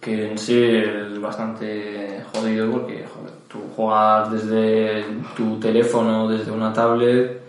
Que 0.00 0.30
en 0.30 0.38
sí 0.38 0.62
es 0.62 1.20
bastante 1.20 2.22
jodido 2.32 2.70
porque 2.70 3.04
joder, 3.12 3.32
tú 3.48 3.58
juegas 3.74 4.30
desde 4.30 5.04
tu 5.36 5.58
teléfono, 5.58 6.28
desde 6.28 6.50
una 6.52 6.72
tablet 6.72 7.40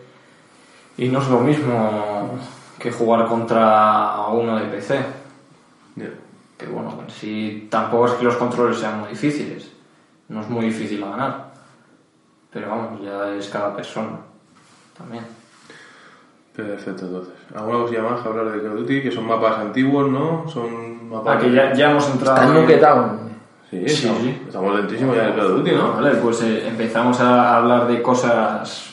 y 0.97 1.09
no 1.09 1.19
es 1.21 1.27
lo 1.29 1.39
mismo 1.41 2.39
que 2.79 2.91
jugar 2.91 3.27
contra 3.27 4.27
uno 4.31 4.55
de 4.57 4.65
PC. 4.65 4.99
Ya. 5.97 6.09
Que 6.57 6.65
bueno, 6.65 6.97
en 7.03 7.09
sí 7.11 7.67
tampoco 7.69 8.07
es 8.07 8.13
que 8.13 8.23
los 8.25 8.35
controles 8.37 8.77
sean 8.79 9.01
muy 9.01 9.09
difíciles. 9.09 9.71
No 10.29 10.41
es 10.41 10.49
muy 10.49 10.65
difícil 10.65 11.01
ganar. 11.01 11.46
Pero 12.57 12.69
vamos, 12.69 13.01
ya 13.03 13.35
es 13.35 13.49
cada 13.49 13.75
persona 13.75 14.17
también. 14.97 15.23
Perfecto, 16.55 17.05
entonces. 17.05 17.33
¿Alguna 17.55 17.79
cosilla 17.83 18.01
más 18.01 18.19
que 18.21 18.27
hablar 18.29 18.51
de 18.51 18.61
Call 18.63 18.71
of 18.71 18.79
Duty? 18.79 19.03
Que 19.03 19.11
son 19.11 19.27
mapas 19.27 19.59
antiguos, 19.59 20.09
¿no? 20.09 20.49
Son 20.49 21.07
mapas... 21.09 21.37
Ah, 21.37 21.39
que 21.39 21.51
ya, 21.51 21.71
ya 21.73 21.91
hemos 21.91 22.09
entrado. 22.09 22.35
Está 22.37 22.49
en 22.49 22.55
en- 22.57 22.61
Nuke 22.63 22.77
Town. 22.77 23.19
Sí, 23.69 23.83
Sí, 23.89 23.93
estamos, 23.93 24.21
sí. 24.23 24.41
estamos 24.47 24.75
lentísimos 24.75 25.15
ya 25.15 25.27
de 25.27 25.35
Call 25.35 25.45
of 25.45 25.57
Duty, 25.57 25.71
¿no? 25.73 25.93
Vale, 25.93 26.11
pues 26.15 26.41
eh, 26.41 26.67
empezamos 26.67 27.19
a 27.19 27.57
hablar 27.57 27.87
de 27.87 28.01
cosas 28.01 28.91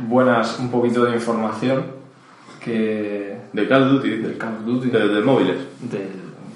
buenas, 0.00 0.58
un 0.58 0.70
poquito 0.70 1.04
de 1.06 1.14
información 1.14 1.86
que 2.60 3.38
De 3.54 3.68
Call 3.68 3.84
of 3.84 3.92
Duty, 3.92 4.08
dices. 4.10 4.24
del 4.28 4.36
Call 4.38 4.54
of 4.56 4.64
Duty, 4.66 4.90
De, 4.90 5.08
de 5.08 5.20
móviles. 5.22 5.56
del, 5.80 6.08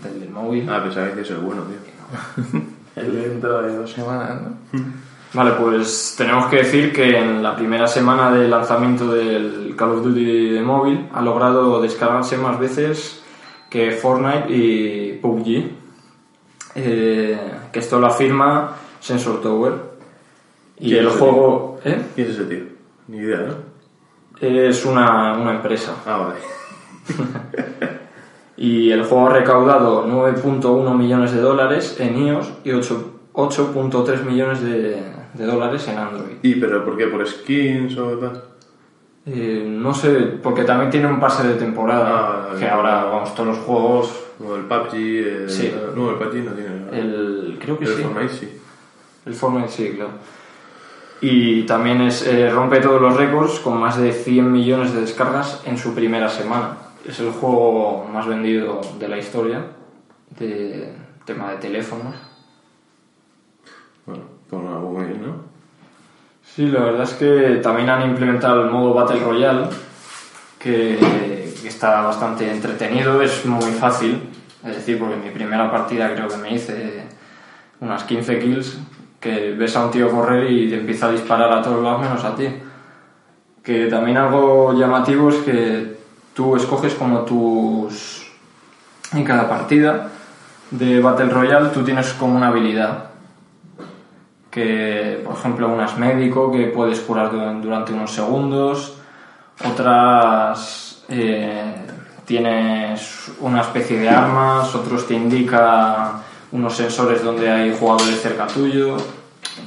del, 0.03 0.21
del 0.21 0.31
móvil. 0.31 0.69
Ah, 0.69 0.83
pensaba 0.83 1.13
que 1.13 1.23
es 1.23 1.31
el 1.31 1.39
bueno, 1.39 1.63
tío. 1.63 2.61
El 2.97 3.15
dentro 3.23 3.63
de 3.63 3.77
dos 3.77 3.91
semanas, 3.91 4.43
¿no? 4.43 4.81
Vale, 5.33 5.53
pues 5.53 6.15
tenemos 6.19 6.47
que 6.47 6.57
decir 6.57 6.93
que 6.93 7.17
en 7.17 7.41
la 7.41 7.55
primera 7.55 7.87
semana 7.87 8.33
de 8.33 8.49
lanzamiento 8.49 9.13
del 9.13 9.75
Call 9.77 9.91
of 9.91 10.03
Duty 10.03 10.51
de 10.51 10.61
móvil 10.61 11.09
ha 11.13 11.23
logrado 11.23 11.81
descargarse 11.81 12.37
más 12.37 12.59
veces 12.59 13.23
que 13.69 13.93
Fortnite 13.93 14.53
y 14.53 15.19
PUBG. 15.23 15.71
Eh, 16.75 17.39
que 17.73 17.79
esto 17.79 18.01
lo 18.01 18.09
afirma 18.09 18.73
Sensor 18.99 19.41
Tower. 19.41 19.73
Y 20.79 20.91
¿Quién 20.91 21.05
el 21.05 21.11
juego 21.11 21.79
¿eh? 21.85 22.03
¿Quién 22.15 22.29
es 22.29 22.35
ese 22.35 22.45
tío? 22.47 22.65
Ni 23.07 23.19
idea, 23.19 23.39
¿no? 23.39 23.71
es 24.41 24.85
una, 24.85 25.35
una 25.35 25.53
empresa. 25.53 25.95
Ah, 26.07 26.17
vale. 26.17 26.41
Y 28.57 28.91
el 28.91 29.05
juego 29.05 29.29
ha 29.29 29.33
recaudado 29.33 30.07
9.1 30.07 30.95
millones 30.95 31.33
de 31.33 31.41
dólares 31.41 31.97
en 31.99 32.27
iOS 32.27 32.53
y 32.63 32.73
8 32.73 33.21
8.3 33.33 34.25
millones 34.25 34.61
de, 34.61 35.03
de 35.35 35.45
dólares 35.47 35.87
en 35.89 35.99
Android. 35.99 36.37
¿Y 36.43 36.55
pero 36.57 36.85
por 36.85 36.97
qué? 36.97 37.07
¿Por 37.07 37.27
skins 37.27 37.97
o 37.99 38.11
tal? 38.19 38.45
Eh, 39.27 39.65
no 39.69 39.93
sé, 39.95 40.11
porque 40.43 40.65
también 40.65 40.91
tiene 40.91 41.07
un 41.07 41.21
pase 41.21 41.47
de 41.47 41.55
temporada, 41.55 42.49
Ah, 42.49 42.53
que 42.53 42.59
bien. 42.61 42.71
ahora, 42.71 43.05
vamos, 43.05 43.35
todos 43.35 43.49
los 43.51 43.59
juegos, 43.59 44.25
Como 44.39 44.57
el 44.57 44.63
PUBG, 44.63 44.95
el... 44.95 45.51
Sí. 45.51 45.73
No, 45.95 46.11
el 46.11 46.17
PUBG 46.17 46.35
no 46.45 46.53
tiene 46.53 46.71
nada. 46.81 46.97
el, 46.99 47.59
creo 47.61 47.79
que 47.79 47.85
el 47.85 47.91
sí, 47.95 48.03
Fortnite 48.03 48.29
sí. 48.35 48.49
el 49.27 49.35
Fortnite 49.35 49.69
sí, 49.69 49.93
claro. 49.95 50.11
Y 51.21 51.65
también 51.65 52.01
es, 52.01 52.27
eh, 52.27 52.49
rompe 52.49 52.81
todos 52.81 53.01
los 53.03 53.15
récords 53.17 53.61
con 53.61 53.79
más 53.79 53.99
de 53.99 54.13
100 54.13 54.51
millones 54.51 54.95
de 54.95 55.03
descargas 55.03 55.63
en 55.67 55.77
su 55.77 55.95
primera 55.95 56.31
semana. 56.31 56.79
Es 57.07 57.21
el 57.21 57.31
juego 57.31 58.09
más 58.11 58.27
vendido 58.27 58.81
de 58.99 59.07
la 59.09 59.19
historia, 59.19 59.67
de 60.39 60.95
tema 61.27 61.51
de 61.51 61.59
teléfonos. 61.59 62.15
Con 64.51 64.65
bien, 64.97 65.23
¿no? 65.25 65.37
Sí, 66.43 66.67
la 66.67 66.81
verdad 66.81 67.05
es 67.05 67.15
que 67.15 67.61
también 67.63 67.89
han 67.89 68.11
implementado 68.11 68.65
el 68.65 68.71
modo 68.71 68.93
Battle 68.93 69.21
Royale, 69.21 69.69
que 70.59 71.55
está 71.65 72.03
bastante 72.03 72.51
entretenido, 72.51 73.23
es 73.23 73.47
muy 73.47 73.71
fácil. 73.71 74.29
Es 74.65 74.75
decir, 74.75 74.99
porque 74.99 75.15
en 75.15 75.25
mi 75.25 75.31
primera 75.31 75.71
partida 75.71 76.13
creo 76.13 76.27
que 76.27 76.37
me 76.37 76.53
hice 76.53 77.05
unas 77.79 78.03
15 78.03 78.41
kills, 78.41 78.79
que 79.21 79.53
ves 79.53 79.77
a 79.77 79.85
un 79.85 79.93
tío 79.93 80.11
correr 80.11 80.51
y 80.51 80.69
te 80.69 80.81
empieza 80.81 81.07
a 81.07 81.13
disparar 81.13 81.53
a 81.53 81.63
todos 81.63 81.83
lados 81.83 82.01
menos 82.01 82.25
a 82.25 82.35
ti. 82.35 82.49
Que 83.63 83.87
también 83.87 84.17
algo 84.17 84.73
llamativo 84.73 85.31
es 85.31 85.37
que 85.37 85.97
tú 86.35 86.57
escoges 86.57 86.95
como 86.95 87.21
tus... 87.21 88.27
En 89.13 89.25
cada 89.25 89.49
partida 89.49 90.09
de 90.71 91.01
Battle 91.01 91.31
Royale 91.31 91.69
tú 91.71 91.83
tienes 91.85 92.13
como 92.15 92.37
una 92.37 92.49
habilidad 92.49 93.10
que, 94.51 95.23
por 95.25 95.35
ejemplo, 95.37 95.69
una 95.69 95.85
es 95.87 95.97
médico, 95.97 96.51
que 96.51 96.67
puedes 96.67 97.01
curar 97.01 97.31
du- 97.31 97.61
durante 97.63 97.93
unos 97.93 98.13
segundos, 98.13 98.97
otras 99.65 101.03
eh, 101.09 101.75
tienes 102.25 103.31
una 103.41 103.61
especie 103.63 103.99
de 103.99 104.09
armas, 104.09 104.75
otros 104.75 105.07
te 105.07 105.15
indica 105.15 106.13
unos 106.53 106.75
sensores 106.77 107.23
donde 107.23 107.51
hay 107.51 107.77
jugadores 107.79 108.21
cerca 108.21 108.47
tuyo 108.47 108.97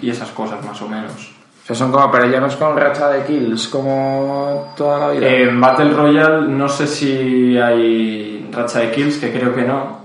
y 0.01 0.09
esas 0.09 0.29
cosas 0.31 0.63
más 0.65 0.81
o 0.81 0.87
menos. 0.87 1.31
O 1.63 1.65
sea, 1.65 1.75
son 1.75 1.91
como, 1.93 2.11
pero 2.11 2.25
ya 2.29 2.41
no 2.41 2.47
es 2.47 2.55
con 2.57 2.75
racha 2.75 3.09
de 3.09 3.23
kills 3.23 3.67
como 3.69 4.73
toda 4.75 4.99
la 4.99 5.09
vida. 5.11 5.27
En 5.27 5.61
Battle 5.61 5.91
Royale 5.93 6.47
no 6.49 6.67
sé 6.67 6.87
si 6.87 7.57
hay 7.57 8.49
racha 8.51 8.79
de 8.79 8.91
kills, 8.91 9.17
que 9.17 9.31
creo 9.31 9.55
que 9.55 9.63
no. 9.63 10.02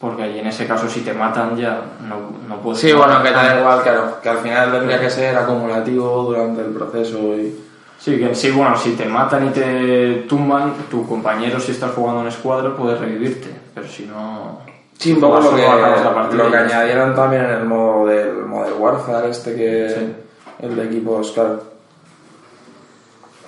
Porque 0.00 0.24
allí 0.24 0.40
en 0.40 0.46
ese 0.46 0.66
caso 0.66 0.88
si 0.88 1.00
te 1.00 1.14
matan 1.14 1.56
ya 1.56 1.80
no, 2.06 2.30
no 2.48 2.60
puedes... 2.60 2.80
sí, 2.80 2.92
bueno, 2.92 3.22
que 3.22 3.28
te 3.28 3.34
da 3.34 3.58
igual, 3.58 3.82
claro, 3.82 4.20
que 4.22 4.28
al 4.28 4.38
final 4.38 4.70
tendría 4.70 5.00
que 5.00 5.08
ser 5.08 5.36
acumulativo 5.36 6.24
durante 6.24 6.60
el 6.60 6.68
proceso 6.68 7.18
y... 7.34 7.62
Sí, 7.98 8.18
que 8.18 8.34
sí, 8.34 8.50
bueno, 8.50 8.76
si 8.76 8.92
te 8.92 9.06
matan 9.06 9.46
y 9.46 9.50
te 9.50 10.26
tumban, 10.28 10.74
tu 10.90 11.06
compañero 11.08 11.58
si 11.58 11.72
estás 11.72 11.92
jugando 11.92 12.20
en 12.20 12.28
escuadra 12.28 12.76
puede 12.76 12.96
revivirte, 12.96 13.48
pero 13.74 13.88
si 13.88 14.04
no... 14.04 14.60
Sí, 14.98 15.12
un 15.12 15.20
poco 15.20 15.40
lo 15.40 15.56
que, 15.56 16.36
lo 16.36 16.50
que 16.50 16.56
añadieron 16.56 17.14
también 17.14 17.44
en 17.44 17.50
el 17.50 17.64
modo 17.64 18.06
del 18.06 18.34
Modern 18.44 18.78
Warfare 18.78 19.30
este 19.30 19.54
que... 19.54 19.94
Sí. 19.96 20.26
El 20.58 20.74
de 20.74 20.84
equipos, 20.84 21.32
claro. 21.32 21.62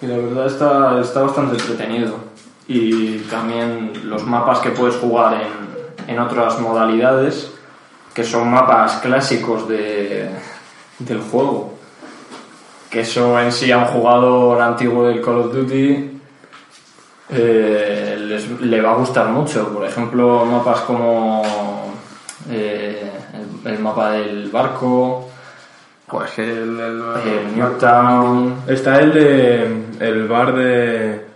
Y 0.01 0.07
la 0.07 0.16
verdad 0.16 0.46
está, 0.46 1.01
está 1.01 1.22
bastante 1.22 1.57
entretenido. 1.57 2.14
Y 2.66 3.18
también 3.30 3.92
los 4.05 4.24
mapas 4.24 4.59
que 4.59 4.70
puedes 4.70 4.96
jugar 4.96 5.34
en, 5.34 5.68
en 6.09 6.19
otras 6.19 6.59
modalidades, 6.59 7.53
que 8.13 8.25
son 8.25 8.51
mapas 8.51 8.97
clásicos 9.01 9.69
de, 9.69 10.29
del 10.99 11.21
juego. 11.21 11.75
Que 12.91 13.01
eso 13.03 13.39
en 13.39 13.53
sí 13.53 13.71
a 13.71 13.79
un 13.79 13.85
jugador 13.85 14.61
antiguo 14.61 15.07
del 15.07 15.21
Call 15.23 15.37
of 15.39 15.55
Duty 15.55 16.19
eh, 17.31 18.17
les- 18.19 18.61
le 18.61 18.81
va 18.81 18.93
a 18.93 18.97
gustar 18.97 19.29
mucho. 19.29 19.69
Por 19.73 19.85
ejemplo, 19.87 20.45
mapas 20.47 20.81
como 20.81 21.43
eh, 22.51 23.11
el, 23.65 23.73
el 23.73 23.79
mapa 23.79 24.13
del 24.13 24.49
barco, 24.51 25.29
Pues 26.07 26.31
que 26.31 26.43
el... 26.43 26.81
el- 26.81 27.03
el 27.27 27.57
Newtown. 27.57 28.63
Está 28.67 29.01
el 29.01 29.13
de. 29.13 29.85
El 30.01 30.27
bar 30.27 30.55
de. 30.55 31.27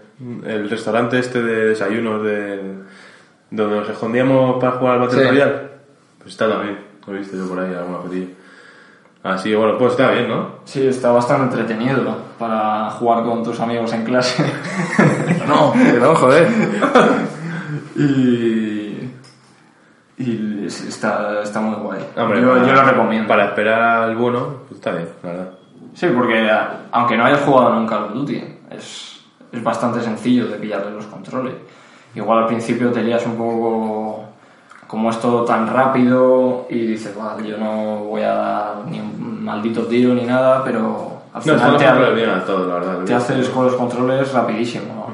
El 0.47 0.70
restaurante 0.70 1.18
este 1.18 1.43
de 1.43 1.66
desayunos 1.66 2.23
de. 2.25 2.72
Donde 3.53 3.76
nos 3.76 3.88
escondíamos 3.88 4.59
para 4.61 4.72
jugar 4.72 4.94
al 4.94 5.00
Battle 5.00 5.22
Sí. 5.22 5.28
Royale. 5.28 5.55
Pues 6.18 6.30
está 6.30 6.48
también. 6.48 6.78
Lo 7.07 7.14
he 7.14 7.18
visto 7.18 7.36
yo 7.36 7.46
por 7.48 7.61
ahí, 7.61 7.72
alguna 7.74 7.98
cosilla. 7.98 8.26
Así, 9.24 9.55
bueno, 9.55 9.78
pues 9.78 9.92
está 9.92 10.11
bien, 10.11 10.28
¿no? 10.28 10.57
Sí, 10.64 10.84
está 10.86 11.12
bastante 11.12 11.44
entretenido 11.57 12.16
para 12.38 12.90
jugar 12.90 13.22
con 13.24 13.44
tus 13.44 13.61
amigos 13.61 13.92
en 13.92 14.05
clase. 14.05 14.44
No, 15.46 15.72
que 15.72 15.98
no, 16.00 16.14
joder. 16.14 16.48
y. 17.96 19.11
Y 20.18 20.64
es- 20.66 20.82
está, 20.84 21.42
está 21.42 21.61
muy 21.61 21.74
guay. 21.76 22.00
Hombre, 22.16 22.40
yo, 22.40 22.53
para- 22.53 22.66
yo 22.66 22.72
lo 22.72 22.82
recomiendo. 22.84 23.28
Para 23.28 23.46
esperar 23.46 23.80
al 24.05 24.16
bueno, 24.16 24.46
pues 24.68 24.78
está 24.78 24.92
bien, 24.92 25.09
la 25.22 25.30
verdad. 25.30 25.50
Sí, 25.94 26.07
porque 26.14 26.48
aunque 26.92 27.16
no 27.16 27.24
hayas 27.24 27.40
jugado 27.42 27.74
nunca 27.74 28.05
of 28.05 28.12
Duty, 28.14 28.42
es, 28.70 29.20
es 29.50 29.62
bastante 29.62 30.00
sencillo 30.00 30.46
de 30.46 30.57
pillarle 30.59 30.92
los 30.92 31.07
controles. 31.07 31.55
Igual 32.14 32.40
al 32.40 32.46
principio 32.46 32.90
te 32.92 33.02
lías 33.02 33.24
un 33.26 33.36
poco 33.36 34.24
como 34.86 35.08
es 35.10 35.18
todo 35.20 35.44
tan 35.44 35.66
rápido 35.72 36.66
y 36.68 36.86
dices, 36.86 37.16
vale, 37.16 37.48
yo 37.48 37.56
no 37.56 37.96
voy 38.04 38.22
a 38.22 38.34
dar 38.34 38.74
ni 38.90 39.00
un 39.00 39.42
maldito 39.42 39.86
tiro 39.86 40.12
ni 40.14 40.24
nada, 40.24 40.62
pero 40.62 41.22
al 41.32 41.40
final 41.40 41.58
te, 41.58 41.66
bastante 41.86 42.04
ha- 42.04 42.10
bien 42.10 42.28
a 42.30 42.44
todo, 42.44 42.66
la 42.68 42.74
verdad. 42.74 43.04
te 43.04 43.14
haces 43.14 43.48
con 43.48 43.64
los 43.64 43.74
controles 43.74 44.30
rapidísimo. 44.34 44.84
¿no? 44.94 45.06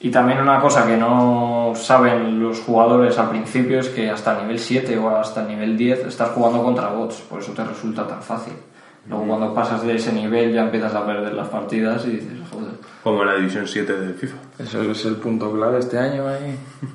Y 0.00 0.10
también 0.10 0.40
una 0.40 0.60
cosa 0.60 0.84
que 0.86 0.96
no 0.98 1.72
saben 1.74 2.42
los 2.42 2.60
jugadores 2.60 3.18
al 3.18 3.30
principio 3.30 3.80
es 3.80 3.88
que 3.88 4.10
hasta 4.10 4.32
el 4.36 4.42
nivel 4.42 4.58
7 4.58 4.98
o 4.98 5.08
hasta 5.16 5.40
el 5.42 5.48
nivel 5.48 5.78
10 5.78 6.06
estás 6.08 6.30
jugando 6.30 6.62
contra 6.62 6.88
bots, 6.88 7.22
por 7.22 7.40
eso 7.40 7.52
te 7.52 7.64
resulta 7.64 8.06
tan 8.06 8.20
fácil. 8.20 8.52
Luego 9.08 9.26
cuando 9.26 9.52
pasas 9.54 9.82
de 9.84 9.96
ese 9.96 10.12
nivel 10.12 10.52
ya 10.52 10.62
empiezas 10.62 10.94
a 10.94 11.04
perder 11.04 11.34
las 11.34 11.48
partidas 11.48 12.04
y 12.06 12.10
dices, 12.10 12.32
joder. 12.52 12.72
Como 13.02 13.22
en 13.22 13.28
la 13.28 13.34
División 13.36 13.66
7 13.66 13.92
de 13.92 14.14
FIFA. 14.14 14.36
Eso 14.60 14.82
es 14.82 15.04
el 15.06 15.16
punto 15.16 15.52
clave 15.52 15.78
este 15.80 15.98
año 15.98 16.26
ahí. 16.28 16.56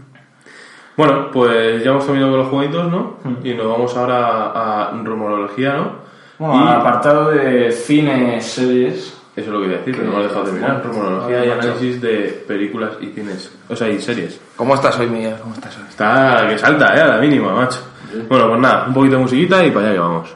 Bueno, 0.96 1.30
pues 1.32 1.84
ya 1.84 1.92
hemos 1.92 2.06
terminado 2.06 2.32
con 2.32 2.40
los 2.40 2.50
jueguitos, 2.50 2.92
¿no? 2.92 3.18
Y 3.44 3.54
nos 3.54 3.68
vamos 3.68 3.96
ahora 3.96 4.88
a 4.88 4.92
rumorología, 5.04 5.74
¿no? 5.76 5.92
Bueno, 6.40 6.56
y 6.56 6.68
al 6.68 6.76
apartado 6.82 7.30
de 7.30 7.72
cine, 7.72 8.42
series, 8.42 8.96
eso 9.04 9.16
es 9.36 9.48
lo 9.48 9.60
que 9.60 9.66
iba 9.68 9.76
a 9.76 9.78
decir, 9.78 9.94
Que- 9.94 10.00
pero 10.02 10.12
no 10.12 10.18
lo 10.18 10.24
he 10.24 10.28
dejado 10.28 10.46
de 10.46 10.52
terminar. 10.54 10.84
Rumorología 10.84 11.46
y 11.46 11.52
análisis 11.52 12.02
de 12.02 12.44
películas 12.48 12.94
y 13.00 13.08
cines, 13.12 13.56
o 13.70 13.76
sea, 13.76 13.90
y 13.90 14.02
series. 14.02 14.42
¿Cómo 14.56 14.74
estás 14.74 14.98
hoy, 14.98 15.06
Miguel? 15.08 15.36
¿Cómo 15.40 15.54
estás 15.54 15.78
hoy? 15.78 15.84
Está 15.88 16.48
que 16.50 16.58
salta, 16.58 16.96
¿eh? 16.98 17.02
A 17.02 17.08
la 17.10 17.18
mínima, 17.20 17.54
macho. 17.54 17.80
Bueno, 18.28 18.48
pues 18.50 18.60
nada, 18.60 18.86
un 18.88 18.94
poquito 18.96 19.18
de 19.18 19.22
musiquita 19.22 19.64
y 19.64 19.70
para 19.70 19.86
allá 19.86 19.94
que 19.94 20.00
vamos. 20.00 20.36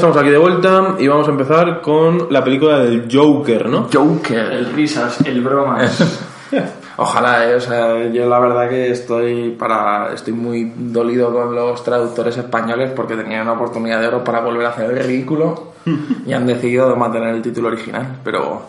Estamos 0.00 0.16
aquí 0.16 0.30
de 0.30 0.38
vuelta 0.38 0.94
y 0.98 1.06
vamos 1.08 1.28
a 1.28 1.30
empezar 1.30 1.80
con 1.82 2.26
la 2.32 2.42
película 2.42 2.78
del 2.78 3.06
Joker, 3.12 3.68
¿no? 3.68 3.88
Joker. 3.92 4.50
el 4.52 4.72
risas, 4.72 5.20
el 5.26 5.42
bromas. 5.42 6.02
Ojalá, 6.96 7.48
eh, 7.50 7.54
o 7.54 7.60
sea, 7.60 8.06
yo 8.08 8.28
la 8.28 8.38
verdad 8.40 8.68
que 8.68 8.90
estoy 8.90 9.50
para 9.50 10.12
estoy 10.12 10.32
muy 10.32 10.72
dolido 10.76 11.32
con 11.32 11.54
los 11.54 11.82
traductores 11.84 12.36
españoles 12.38 12.92
porque 12.96 13.14
tenían 13.14 13.42
una 13.42 13.52
oportunidad 13.52 14.00
de 14.00 14.08
oro 14.08 14.24
para 14.24 14.40
volver 14.40 14.66
a 14.66 14.70
hacer 14.70 14.90
el 14.90 15.04
ridículo 15.04 15.72
y 16.26 16.32
han 16.32 16.46
decidido 16.46 16.94
mantener 16.96 17.34
el 17.34 17.42
título 17.42 17.68
original, 17.68 18.06
pero 18.24 18.62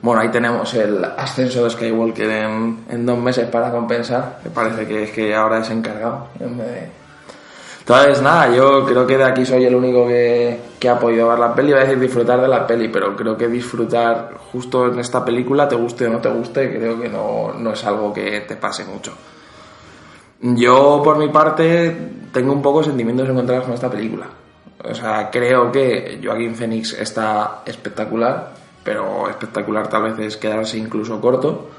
bueno, 0.00 0.20
ahí 0.20 0.28
tenemos 0.28 0.72
el 0.74 1.02
ascenso 1.04 1.64
de 1.64 1.70
Skywalker 1.70 2.30
en, 2.30 2.78
en 2.90 3.04
dos 3.06 3.18
meses 3.18 3.48
para 3.48 3.70
compensar, 3.70 4.38
que 4.42 4.50
parece 4.50 4.86
que 4.86 5.02
es 5.04 5.10
que 5.10 5.34
ahora 5.34 5.58
es 5.60 5.70
encargado. 5.70 6.28
en 6.38 6.56
vez 6.58 6.66
de- 6.68 7.07
Entonces, 7.88 8.20
nada, 8.20 8.54
yo 8.54 8.84
creo 8.84 9.06
que 9.06 9.16
de 9.16 9.24
aquí 9.24 9.46
soy 9.46 9.64
el 9.64 9.74
único 9.74 10.06
que, 10.06 10.60
que 10.78 10.90
ha 10.90 10.98
podido 10.98 11.28
ver 11.28 11.38
la 11.38 11.54
peli. 11.54 11.70
Iba 11.70 11.78
a 11.78 11.84
decir 11.84 11.98
disfrutar 11.98 12.38
de 12.38 12.46
la 12.46 12.66
peli, 12.66 12.88
pero 12.88 13.16
creo 13.16 13.34
que 13.34 13.48
disfrutar 13.48 14.34
justo 14.52 14.92
en 14.92 14.98
esta 14.98 15.24
película, 15.24 15.66
te 15.66 15.74
guste 15.74 16.06
o 16.06 16.10
no 16.10 16.18
te 16.18 16.28
guste, 16.28 16.68
creo 16.76 17.00
que 17.00 17.08
no, 17.08 17.54
no 17.54 17.72
es 17.72 17.82
algo 17.86 18.12
que 18.12 18.42
te 18.42 18.56
pase 18.56 18.84
mucho. 18.84 19.14
Yo, 20.42 21.00
por 21.02 21.16
mi 21.16 21.30
parte, 21.30 21.96
tengo 22.30 22.52
un 22.52 22.60
poco 22.60 22.82
sentimientos 22.82 23.26
encontrados 23.26 23.64
con 23.64 23.72
esta 23.72 23.88
película. 23.88 24.26
O 24.84 24.94
sea, 24.94 25.30
creo 25.30 25.72
que 25.72 26.20
Joaquín 26.22 26.54
Phoenix 26.56 26.92
está 26.92 27.62
espectacular, 27.64 28.52
pero 28.84 29.30
espectacular 29.30 29.88
tal 29.88 30.02
vez 30.02 30.18
es 30.18 30.36
quedarse 30.36 30.76
incluso 30.76 31.18
corto. 31.22 31.70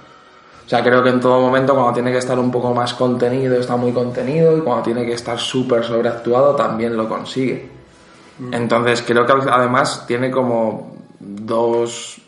O 0.69 0.71
sea, 0.71 0.83
creo 0.83 1.01
que 1.01 1.09
en 1.09 1.19
todo 1.19 1.41
momento, 1.41 1.73
cuando 1.73 1.93
tiene 1.93 2.11
que 2.11 2.19
estar 2.19 2.37
un 2.37 2.51
poco 2.51 2.75
más 2.75 2.93
contenido, 2.93 3.55
está 3.55 3.75
muy 3.75 3.91
contenido, 3.91 4.55
y 4.55 4.61
cuando 4.61 4.83
tiene 4.83 5.03
que 5.03 5.13
estar 5.13 5.39
súper 5.39 5.83
sobreactuado, 5.83 6.55
también 6.55 6.95
lo 6.95 7.09
consigue. 7.09 7.71
Entonces, 8.51 9.01
creo 9.01 9.25
que 9.25 9.33
además 9.49 10.05
tiene 10.05 10.29
como 10.29 10.95
dos. 11.19 12.21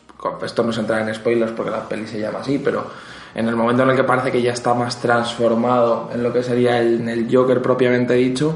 Esto 0.44 0.64
no 0.64 0.74
se 0.74 0.80
entra 0.80 1.08
en 1.08 1.14
spoilers 1.14 1.52
porque 1.52 1.70
la 1.70 1.88
peli 1.88 2.08
se 2.08 2.20
llama 2.20 2.40
así, 2.40 2.58
pero 2.58 2.88
en 3.36 3.48
el 3.48 3.56
momento 3.56 3.84
en 3.84 3.92
el 3.92 3.96
que 3.96 4.06
parece 4.06 4.32
que 4.32 4.42
ya 4.42 4.54
está 4.54 4.74
más 4.74 5.00
transformado 5.00 6.10
en 6.12 6.24
lo 6.24 6.34
que 6.34 6.42
sería 6.42 6.80
el, 6.80 7.08
el 7.08 7.28
Joker 7.32 7.62
propiamente 7.62 8.16
dicho, 8.16 8.56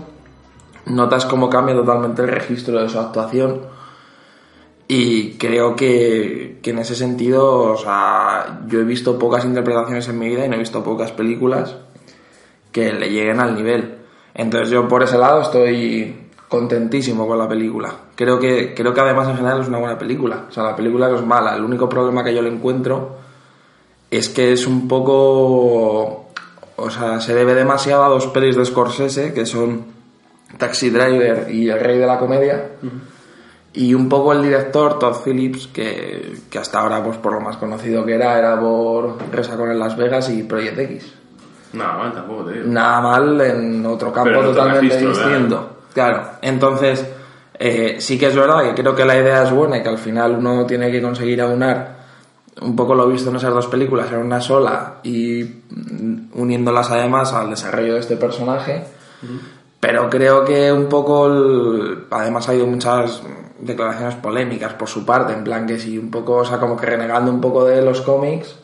notas 0.88 1.28
cómo 1.28 1.48
cambia 1.48 1.76
totalmente 1.76 2.24
el 2.24 2.30
registro 2.30 2.82
de 2.82 2.90
su 2.90 2.98
actuación. 2.98 3.62
Y 4.88 5.34
creo 5.34 5.76
que, 5.76 6.60
que 6.62 6.70
en 6.70 6.80
ese 6.80 6.96
sentido, 6.96 7.72
o 7.72 7.78
sea, 7.78 8.62
yo 8.68 8.80
he 8.80 8.84
visto 8.84 9.18
pocas 9.18 9.44
interpretaciones 9.44 10.08
en 10.08 10.20
mi 10.20 10.28
vida 10.28 10.46
y 10.46 10.50
no 10.50 10.56
he 10.56 10.60
visto 10.60 10.84
pocas 10.84 11.12
películas 11.12 11.76
que 12.72 12.94
le 12.94 13.10
lleguen 13.10 13.40
al 13.40 13.56
nivel. 13.56 13.96
Entonces 14.34 14.70
yo 14.70 14.88
por 14.88 15.02
ese 15.02 15.18
lado 15.18 15.42
estoy 15.42 16.26
contentísimo 16.48 17.28
con 17.28 17.40
la 17.40 17.48
película. 17.48 17.96
Creo 18.16 18.40
que, 18.40 18.74
creo 18.76 18.94
que 18.94 19.02
además 19.02 19.30
en 19.30 19.38
general 19.38 19.62
es 19.62 19.68
una 19.68 19.80
buena 19.80 19.98
película. 19.98 20.46
O 20.50 20.52
sea, 20.52 20.64
la 20.64 20.76
película 20.76 21.08
no 21.10 21.16
es 21.16 21.26
mala. 21.26 21.56
El 21.56 21.64
único 21.64 21.90
problema 21.90 22.24
que 22.24 22.34
yo 22.34 22.42
le 22.42 22.50
encuentro 22.50 23.18
es 24.12 24.30
que 24.30 24.52
es 24.52 24.68
un 24.68 24.88
poco... 24.88 26.28
O 26.78 26.90
sea, 26.90 27.22
se 27.22 27.34
debe 27.34 27.56
demasiado 27.56 28.04
a 28.04 28.10
dos 28.10 28.28
pelis 28.28 28.58
de 28.58 28.66
Scorsese, 28.66 29.34
que 29.34 29.46
son 29.46 29.86
Taxi 30.58 30.90
Driver 30.90 31.50
y 31.50 31.70
El 31.70 31.80
Rey 31.80 31.98
de 31.98 32.06
la 32.06 32.20
Comedia. 32.20 32.72
Y 33.76 33.94
un 33.94 34.08
poco 34.08 34.32
el 34.32 34.42
director, 34.42 34.98
Todd 35.00 35.18
Phillips, 35.24 35.68
que, 35.68 36.34
que 36.50 36.60
hasta 36.60 36.80
ahora, 36.80 37.04
pues 37.04 37.18
por 37.18 37.34
lo 37.34 37.42
más 37.42 37.58
conocido 37.58 38.06
que 38.06 38.16
era, 38.16 38.38
era 38.40 38.60
por 38.60 39.18
Resacón 39.32 39.72
en 39.72 39.80
Las 39.80 39.98
Vegas 39.98 40.30
y 40.30 40.44
Project 40.44 40.80
X. 40.80 41.14
Nada 41.74 41.98
mal 41.98 42.14
tampoco 42.14 42.46
te 42.46 42.54
digo. 42.54 42.66
Nada 42.68 43.02
mal 43.02 43.42
en 43.42 43.86
otro 43.86 44.14
campo 44.14 44.30
Pero 44.30 44.40
en 44.44 44.48
otro 44.48 44.62
totalmente 44.64 44.96
registro, 44.98 45.28
distinto. 45.28 45.70
Claro, 45.94 46.22
entonces 46.42 47.06
eh, 47.60 47.98
sí 48.00 48.18
que 48.18 48.28
es 48.28 48.36
verdad 48.36 48.64
que 48.64 48.74
creo 48.82 48.96
que 48.96 49.04
la 49.04 49.18
idea 49.18 49.44
es 49.44 49.52
buena 49.52 49.78
y 49.78 49.84
que 49.84 49.90
al 49.90 49.98
final 49.98 50.36
uno 50.38 50.66
tiene 50.66 50.90
que 50.90 51.02
conseguir 51.02 51.42
aunar 51.42 51.96
un 52.62 52.76
poco 52.78 52.96
lo 52.96 53.06
visto 53.10 53.30
en 53.30 53.36
esas 53.36 53.54
dos 53.54 53.68
películas 53.68 54.10
en 54.14 54.20
una 54.20 54.40
sola 54.40 54.96
y 55.04 55.44
mm, 55.44 56.40
uniéndolas 56.40 56.90
además 56.92 57.34
al 57.34 57.50
desarrollo 57.50 57.96
de 57.96 58.00
este 58.00 58.16
personaje. 58.16 58.86
Pero 59.82 60.10
creo 60.10 60.46
que 60.46 60.72
un 60.72 60.88
poco, 60.88 61.28
el- 61.28 62.06
además 62.10 62.48
ha 62.48 62.52
habido 62.52 62.68
muchas 62.68 63.22
declaraciones 63.60 64.16
polémicas 64.16 64.74
por 64.74 64.88
su 64.88 65.06
parte, 65.06 65.34
en 65.34 65.44
plan 65.44 65.66
que 65.66 65.80
sí, 65.80 65.98
un 65.98 66.12
poco, 66.12 66.38
o 66.38 66.46
sea, 66.46 66.60
como 66.60 66.76
que 66.78 66.86
renegando 66.86 67.32
un 67.32 67.42
poco 67.42 67.66
de 67.66 67.82
los 67.82 68.02
cómics 68.02 68.56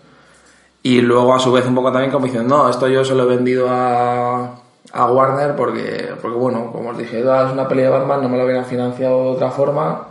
y 0.83 1.01
luego 1.01 1.33
a 1.35 1.39
su 1.39 1.51
vez 1.51 1.65
un 1.65 1.75
poco 1.75 1.91
también 1.91 2.11
como 2.11 2.25
diciendo, 2.25 2.55
no, 2.55 2.69
esto 2.69 2.87
yo 2.87 3.05
se 3.05 3.15
lo 3.15 3.23
he 3.23 3.35
vendido 3.35 3.67
a, 3.69 4.55
a 4.93 5.05
Warner 5.11 5.55
porque, 5.55 6.11
porque, 6.21 6.37
bueno, 6.37 6.71
como 6.71 6.89
os 6.89 6.97
dije, 6.97 7.23
"Ah, 7.29 7.45
es 7.47 7.53
una 7.53 7.67
peli 7.67 7.83
de 7.83 7.89
Batman, 7.89 8.21
no 8.21 8.29
me 8.29 8.37
lo 8.37 8.43
hubieran 8.45 8.65
financiado 8.65 9.23
de 9.23 9.29
otra 9.31 9.51
forma 9.51 10.07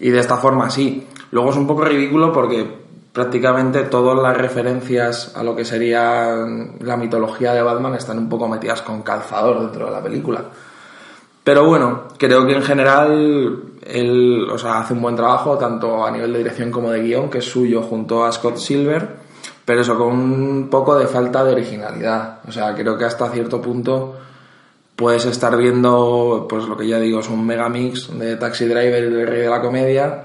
y 0.00 0.10
de 0.10 0.20
esta 0.20 0.36
forma 0.36 0.70
sí. 0.70 1.06
Luego 1.30 1.50
es 1.50 1.56
un 1.56 1.66
poco 1.66 1.84
ridículo 1.84 2.32
porque 2.32 2.66
prácticamente 3.12 3.82
todas 3.84 4.16
las 4.22 4.36
referencias 4.36 5.34
a 5.36 5.42
lo 5.42 5.56
que 5.56 5.64
sería 5.64 6.46
la 6.80 6.96
mitología 6.96 7.52
de 7.52 7.62
Batman 7.62 7.94
están 7.94 8.18
un 8.18 8.28
poco 8.28 8.46
metidas 8.48 8.82
con 8.82 9.02
calzador 9.02 9.60
dentro 9.60 9.86
de 9.86 9.92
la 9.92 10.02
película. 10.02 10.44
Pero 11.42 11.64
bueno, 11.64 12.02
creo 12.18 12.46
que 12.46 12.52
en 12.54 12.62
general 12.62 13.62
él 13.88 14.48
o 14.50 14.58
sea, 14.58 14.80
hace 14.80 14.92
un 14.94 15.02
buen 15.02 15.16
trabajo, 15.16 15.56
tanto 15.56 16.04
a 16.04 16.10
nivel 16.10 16.32
de 16.32 16.38
dirección 16.38 16.70
como 16.70 16.90
de 16.90 17.02
guion, 17.02 17.30
que 17.30 17.38
es 17.38 17.44
suyo 17.44 17.82
junto 17.82 18.24
a 18.24 18.32
Scott 18.32 18.56
Silver, 18.56 19.08
pero 19.64 19.80
eso 19.80 19.96
con 19.96 20.08
un 20.08 20.68
poco 20.70 20.96
de 20.96 21.06
falta 21.06 21.44
de 21.44 21.52
originalidad. 21.52 22.40
O 22.46 22.52
sea, 22.52 22.74
creo 22.74 22.96
que 22.98 23.04
hasta 23.04 23.30
cierto 23.30 23.60
punto 23.60 24.16
puedes 24.94 25.24
estar 25.26 25.56
viendo, 25.56 26.46
pues 26.48 26.64
lo 26.64 26.76
que 26.76 26.86
ya 26.86 26.98
digo, 26.98 27.20
es 27.20 27.28
un 27.28 27.46
megamix 27.46 28.16
de 28.18 28.36
Taxi 28.36 28.66
Driver 28.66 29.04
y 29.04 29.24
Rey 29.24 29.42
de 29.42 29.48
la 29.48 29.60
Comedia. 29.60 30.24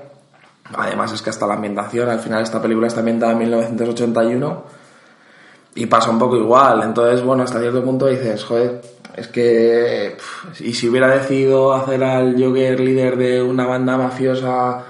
Además 0.75 1.13
es 1.13 1.21
que 1.21 1.29
hasta 1.29 1.45
la 1.45 1.55
ambientación, 1.55 2.09
al 2.09 2.19
final 2.19 2.41
esta 2.41 2.61
película 2.61 2.87
está 2.87 2.99
ambientada 2.99 3.33
en 3.33 3.39
1981 3.39 4.82
y 5.75 5.85
pasa 5.85 6.09
un 6.09 6.19
poco 6.19 6.37
igual. 6.37 6.81
Entonces, 6.83 7.23
bueno, 7.23 7.43
hasta 7.43 7.59
cierto 7.59 7.83
punto 7.83 8.07
dices, 8.07 8.43
joder, 8.43 8.81
es 9.15 9.27
que. 9.27 10.17
y 10.59 10.73
si 10.73 10.89
hubiera 10.89 11.07
decidido 11.07 11.73
hacer 11.73 12.03
al 12.03 12.41
Joker 12.41 12.79
líder 12.79 13.17
de 13.17 13.41
una 13.41 13.65
banda 13.65 13.97
mafiosa 13.97 14.83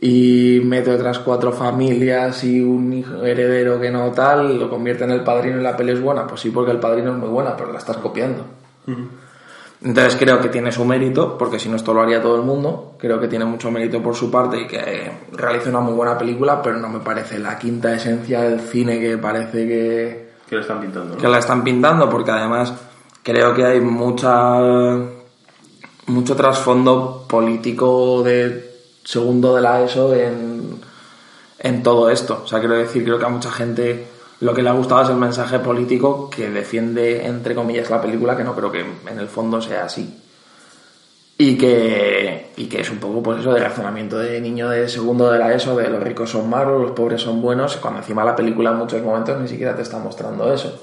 y 0.00 0.60
mete 0.64 0.90
otras 0.90 1.18
cuatro 1.20 1.52
familias 1.52 2.44
y 2.44 2.60
un 2.60 2.92
hijo 2.92 3.24
heredero 3.24 3.80
que 3.80 3.90
no 3.90 4.10
tal, 4.12 4.58
lo 4.58 4.68
convierte 4.68 5.04
en 5.04 5.12
el 5.12 5.22
padrino 5.22 5.60
y 5.60 5.62
la 5.62 5.76
peli 5.76 5.92
es 5.92 6.00
buena. 6.00 6.26
Pues 6.26 6.40
sí, 6.40 6.50
porque 6.50 6.72
el 6.72 6.80
padrino 6.80 7.12
es 7.12 7.18
muy 7.18 7.28
buena, 7.28 7.56
pero 7.56 7.72
la 7.72 7.78
estás 7.78 7.96
copiando. 7.98 8.44
Entonces 9.84 10.16
creo 10.16 10.40
que 10.40 10.48
tiene 10.48 10.72
su 10.72 10.82
mérito, 10.86 11.36
porque 11.36 11.58
si 11.58 11.68
no 11.68 11.76
esto 11.76 11.92
lo 11.92 12.00
haría 12.00 12.22
todo 12.22 12.36
el 12.36 12.42
mundo. 12.42 12.94
Creo 12.98 13.20
que 13.20 13.28
tiene 13.28 13.44
mucho 13.44 13.70
mérito 13.70 14.02
por 14.02 14.14
su 14.14 14.30
parte 14.30 14.62
y 14.62 14.66
que 14.66 15.12
realiza 15.32 15.68
una 15.68 15.80
muy 15.80 15.92
buena 15.92 16.16
película, 16.16 16.62
pero 16.62 16.78
no 16.78 16.88
me 16.88 17.00
parece 17.00 17.38
la 17.38 17.58
quinta 17.58 17.94
esencia 17.94 18.40
del 18.40 18.60
cine 18.60 18.98
que 18.98 19.18
parece 19.18 19.68
que, 19.68 20.30
Que 20.48 20.56
lo 20.56 20.62
están 20.62 20.80
pintando, 20.80 21.14
¿no? 21.14 21.20
que 21.20 21.28
la 21.28 21.38
están 21.38 21.62
pintando, 21.62 22.08
porque 22.08 22.30
además 22.30 22.72
creo 23.22 23.52
que 23.52 23.66
hay 23.66 23.80
mucha 23.82 24.58
mucho 26.06 26.36
trasfondo 26.36 27.26
político 27.28 28.22
de 28.22 28.72
segundo 29.04 29.54
de 29.54 29.60
la 29.60 29.82
ESO 29.82 30.14
en, 30.14 30.80
en 31.58 31.82
todo 31.82 32.08
esto. 32.08 32.40
O 32.42 32.46
sea, 32.46 32.58
quiero 32.58 32.76
decir, 32.76 33.04
creo 33.04 33.18
que 33.18 33.26
a 33.26 33.28
mucha 33.28 33.50
gente 33.50 34.13
lo 34.44 34.52
que 34.52 34.62
le 34.62 34.68
ha 34.68 34.74
gustado 34.74 35.04
es 35.04 35.08
el 35.08 35.16
mensaje 35.16 35.58
político 35.58 36.28
que 36.28 36.50
defiende, 36.50 37.24
entre 37.26 37.54
comillas, 37.54 37.88
la 37.88 38.02
película, 38.02 38.36
que 38.36 38.44
no 38.44 38.54
creo 38.54 38.70
que 38.70 38.80
en 38.80 39.18
el 39.18 39.26
fondo 39.26 39.62
sea 39.62 39.86
así. 39.86 40.20
Y 41.38 41.56
que, 41.56 42.52
y 42.58 42.66
que 42.66 42.82
es 42.82 42.90
un 42.90 42.98
poco 42.98 43.22
pues 43.22 43.40
eso 43.40 43.54
de 43.54 43.60
razonamiento 43.60 44.18
de 44.18 44.42
niño 44.42 44.68
de 44.68 44.86
segundo 44.86 45.32
de 45.32 45.38
la 45.38 45.54
ESO, 45.54 45.76
de 45.76 45.88
los 45.88 46.02
ricos 46.02 46.28
son 46.28 46.50
malos, 46.50 46.78
los 46.78 46.90
pobres 46.90 47.22
son 47.22 47.40
buenos, 47.40 47.78
cuando 47.78 48.00
encima 48.00 48.22
la 48.22 48.36
película 48.36 48.72
en 48.72 48.76
muchos 48.76 49.02
momentos 49.02 49.40
ni 49.40 49.48
siquiera 49.48 49.74
te 49.74 49.80
está 49.80 49.98
mostrando 49.98 50.52
eso. 50.52 50.78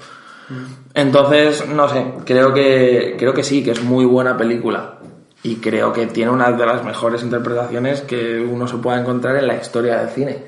Entonces, 0.96 1.68
no 1.68 1.88
sé, 1.88 2.04
creo 2.26 2.56
que, 2.56 3.16
creo 3.20 3.36
que 3.36 3.44
sí, 3.44 3.64
que 3.64 3.72
es 3.72 3.84
muy 3.84 4.06
buena 4.06 4.36
película. 4.38 4.96
Y 5.44 5.58
creo 5.58 5.94
que 5.94 6.08
tiene 6.08 6.32
una 6.32 6.52
de 6.52 6.66
las 6.66 6.84
mejores 6.84 7.22
interpretaciones 7.22 8.02
que 8.02 8.40
uno 8.40 8.68
se 8.68 8.78
pueda 8.78 9.00
encontrar 9.00 9.36
en 9.36 9.46
la 9.46 9.58
historia 9.58 10.00
del 10.00 10.10
cine. 10.10 10.46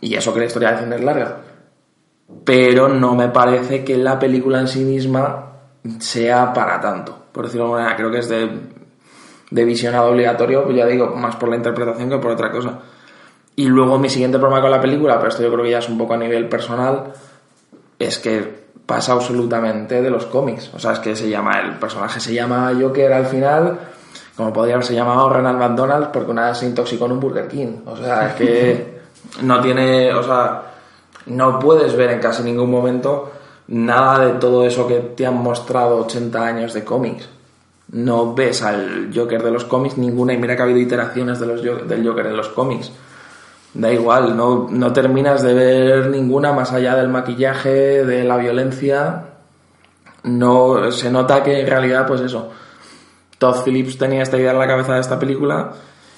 Y 0.00 0.14
eso 0.14 0.32
que 0.32 0.40
la 0.40 0.46
historia 0.46 0.70
del 0.70 0.80
cine 0.80 0.96
es 0.96 1.04
larga. 1.04 1.51
Pero 2.44 2.88
no 2.88 3.14
me 3.14 3.28
parece 3.28 3.84
que 3.84 3.96
la 3.96 4.18
película 4.18 4.60
en 4.60 4.68
sí 4.68 4.84
misma 4.84 5.52
sea 5.98 6.52
para 6.52 6.80
tanto. 6.80 7.16
Por 7.32 7.44
decirlo 7.44 7.64
de 7.64 7.68
alguna 7.68 7.82
manera, 7.82 7.96
creo 7.96 8.10
que 8.10 8.18
es 8.18 8.28
de, 8.28 8.50
de 9.50 9.64
visionado 9.64 10.10
obligatorio, 10.10 10.64
pues 10.64 10.76
ya 10.76 10.86
digo, 10.86 11.14
más 11.14 11.36
por 11.36 11.48
la 11.48 11.56
interpretación 11.56 12.10
que 12.10 12.18
por 12.18 12.32
otra 12.32 12.50
cosa. 12.50 12.80
Y 13.54 13.66
luego 13.66 13.98
mi 13.98 14.08
siguiente 14.08 14.38
problema 14.38 14.62
con 14.62 14.70
la 14.70 14.80
película, 14.80 15.16
pero 15.18 15.28
esto 15.28 15.42
yo 15.42 15.52
creo 15.52 15.64
que 15.64 15.70
ya 15.70 15.78
es 15.78 15.88
un 15.88 15.98
poco 15.98 16.14
a 16.14 16.16
nivel 16.16 16.48
personal, 16.48 17.12
es 17.98 18.18
que 18.18 18.62
pasa 18.86 19.12
absolutamente 19.12 20.00
de 20.00 20.10
los 20.10 20.26
cómics. 20.26 20.70
O 20.74 20.78
sea, 20.78 20.92
es 20.92 20.98
que 20.98 21.14
se 21.14 21.28
llama, 21.28 21.60
el 21.60 21.78
personaje 21.78 22.18
se 22.20 22.34
llama 22.34 22.72
Joker 22.78 23.12
al 23.12 23.26
final, 23.26 23.78
como 24.36 24.52
podría 24.52 24.74
haberse 24.74 24.94
llamado 24.94 25.28
Ronald 25.28 25.58
McDonald, 25.58 26.08
porque 26.10 26.30
una 26.30 26.48
vez 26.48 26.58
se 26.58 26.66
intoxicó 26.66 27.06
en 27.06 27.12
un 27.12 27.20
Burger 27.20 27.48
King. 27.48 27.78
O 27.86 27.96
sea, 27.96 28.28
es 28.28 28.34
que 28.34 29.00
no 29.42 29.60
tiene, 29.60 30.12
o 30.14 30.22
sea, 30.22 30.71
no 31.26 31.58
puedes 31.58 31.96
ver 31.96 32.10
en 32.10 32.20
casi 32.20 32.42
ningún 32.42 32.70
momento 32.70 33.32
nada 33.68 34.26
de 34.26 34.32
todo 34.34 34.64
eso 34.64 34.86
que 34.86 34.98
te 35.00 35.26
han 35.26 35.36
mostrado 35.36 35.98
80 35.98 36.46
años 36.46 36.74
de 36.74 36.84
cómics. 36.84 37.28
No 37.92 38.34
ves 38.34 38.62
al 38.62 39.10
Joker 39.14 39.42
de 39.42 39.50
los 39.50 39.64
cómics 39.64 39.98
ninguna, 39.98 40.32
y 40.32 40.38
mira 40.38 40.56
que 40.56 40.62
ha 40.62 40.64
habido 40.64 40.80
iteraciones 40.80 41.38
de 41.40 41.46
los, 41.46 41.62
del 41.62 42.06
Joker 42.06 42.26
en 42.26 42.36
los 42.36 42.48
cómics. 42.48 42.90
Da 43.74 43.90
igual, 43.90 44.36
no, 44.36 44.68
no 44.70 44.92
terminas 44.92 45.42
de 45.42 45.54
ver 45.54 46.06
ninguna 46.08 46.52
más 46.52 46.72
allá 46.72 46.94
del 46.96 47.08
maquillaje, 47.08 48.04
de 48.04 48.24
la 48.24 48.36
violencia. 48.36 49.24
No 50.24 50.90
se 50.90 51.10
nota 51.10 51.42
que 51.42 51.60
en 51.60 51.66
realidad, 51.66 52.06
pues 52.06 52.20
eso. 52.20 52.50
Todd 53.38 53.64
Phillips 53.64 53.98
tenía 53.98 54.22
esta 54.22 54.38
idea 54.38 54.52
en 54.52 54.58
la 54.58 54.66
cabeza 54.66 54.94
de 54.94 55.00
esta 55.00 55.18
película 55.18 55.72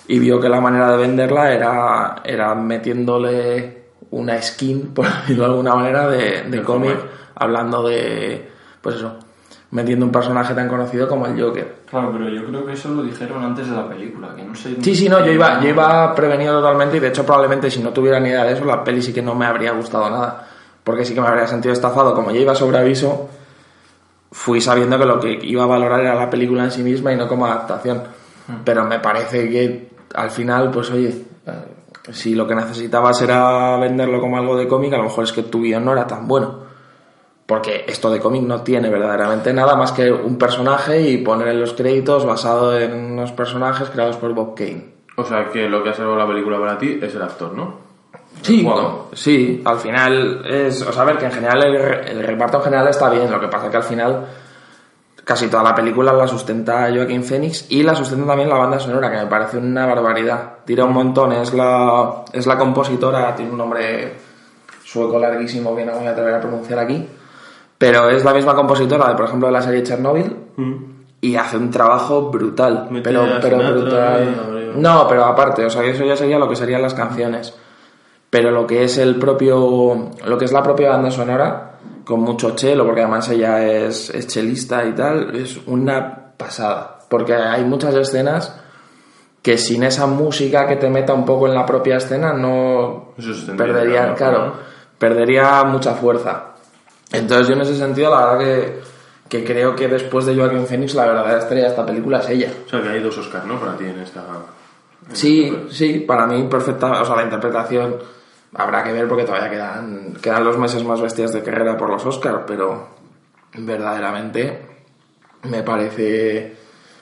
y 0.06 0.18
vio 0.18 0.40
que 0.40 0.48
la 0.48 0.60
manera 0.60 0.90
de 0.90 0.98
venderla 0.98 1.52
era, 1.52 2.16
era 2.24 2.54
metiéndole 2.54 3.83
una 4.14 4.40
skin, 4.40 4.88
por 4.94 5.06
decirlo 5.06 5.44
de 5.44 5.50
alguna 5.50 5.74
manera, 5.74 6.08
de, 6.08 6.62
cómic, 6.62 6.96
hablando 7.34 7.82
de, 7.82 8.50
pues 8.80 8.96
eso, 8.96 9.16
metiendo 9.70 10.06
un 10.06 10.12
personaje 10.12 10.54
tan 10.54 10.68
conocido 10.68 11.08
como 11.08 11.26
el 11.26 11.40
Joker. 11.40 11.76
Claro, 11.90 12.12
pero 12.12 12.28
yo 12.28 12.44
creo 12.46 12.64
que 12.64 12.72
eso 12.72 12.90
lo 12.90 13.02
dijeron 13.02 13.42
antes 13.42 13.68
de 13.68 13.76
la 13.76 13.88
película, 13.88 14.34
que 14.34 14.44
no 14.44 14.54
sé... 14.54 14.76
Sí, 14.80 14.94
sí, 14.94 15.08
no, 15.08 15.24
yo 15.24 15.32
iba, 15.32 15.60
yo 15.60 15.68
iba 15.68 16.14
prevenido 16.14 16.60
totalmente 16.60 16.96
y 16.96 17.00
de 17.00 17.08
hecho 17.08 17.24
probablemente 17.24 17.70
si 17.70 17.82
no 17.82 17.90
tuviera 17.90 18.20
ni 18.20 18.28
idea 18.28 18.44
de 18.44 18.52
eso, 18.52 18.64
la 18.64 18.84
peli 18.84 19.02
sí 19.02 19.12
que 19.12 19.22
no 19.22 19.34
me 19.34 19.46
habría 19.46 19.72
gustado 19.72 20.08
nada. 20.08 20.48
Porque 20.84 21.04
sí 21.04 21.14
que 21.14 21.20
me 21.20 21.26
habría 21.26 21.46
sentido 21.46 21.72
estafado. 21.72 22.14
Como 22.14 22.30
ya 22.30 22.40
iba 22.40 22.54
sobre 22.54 22.78
aviso, 22.78 23.30
fui 24.30 24.60
sabiendo 24.60 24.98
que 24.98 25.06
lo 25.06 25.18
que 25.18 25.38
iba 25.42 25.64
a 25.64 25.66
valorar 25.66 26.00
era 26.00 26.14
la 26.14 26.28
película 26.28 26.64
en 26.64 26.70
sí 26.70 26.82
misma 26.82 27.12
y 27.12 27.16
no 27.16 27.26
como 27.26 27.46
adaptación. 27.46 28.02
Pero 28.64 28.84
me 28.84 28.98
parece 28.98 29.48
que 29.48 29.88
al 30.14 30.30
final, 30.30 30.70
pues 30.70 30.90
oye, 30.90 31.24
si 32.12 32.34
lo 32.34 32.46
que 32.46 32.54
necesitabas 32.54 33.20
era 33.22 33.76
venderlo 33.78 34.20
como 34.20 34.36
algo 34.36 34.56
de 34.56 34.68
cómic, 34.68 34.92
a 34.92 34.98
lo 34.98 35.04
mejor 35.04 35.24
es 35.24 35.32
que 35.32 35.42
tu 35.42 35.62
guion 35.62 35.84
no 35.84 35.92
era 35.92 36.06
tan 36.06 36.28
bueno. 36.28 36.64
Porque 37.46 37.84
esto 37.86 38.10
de 38.10 38.20
cómic 38.20 38.42
no 38.42 38.62
tiene 38.62 38.88
verdaderamente 38.88 39.52
nada 39.52 39.76
más 39.76 39.92
que 39.92 40.10
un 40.10 40.38
personaje 40.38 41.00
y 41.02 41.18
poner 41.18 41.48
en 41.48 41.60
los 41.60 41.74
créditos 41.74 42.24
basado 42.24 42.78
en 42.78 42.94
unos 43.12 43.32
personajes 43.32 43.90
creados 43.90 44.16
por 44.16 44.32
Bob 44.32 44.54
Kane. 44.54 44.94
O 45.16 45.24
sea, 45.24 45.48
que 45.50 45.68
lo 45.68 45.82
que 45.82 45.90
ha 45.90 45.94
salvado 45.94 46.18
la 46.18 46.26
película 46.26 46.58
para 46.58 46.78
ti 46.78 46.98
es 47.00 47.14
el 47.14 47.22
actor, 47.22 47.52
¿no? 47.52 47.84
Sí, 48.42 48.62
no, 48.62 49.06
sí, 49.12 49.62
al 49.64 49.78
final 49.78 50.44
es. 50.44 50.82
O 50.82 50.92
sea, 50.92 51.02
a 51.02 51.04
ver, 51.04 51.18
que 51.18 51.26
en 51.26 51.32
general 51.32 51.62
el, 51.62 51.76
el 52.08 52.22
reparto 52.24 52.58
en 52.58 52.64
general 52.64 52.88
está 52.88 53.08
bien, 53.10 53.30
lo 53.30 53.40
que 53.40 53.48
pasa 53.48 53.70
que 53.70 53.76
al 53.76 53.84
final 53.84 54.26
casi 55.24 55.48
toda 55.48 55.62
la 55.62 55.74
película 55.74 56.12
la 56.12 56.28
sustenta 56.28 56.88
Joaquín 56.94 57.24
Phoenix 57.24 57.66
y 57.70 57.82
la 57.82 57.94
sustenta 57.94 58.26
también 58.26 58.48
la 58.48 58.56
banda 58.56 58.78
sonora, 58.78 59.10
que 59.10 59.16
me 59.16 59.26
parece 59.26 59.58
una 59.58 59.86
barbaridad. 59.86 60.58
Tira 60.64 60.84
un 60.84 60.92
montón, 60.92 61.32
es 61.32 61.52
la, 61.54 62.24
es 62.32 62.46
la 62.46 62.58
compositora, 62.58 63.34
tiene 63.34 63.50
un 63.50 63.58
nombre 63.58 64.14
sueco 64.84 65.18
larguísimo 65.18 65.74
que 65.74 65.84
no 65.84 65.92
voy 65.92 66.06
a 66.06 66.10
atrever 66.10 66.34
a 66.34 66.40
pronunciar 66.40 66.78
aquí, 66.78 67.08
pero 67.78 68.10
es 68.10 68.24
la 68.24 68.34
misma 68.34 68.54
compositora 68.54 69.08
de, 69.08 69.14
por 69.14 69.24
ejemplo, 69.24 69.48
de 69.48 69.52
la 69.52 69.62
serie 69.62 69.82
Chernobyl 69.82 70.36
y 71.20 71.36
hace 71.36 71.56
un 71.56 71.70
trabajo 71.70 72.30
brutal, 72.30 72.88
pero, 73.02 73.24
brutal. 73.24 74.36
¿no? 74.76 74.94
No, 74.94 75.08
pero 75.08 75.24
aparte, 75.24 75.64
o 75.64 75.70
sea, 75.70 75.82
eso 75.84 76.04
ya 76.04 76.16
sería 76.16 76.38
lo 76.38 76.48
que 76.48 76.56
serían 76.56 76.82
las 76.82 76.94
canciones. 76.94 77.54
Pero 78.28 78.50
lo 78.50 78.66
que 78.66 78.84
es 78.84 78.98
el 78.98 79.16
propio, 79.16 80.10
lo 80.26 80.38
que 80.38 80.44
es 80.44 80.52
la 80.52 80.62
propia 80.62 80.90
banda 80.90 81.10
sonora, 81.10 81.74
con 82.04 82.20
mucho 82.20 82.54
chelo, 82.54 82.84
porque 82.84 83.00
además 83.02 83.28
ella 83.30 83.64
es, 83.66 84.10
es 84.10 84.26
chelista 84.26 84.84
y 84.84 84.92
tal, 84.92 85.34
es 85.34 85.58
una 85.66 86.32
pasada. 86.36 86.98
Porque 87.08 87.34
hay 87.34 87.64
muchas 87.64 87.94
escenas 87.94 88.54
que 89.42 89.58
sin 89.58 89.82
esa 89.82 90.06
música 90.06 90.66
que 90.66 90.76
te 90.76 90.88
meta 90.88 91.12
un 91.12 91.24
poco 91.24 91.46
en 91.46 91.54
la 91.54 91.66
propia 91.66 91.96
escena 91.96 92.32
no 92.32 93.12
perdería, 93.56 94.14
claro, 94.14 94.54
perdería 94.98 95.64
mucha 95.64 95.94
fuerza. 95.94 96.54
Entonces 97.12 97.48
yo 97.48 97.54
en 97.54 97.60
ese 97.60 97.76
sentido 97.76 98.10
la 98.10 98.26
verdad 98.26 98.38
que, 98.38 98.80
que 99.28 99.44
creo 99.44 99.76
que 99.76 99.86
después 99.88 100.24
de 100.24 100.34
Joaquin 100.34 100.66
Phoenix 100.66 100.94
la 100.94 101.06
verdadera 101.06 101.38
estrella 101.38 101.64
de 101.64 101.68
esta 101.68 101.84
película 101.84 102.20
es 102.20 102.30
ella. 102.30 102.52
O 102.66 102.68
sea 102.68 102.82
que 102.82 102.88
hay 102.88 103.00
dos 103.00 103.18
Oscars, 103.18 103.44
¿no? 103.44 103.60
Para 103.60 103.76
ti 103.76 103.84
en 103.84 104.00
esta. 104.00 104.20
en 105.10 105.14
Sí, 105.14 105.54
esta 105.54 105.74
sí, 105.74 105.98
para 106.00 106.26
mí 106.26 106.42
perfecta, 106.44 107.02
o 107.02 107.04
sea, 107.04 107.16
la 107.16 107.24
interpretación 107.24 107.96
habrá 108.54 108.84
que 108.84 108.92
ver 108.92 109.08
porque 109.08 109.24
todavía 109.24 109.50
quedan, 109.50 110.14
quedan 110.22 110.44
los 110.44 110.58
meses 110.58 110.84
más 110.84 111.00
bestias 111.00 111.32
de 111.32 111.42
carrera 111.42 111.76
por 111.76 111.90
los 111.90 112.04
Oscars, 112.04 112.42
pero 112.46 112.88
verdaderamente 113.54 114.66
me 115.42 115.62
parece 115.62 116.56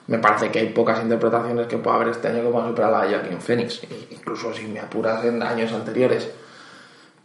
me 0.06 0.18
parece 0.18 0.50
que 0.50 0.58
hay 0.58 0.68
pocas 0.70 1.00
interpretaciones 1.02 1.66
que 1.66 1.78
pueda 1.78 1.96
haber 1.96 2.08
este 2.08 2.28
año 2.28 2.42
que 2.42 2.48
puedan 2.48 2.68
superar 2.68 3.06
de 3.06 3.14
Joaquin 3.14 3.40
Phoenix, 3.40 3.80
incluso 4.10 4.52
si 4.52 4.66
me 4.66 4.80
apuras 4.80 5.24
en 5.24 5.42
años 5.42 5.72
anteriores. 5.72 6.30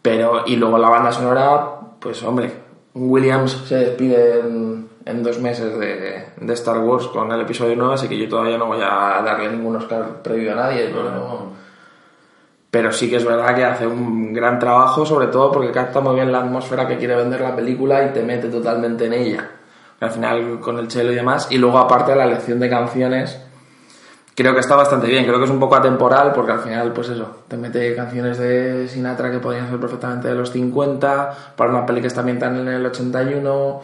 Pero, 0.02 0.44
y 0.46 0.56
luego 0.56 0.78
la 0.78 0.90
banda 0.90 1.12
sonora, 1.12 1.68
pues 2.00 2.22
hombre, 2.24 2.52
Williams 2.94 3.64
se 3.68 3.78
despide 3.78 4.40
en, 4.40 4.88
en 5.06 5.24
dos 5.24 5.40
meses 5.40 5.78
de, 5.78 6.28
de 6.40 6.54
Star 6.54 6.78
Wars 6.80 7.08
con 7.08 7.32
el 7.32 7.42
episodio 7.42 7.76
9, 7.76 7.96
así 7.96 8.08
que 8.08 8.18
yo 8.18 8.30
todavía 8.30 8.58
no 8.58 8.68
voy 8.68 8.80
a 8.82 9.22
darle 9.26 9.50
ningún 9.50 9.76
Oscar 9.76 10.22
previo 10.22 10.54
a 10.54 10.56
nadie, 10.56 10.90
pero, 10.94 11.52
pero 12.70 12.92
sí 12.92 13.10
que 13.10 13.16
es 13.18 13.26
verdad 13.26 13.56
que 13.56 13.64
hace 13.64 13.88
un 13.88 14.34
gran 14.34 14.60
trabajo, 14.60 15.06
sobre 15.06 15.28
todo 15.28 15.52
porque 15.52 15.72
capta 15.72 16.02
muy 16.02 16.16
bien 16.16 16.32
la 16.32 16.40
atmósfera 16.40 16.88
que 16.88 16.98
quiere 16.98 17.16
vender 17.16 17.42
la 17.42 17.56
película 17.56 18.06
y 18.06 18.14
te 18.14 18.24
mete 18.24 18.50
totalmente 18.50 19.06
en 19.06 19.14
ella. 19.14 19.50
Al 20.00 20.12
final 20.12 20.60
con 20.60 20.78
el 20.78 20.88
chelo 20.88 21.12
y 21.12 21.16
demás, 21.16 21.48
y 21.50 21.58
luego 21.58 21.80
aparte 21.80 22.16
la 22.16 22.26
elección 22.26 22.60
de 22.60 22.70
canciones, 22.70 23.42
creo 24.36 24.54
que 24.54 24.60
está 24.60 24.76
bastante 24.76 25.08
bien, 25.08 25.26
creo 25.26 25.40
que 25.40 25.46
es 25.46 25.50
un 25.50 25.60
poco 25.60 25.76
atemporal 25.76 26.32
porque 26.34 26.52
al 26.52 26.60
final, 26.60 26.94
pues 26.94 27.10
eso, 27.10 27.38
te 27.48 27.58
mete 27.58 27.96
canciones 27.96 28.38
de 28.38 28.88
Sinatra 28.88 29.32
que 29.32 29.40
podrían 29.40 29.68
ser 29.68 29.80
perfectamente 29.80 30.28
de 30.28 30.36
los 30.36 30.52
50, 30.52 31.54
para 31.56 31.72
una 31.72 31.86
peli 31.86 32.02
que 32.02 32.08
está 32.08 32.20
ambientada 32.20 32.60
en 32.60 32.68
el 32.68 32.86
81, 32.86 33.82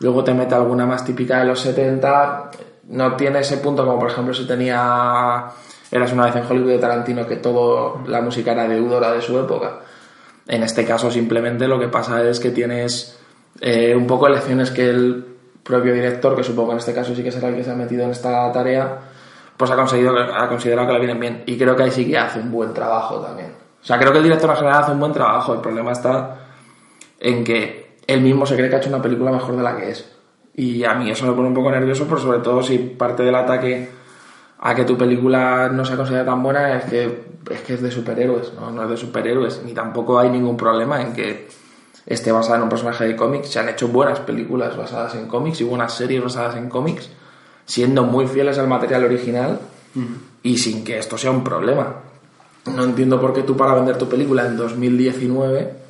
luego 0.00 0.24
te 0.24 0.34
mete 0.34 0.56
alguna 0.56 0.86
más 0.86 1.04
típica 1.04 1.38
de 1.38 1.44
los 1.44 1.60
70, 1.60 2.50
no 2.88 3.14
tiene 3.14 3.38
ese 3.38 3.58
punto 3.58 3.86
como 3.86 4.00
por 4.00 4.10
ejemplo 4.10 4.34
si 4.34 4.46
tenía 4.48 5.46
Eras 5.94 6.12
una 6.12 6.24
vez 6.24 6.34
en 6.34 6.42
Hollywood 6.44 6.70
de 6.70 6.78
Tarantino 6.78 7.24
que 7.24 7.36
todo 7.36 8.00
la 8.08 8.20
música 8.20 8.50
era 8.50 8.66
deudora 8.66 9.12
de 9.12 9.22
su 9.22 9.38
época. 9.38 9.78
En 10.48 10.64
este 10.64 10.84
caso 10.84 11.08
simplemente 11.08 11.68
lo 11.68 11.78
que 11.78 11.86
pasa 11.86 12.20
es 12.28 12.40
que 12.40 12.50
tienes 12.50 13.16
eh, 13.60 13.94
un 13.94 14.04
poco 14.04 14.26
elecciones 14.26 14.72
que 14.72 14.90
el 14.90 15.24
propio 15.62 15.94
director, 15.94 16.34
que 16.34 16.42
supongo 16.42 16.72
en 16.72 16.78
este 16.78 16.92
caso 16.92 17.14
sí 17.14 17.22
que 17.22 17.30
será 17.30 17.46
el 17.46 17.54
que 17.54 17.62
se 17.62 17.70
ha 17.70 17.76
metido 17.76 18.02
en 18.02 18.10
esta 18.10 18.50
tarea, 18.50 19.02
pues 19.56 19.70
ha 19.70 19.76
conseguido 19.76 20.18
ha 20.18 20.48
considerado 20.48 20.88
que 20.88 20.94
la 20.94 20.98
vienen 20.98 21.20
bien. 21.20 21.44
Y 21.46 21.56
creo 21.56 21.76
que 21.76 21.84
ahí 21.84 21.92
sí 21.92 22.10
que 22.10 22.18
hace 22.18 22.40
un 22.40 22.50
buen 22.50 22.74
trabajo 22.74 23.20
también. 23.20 23.52
O 23.80 23.86
sea 23.86 23.96
creo 23.96 24.10
que 24.10 24.18
el 24.18 24.24
director 24.24 24.50
en 24.50 24.56
general 24.56 24.82
hace 24.82 24.90
un 24.90 24.98
buen 24.98 25.12
trabajo. 25.12 25.54
El 25.54 25.60
problema 25.60 25.92
está 25.92 26.38
en 27.20 27.44
que 27.44 27.98
él 28.04 28.20
mismo 28.20 28.46
se 28.46 28.56
cree 28.56 28.68
que 28.68 28.74
ha 28.74 28.78
hecho 28.78 28.88
una 28.88 29.00
película 29.00 29.30
mejor 29.30 29.54
de 29.54 29.62
la 29.62 29.76
que 29.76 29.90
es. 29.92 30.12
Y 30.56 30.82
a 30.82 30.94
mí 30.94 31.08
eso 31.08 31.24
me 31.24 31.34
pone 31.34 31.46
un 31.46 31.54
poco 31.54 31.70
nervioso 31.70 32.04
pero 32.08 32.18
sobre 32.18 32.40
todo 32.40 32.64
si 32.64 32.78
parte 32.78 33.22
del 33.22 33.36
ataque 33.36 34.02
a 34.64 34.74
que 34.74 34.84
tu 34.84 34.98
película 34.98 35.68
no 35.68 35.84
se 35.84 35.94
considera 35.94 36.24
tan 36.24 36.42
buena 36.42 36.76
es 36.76 36.84
que 36.84 37.24
es 37.50 37.60
que 37.60 37.74
es 37.74 37.82
de 37.82 37.90
superhéroes 37.90 38.54
no, 38.54 38.70
no 38.70 38.84
es 38.84 38.90
de 38.90 38.96
superhéroes 38.96 39.62
ni 39.64 39.72
tampoco 39.72 40.18
hay 40.18 40.30
ningún 40.30 40.56
problema 40.56 41.00
en 41.00 41.12
que 41.12 41.46
esté 42.06 42.32
basada 42.32 42.56
en 42.56 42.64
un 42.64 42.68
personaje 42.68 43.06
de 43.06 43.16
cómics. 43.16 43.48
Se 43.48 43.58
han 43.58 43.68
hecho 43.68 43.88
buenas 43.88 44.20
películas 44.20 44.76
basadas 44.76 45.14
en 45.14 45.26
cómics 45.26 45.60
y 45.60 45.64
buenas 45.64 45.94
series 45.94 46.22
basadas 46.22 46.56
en 46.56 46.68
cómics 46.68 47.10
siendo 47.66 48.02
muy 48.04 48.26
fieles 48.26 48.58
al 48.58 48.68
material 48.68 49.04
original 49.04 49.58
y 50.42 50.58
sin 50.58 50.84
que 50.84 50.98
esto 50.98 51.16
sea 51.16 51.30
un 51.30 51.42
problema. 51.42 51.96
No 52.66 52.84
entiendo 52.84 53.20
por 53.20 53.32
qué 53.32 53.42
tú 53.42 53.56
para 53.56 53.74
vender 53.74 53.96
tu 53.96 54.08
película 54.08 54.44
en 54.44 54.56
2019 54.56 55.84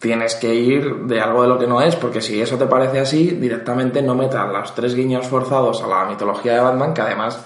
tienes 0.00 0.34
que 0.36 0.54
ir 0.54 1.04
de 1.04 1.20
algo 1.20 1.42
de 1.42 1.48
lo 1.48 1.58
que 1.58 1.66
no 1.66 1.82
es, 1.82 1.94
porque 1.94 2.22
si 2.22 2.40
eso 2.40 2.56
te 2.56 2.66
parece 2.66 3.00
así, 3.00 3.32
directamente 3.32 4.00
no 4.00 4.14
metan 4.14 4.52
los 4.52 4.74
tres 4.74 4.94
guiños 4.94 5.26
forzados 5.26 5.82
a 5.82 5.86
la 5.86 6.06
mitología 6.06 6.54
de 6.54 6.60
Batman, 6.60 6.94
que 6.94 7.02
además 7.02 7.38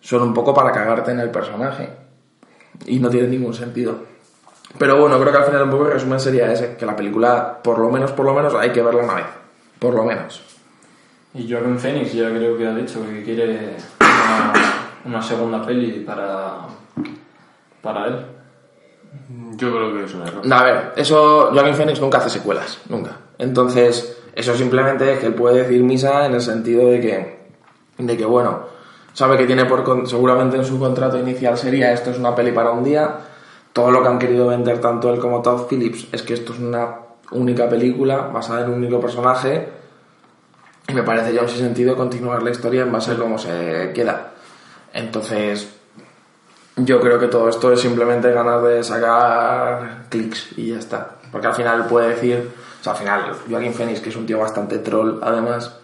son 0.00 0.22
un 0.22 0.34
poco 0.34 0.54
para 0.54 0.72
cagarte 0.72 1.10
en 1.12 1.20
el 1.20 1.30
personaje. 1.30 1.88
Y 2.86 2.98
no 2.98 3.10
tiene 3.10 3.28
ningún 3.28 3.54
sentido. 3.54 3.98
Pero 4.78 5.00
bueno, 5.00 5.18
creo 5.20 5.32
que 5.32 5.38
al 5.38 5.44
final 5.44 5.62
un 5.64 5.70
poco 5.70 5.86
el 5.86 5.92
resumen 5.92 6.20
sería 6.20 6.52
ese, 6.52 6.76
que 6.76 6.86
la 6.86 6.96
película, 6.96 7.60
por 7.62 7.78
lo 7.78 7.90
menos, 7.90 8.12
por 8.12 8.24
lo 8.24 8.34
menos, 8.34 8.54
hay 8.54 8.70
que 8.70 8.82
verla 8.82 9.02
una 9.02 9.14
vez. 9.14 9.26
Por 9.78 9.94
lo 9.94 10.04
menos. 10.04 10.42
Y 11.34 11.50
Joaquin 11.50 11.78
Phoenix 11.78 12.12
ya 12.12 12.28
creo 12.30 12.56
que 12.56 12.66
ha 12.66 12.74
dicho 12.74 13.04
que 13.04 13.22
quiere 13.22 13.76
una, 14.00 14.52
una 15.04 15.22
segunda 15.22 15.64
peli 15.64 16.00
para, 16.00 16.66
para 17.82 18.06
él. 18.06 18.26
Yo 19.56 19.72
creo 19.72 19.94
que 19.94 20.04
es 20.04 20.14
un 20.14 20.22
error. 20.22 20.46
No, 20.46 20.56
a 20.56 20.62
ver, 20.62 20.92
eso 20.96 21.50
Joaquin 21.52 21.74
Phoenix 21.74 22.00
nunca 22.00 22.18
hace 22.18 22.30
secuelas, 22.30 22.80
nunca. 22.88 23.16
Entonces, 23.38 24.22
eso 24.34 24.54
simplemente 24.54 25.12
es 25.12 25.18
que 25.18 25.26
él 25.26 25.34
puede 25.34 25.62
decir 25.62 25.82
misa 25.82 26.26
en 26.26 26.34
el 26.34 26.40
sentido 26.40 26.88
de 26.88 27.00
que, 27.00 27.38
de 27.98 28.16
que 28.16 28.24
bueno, 28.24 28.60
sabe 29.20 29.36
que 29.36 29.44
tiene 29.44 29.66
por 29.66 29.84
seguramente 30.08 30.56
en 30.56 30.64
su 30.64 30.78
contrato 30.78 31.18
inicial 31.18 31.58
sería 31.58 31.92
esto 31.92 32.10
es 32.10 32.18
una 32.18 32.34
peli 32.34 32.52
para 32.52 32.70
un 32.70 32.82
día. 32.82 33.18
Todo 33.74 33.90
lo 33.90 34.02
que 34.02 34.08
han 34.08 34.18
querido 34.18 34.46
vender 34.46 34.80
tanto 34.80 35.12
él 35.12 35.20
como 35.20 35.42
Todd 35.42 35.66
Phillips 35.68 36.08
es 36.10 36.22
que 36.22 36.32
esto 36.32 36.54
es 36.54 36.58
una 36.58 36.96
única 37.32 37.68
película 37.68 38.30
basada 38.32 38.64
en 38.64 38.70
un 38.70 38.78
único 38.78 38.98
personaje. 38.98 39.68
Y 40.88 40.94
me 40.94 41.02
parece 41.02 41.34
ya 41.34 41.42
un 41.42 41.50
sentido 41.50 41.96
continuar 41.96 42.42
la 42.42 42.48
historia 42.48 42.80
en 42.80 42.92
base 42.92 43.12
a 43.12 43.16
cómo 43.16 43.36
se 43.36 43.92
queda. 43.94 44.30
Entonces, 44.94 45.68
yo 46.76 46.98
creo 46.98 47.18
que 47.18 47.26
todo 47.26 47.50
esto 47.50 47.74
es 47.74 47.80
simplemente 47.82 48.32
ganas 48.32 48.62
de 48.62 48.82
sacar 48.82 50.06
clics 50.08 50.56
y 50.56 50.68
ya 50.68 50.78
está. 50.78 51.16
Porque 51.30 51.46
al 51.46 51.54
final 51.54 51.84
puede 51.88 52.08
decir, 52.08 52.50
o 52.80 52.82
sea, 52.82 52.94
al 52.94 52.98
final 52.98 53.36
Joaquín 53.50 53.74
Phoenix, 53.74 54.00
que 54.00 54.08
es 54.08 54.16
un 54.16 54.24
tío 54.24 54.38
bastante 54.38 54.78
troll, 54.78 55.18
además, 55.22 55.79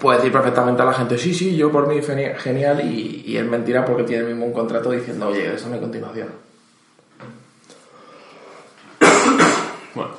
puede 0.00 0.18
decir 0.18 0.32
perfectamente 0.32 0.82
a 0.82 0.84
la 0.86 0.92
gente, 0.92 1.16
sí, 1.18 1.32
sí, 1.34 1.56
yo 1.56 1.70
por 1.70 1.86
mí 1.88 2.00
geni- 2.00 2.34
genial, 2.36 2.80
y, 2.84 3.22
y 3.26 3.36
es 3.36 3.44
mentira 3.46 3.84
porque 3.84 4.02
tiene 4.04 4.24
mismo 4.24 4.46
un 4.46 4.52
contrato 4.52 4.90
diciendo, 4.90 5.28
oye, 5.28 5.54
eso 5.54 5.72
hay 5.72 5.80
continuación. 5.80 6.28
Bueno, 9.94 10.10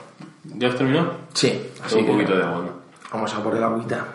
¿ya 0.55 0.70
has 0.70 0.76
terminado? 0.76 1.13
Sí, 1.34 1.70
así 1.84 1.99
un 1.99 2.05
que 2.05 2.11
poquito 2.13 2.36
de 2.36 2.43
agua, 2.43 2.61
¿no? 2.65 2.72
vamos 3.13 3.34
a 3.34 3.43
por 3.43 3.55
el 3.55 3.63
agüita. 3.63 4.05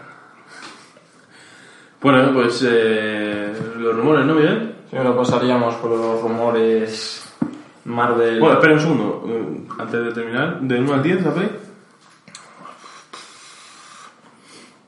Bueno, 2.01 2.33
pues 2.35 2.65
eh, 2.67 3.53
los 3.79 3.97
rumores, 3.97 4.27
¿no, 4.27 4.35
Miguel? 4.35 4.75
Si 4.91 4.97
ahora 4.97 5.17
pasaríamos 5.17 5.75
por 5.77 5.91
los 5.93 6.21
rumores 6.21 7.23
Marvel. 7.85 8.41
Bueno, 8.41 8.55
espera 8.57 8.75
un 8.75 8.81
segundo. 8.81 9.25
eh, 9.29 9.61
Antes 9.79 10.05
de 10.05 10.13
terminar, 10.13 10.61
¿de 10.61 10.81
1 10.81 10.95
al 10.95 11.03
10 11.03 11.23
la 11.23 11.33
peli? 11.35 11.49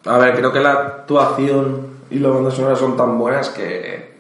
A 0.06 0.18
ver, 0.18 0.36
creo 0.36 0.52
que 0.52 0.60
la 0.60 0.72
actuación 0.72 1.86
y 2.10 2.18
la 2.18 2.28
banda 2.28 2.50
sonora 2.50 2.76
son 2.76 2.96
tan 2.96 3.18
buenas 3.18 3.48
que 3.50 4.14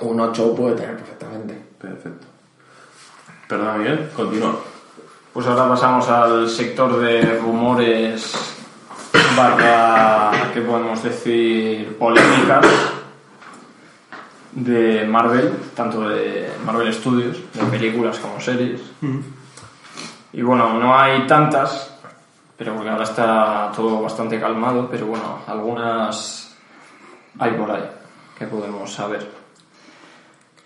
un 0.00 0.20
8 0.20 0.54
puede 0.54 0.76
tener 0.76 0.96
perfectamente. 0.96 1.56
Perfecto. 1.80 2.26
Perdona, 3.48 3.74
Miguel, 3.74 4.10
continúa. 4.14 4.56
Pues 5.32 5.46
ahora 5.46 5.68
pasamos 5.68 6.08
al 6.08 6.48
sector 6.48 6.98
de 6.98 7.38
rumores 7.38 8.34
barra, 9.36 10.32
¿qué 10.52 10.60
podemos 10.60 11.02
decir? 11.02 11.96
Polémicas 11.98 12.66
de 14.52 15.04
Marvel, 15.06 15.52
tanto 15.74 16.08
de 16.08 16.50
Marvel 16.66 16.92
Studios, 16.92 17.38
de 17.54 17.62
películas 17.66 18.18
como 18.18 18.40
series. 18.40 18.80
Y 20.32 20.42
bueno, 20.42 20.74
no 20.80 20.98
hay 20.98 21.26
tantas, 21.26 21.89
pero 22.60 22.74
porque 22.74 22.90
ahora 22.90 23.04
está 23.04 23.72
todo 23.74 24.02
bastante 24.02 24.38
calmado, 24.38 24.86
pero 24.90 25.06
bueno, 25.06 25.38
algunas 25.46 26.54
hay 27.38 27.52
por 27.52 27.70
ahí 27.70 27.88
que 28.38 28.44
podemos 28.44 28.92
saber. 28.92 29.26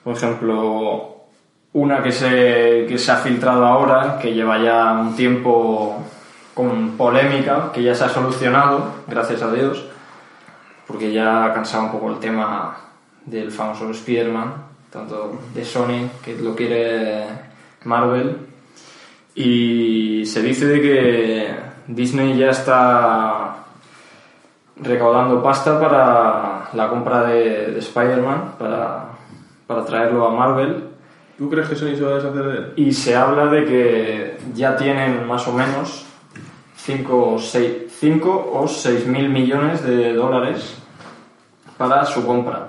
Por 0.03 0.17
ejemplo, 0.17 1.29
Una 1.75 2.03
que 2.03 2.11
se, 2.11 2.87
que 2.89 2.99
se 2.99 3.13
ha 3.13 3.19
filtrado 3.19 3.65
ahora, 3.65 4.19
que 4.21 4.35
lleva 4.35 4.59
ya 4.59 4.91
un 4.91 5.15
tiempo 5.15 6.03
con 6.53 6.97
polémica, 6.97 7.71
que 7.73 7.85
ya 7.85 7.95
se 7.95 8.03
ha 8.03 8.09
solucionado, 8.09 9.05
gracias 9.07 9.43
a 9.43 9.53
Dios, 9.53 9.85
porque 10.89 11.13
ya 11.13 11.45
ha 11.45 11.55
cansado 11.55 11.85
un 11.85 11.93
poco 11.93 12.11
el 12.11 12.19
tema 12.19 12.77
del 13.25 13.53
famoso 13.53 13.89
Spider-Man, 13.93 14.53
tanto 14.91 15.39
de 15.55 15.65
Sony, 15.65 16.11
que 16.25 16.35
lo 16.35 16.57
quiere 16.57 17.25
Marvel, 17.85 18.37
y 19.37 20.27
se 20.27 20.43
dice 20.43 20.67
de 20.67 20.81
que 20.83 21.64
Disney 21.87 22.37
ya 22.37 22.51
está 22.51 23.57
recaudando 24.77 25.43
pasta 25.43 25.79
para 25.81 26.69
la 26.73 26.89
compra 26.89 27.25
de, 27.25 27.73
de 27.73 27.79
Spider-Man, 27.79 28.55
para, 28.59 29.07
para 29.67 29.85
traerlo 29.85 30.27
a 30.27 30.31
Marvel, 30.31 30.95
¿Tú 31.37 31.51
crees 31.51 31.69
que 31.69 31.75
Sony 31.75 31.97
se 31.97 32.03
va 32.03 32.13
a 32.13 32.15
deshacer 32.15 32.45
de 32.45 32.59
él? 32.59 32.73
y 32.77 32.93
se 32.93 33.17
habla 33.17 33.47
de 33.47 33.65
que 33.65 34.39
ya 34.55 34.77
tienen 34.77 35.27
más 35.27 35.49
o 35.49 35.53
menos 35.53 36.07
5 36.77 37.35
o 37.35 37.39
6, 37.39 37.73
o 38.25 38.69
6 38.69 39.07
mil 39.09 39.31
millones 39.31 39.83
de 39.83 40.13
dólares 40.13 40.77
para 41.77 42.05
su 42.05 42.25
compra. 42.25 42.69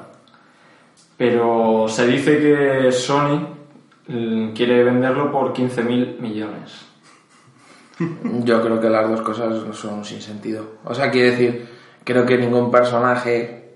Pero 1.15 1.85
se 1.87 2.07
dice 2.07 2.39
que 2.39 2.91
Sony 2.91 3.47
mm, 4.07 4.53
quiere 4.53 4.83
venderlo 4.83 5.31
por 5.31 5.53
15 5.53 5.83
mil 5.83 6.17
millones. 6.19 6.85
Yo 8.43 8.61
creo 8.61 8.79
que 8.79 8.89
las 8.89 9.09
dos 9.09 9.21
cosas 9.21 9.55
son 9.73 10.03
sin 10.03 10.21
sentido. 10.21 10.65
O 10.83 10.93
sea, 10.93 11.09
quiere 11.11 11.31
decir, 11.31 11.67
creo 12.03 12.25
que 12.25 12.37
ningún 12.37 12.69
personaje 12.71 13.73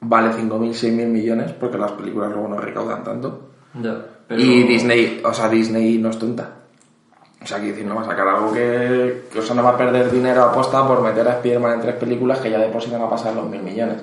vale 0.00 0.30
5.000, 0.30 0.70
6.000 0.72 1.06
millones, 1.06 1.52
porque 1.52 1.76
las 1.78 1.92
películas 1.92 2.30
luego 2.32 2.48
no 2.48 2.56
recaudan 2.58 3.04
tanto. 3.04 3.50
Ya, 3.74 3.96
pero- 4.26 4.40
Y 4.40 4.62
Disney, 4.62 5.20
o 5.24 5.34
sea, 5.34 5.48
Disney 5.48 5.98
no 5.98 6.10
es 6.10 6.18
tonta. 6.18 6.50
O 7.42 7.46
sea, 7.46 7.58
quiere 7.58 7.72
decir, 7.72 7.86
no 7.86 7.94
va 7.94 8.02
a 8.02 8.06
sacar 8.06 8.26
algo 8.26 8.52
que, 8.52 9.24
que 9.32 9.38
o 9.38 9.42
sea, 9.42 9.54
no 9.54 9.62
va 9.62 9.70
a 9.70 9.76
perder 9.76 10.10
dinero 10.10 10.42
aposta 10.42 10.86
por 10.86 11.02
meter 11.02 11.26
a 11.28 11.32
Spider-Man 11.34 11.74
en 11.74 11.80
tres 11.82 11.94
películas 11.96 12.40
que 12.40 12.50
ya 12.50 12.58
de 12.58 12.68
por 12.68 12.82
sí 12.82 12.90
van 12.90 13.02
a 13.02 13.10
pasar 13.10 13.34
los 13.34 13.48
mil 13.48 13.62
millones. 13.62 13.98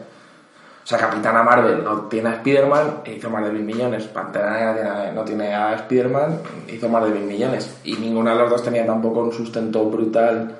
O 0.86 0.88
sea, 0.88 1.00
Capitana 1.00 1.42
Marvel 1.42 1.84
no 1.84 2.02
tiene 2.02 2.30
a 2.30 2.34
Spider-Man 2.34 3.02
e 3.06 3.16
hizo 3.16 3.28
más 3.32 3.44
de 3.44 3.52
mil 3.52 3.64
millones. 3.64 4.04
Pantera 4.04 4.52
Negra 4.52 5.12
no 5.16 5.24
tiene 5.24 5.52
a 5.52 5.74
Spider-Man, 5.78 6.40
hizo 6.72 6.88
más 6.90 7.04
de 7.06 7.10
mil 7.10 7.24
millones. 7.24 7.82
Y 7.86 7.94
ninguna 7.94 8.34
de 8.34 8.42
las 8.42 8.52
dos 8.52 8.64
tenía 8.64 8.86
tampoco 8.86 9.22
un 9.22 9.32
sustento 9.32 9.84
brutal 9.90 10.60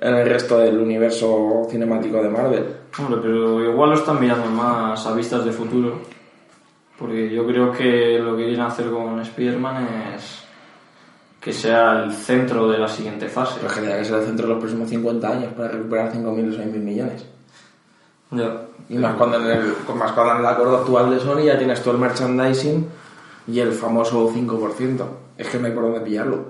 en 0.00 0.14
el 0.14 0.26
resto 0.26 0.56
del 0.56 0.78
universo 0.78 1.66
cinemático 1.70 2.22
de 2.22 2.30
Marvel. 2.30 2.64
Hombre, 2.98 3.18
pero 3.20 3.62
igual 3.62 3.90
lo 3.90 3.96
están 3.96 4.18
mirando 4.18 4.46
más 4.46 5.06
a 5.06 5.12
vistas 5.12 5.44
de 5.44 5.52
futuro. 5.52 6.00
Porque 6.98 7.28
yo 7.28 7.46
creo 7.46 7.72
que 7.72 8.18
lo 8.20 8.34
que 8.34 8.44
quieren 8.44 8.62
hacer 8.62 8.88
con 8.88 9.20
Spider-Man 9.20 9.86
es 10.16 10.44
que 11.38 11.52
sea 11.52 12.04
el 12.04 12.14
centro 12.14 12.70
de 12.70 12.78
la 12.78 12.88
siguiente 12.88 13.28
fase. 13.28 13.56
Pero 13.60 13.68
que 13.68 13.80
tendría 13.80 13.98
que 13.98 14.06
ser 14.06 14.18
el 14.18 14.24
centro 14.24 14.46
de 14.46 14.54
los 14.54 14.60
próximos 14.60 14.88
50 14.88 15.28
años 15.28 15.52
para 15.52 15.68
recuperar 15.68 16.10
5.000 16.10 16.24
o 16.24 16.56
6.000 16.56 16.72
millones. 16.78 17.31
Ya. 18.32 18.62
Y 18.88 18.98
más 18.98 19.14
cuando, 19.14 19.38
en 19.38 19.46
el, 19.46 19.74
más 19.96 20.12
cuando 20.12 20.34
en 20.34 20.40
el 20.40 20.46
acuerdo 20.46 20.78
actual 20.78 21.10
de 21.10 21.20
Sony 21.20 21.42
ya 21.44 21.56
tienes 21.56 21.82
todo 21.82 21.94
el 21.94 22.00
merchandising 22.00 22.88
y 23.48 23.60
el 23.60 23.72
famoso 23.72 24.30
5%. 24.30 25.04
Es 25.38 25.48
que 25.48 25.58
no 25.58 25.66
hay 25.66 25.72
por 25.72 25.84
dónde 25.84 26.00
pillarlo. 26.00 26.44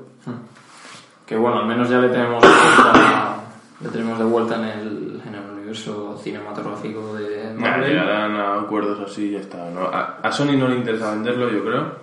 Que 1.26 1.37
bueno, 1.37 1.61
al 1.61 1.66
menos 1.66 1.89
ya 1.89 1.99
le 1.99 2.09
tenemos 2.09 2.43
de 2.43 2.49
vuelta, 2.49 3.35
le 3.80 3.89
tenemos 3.89 4.18
de 4.18 4.24
vuelta 4.24 4.55
en 4.57 4.64
el, 4.64 5.22
en 5.26 5.35
el 5.35 5.51
universo 5.53 6.18
cinematográfico 6.22 7.14
de 7.14 7.55
Marvel. 7.55 7.91
llegarán 7.91 8.37
a 8.37 8.61
acuerdos 8.61 8.99
así 9.09 9.26
y 9.28 9.30
ya 9.33 9.39
está. 9.41 9.70
¿no? 9.70 9.83
A, 9.87 10.18
a 10.22 10.33
Sony 10.33 10.57
no 10.59 10.68
le 10.68 10.76
interesa 10.76 11.11
venderlo, 11.12 11.49
yo 11.51 11.64
creo. 11.64 12.03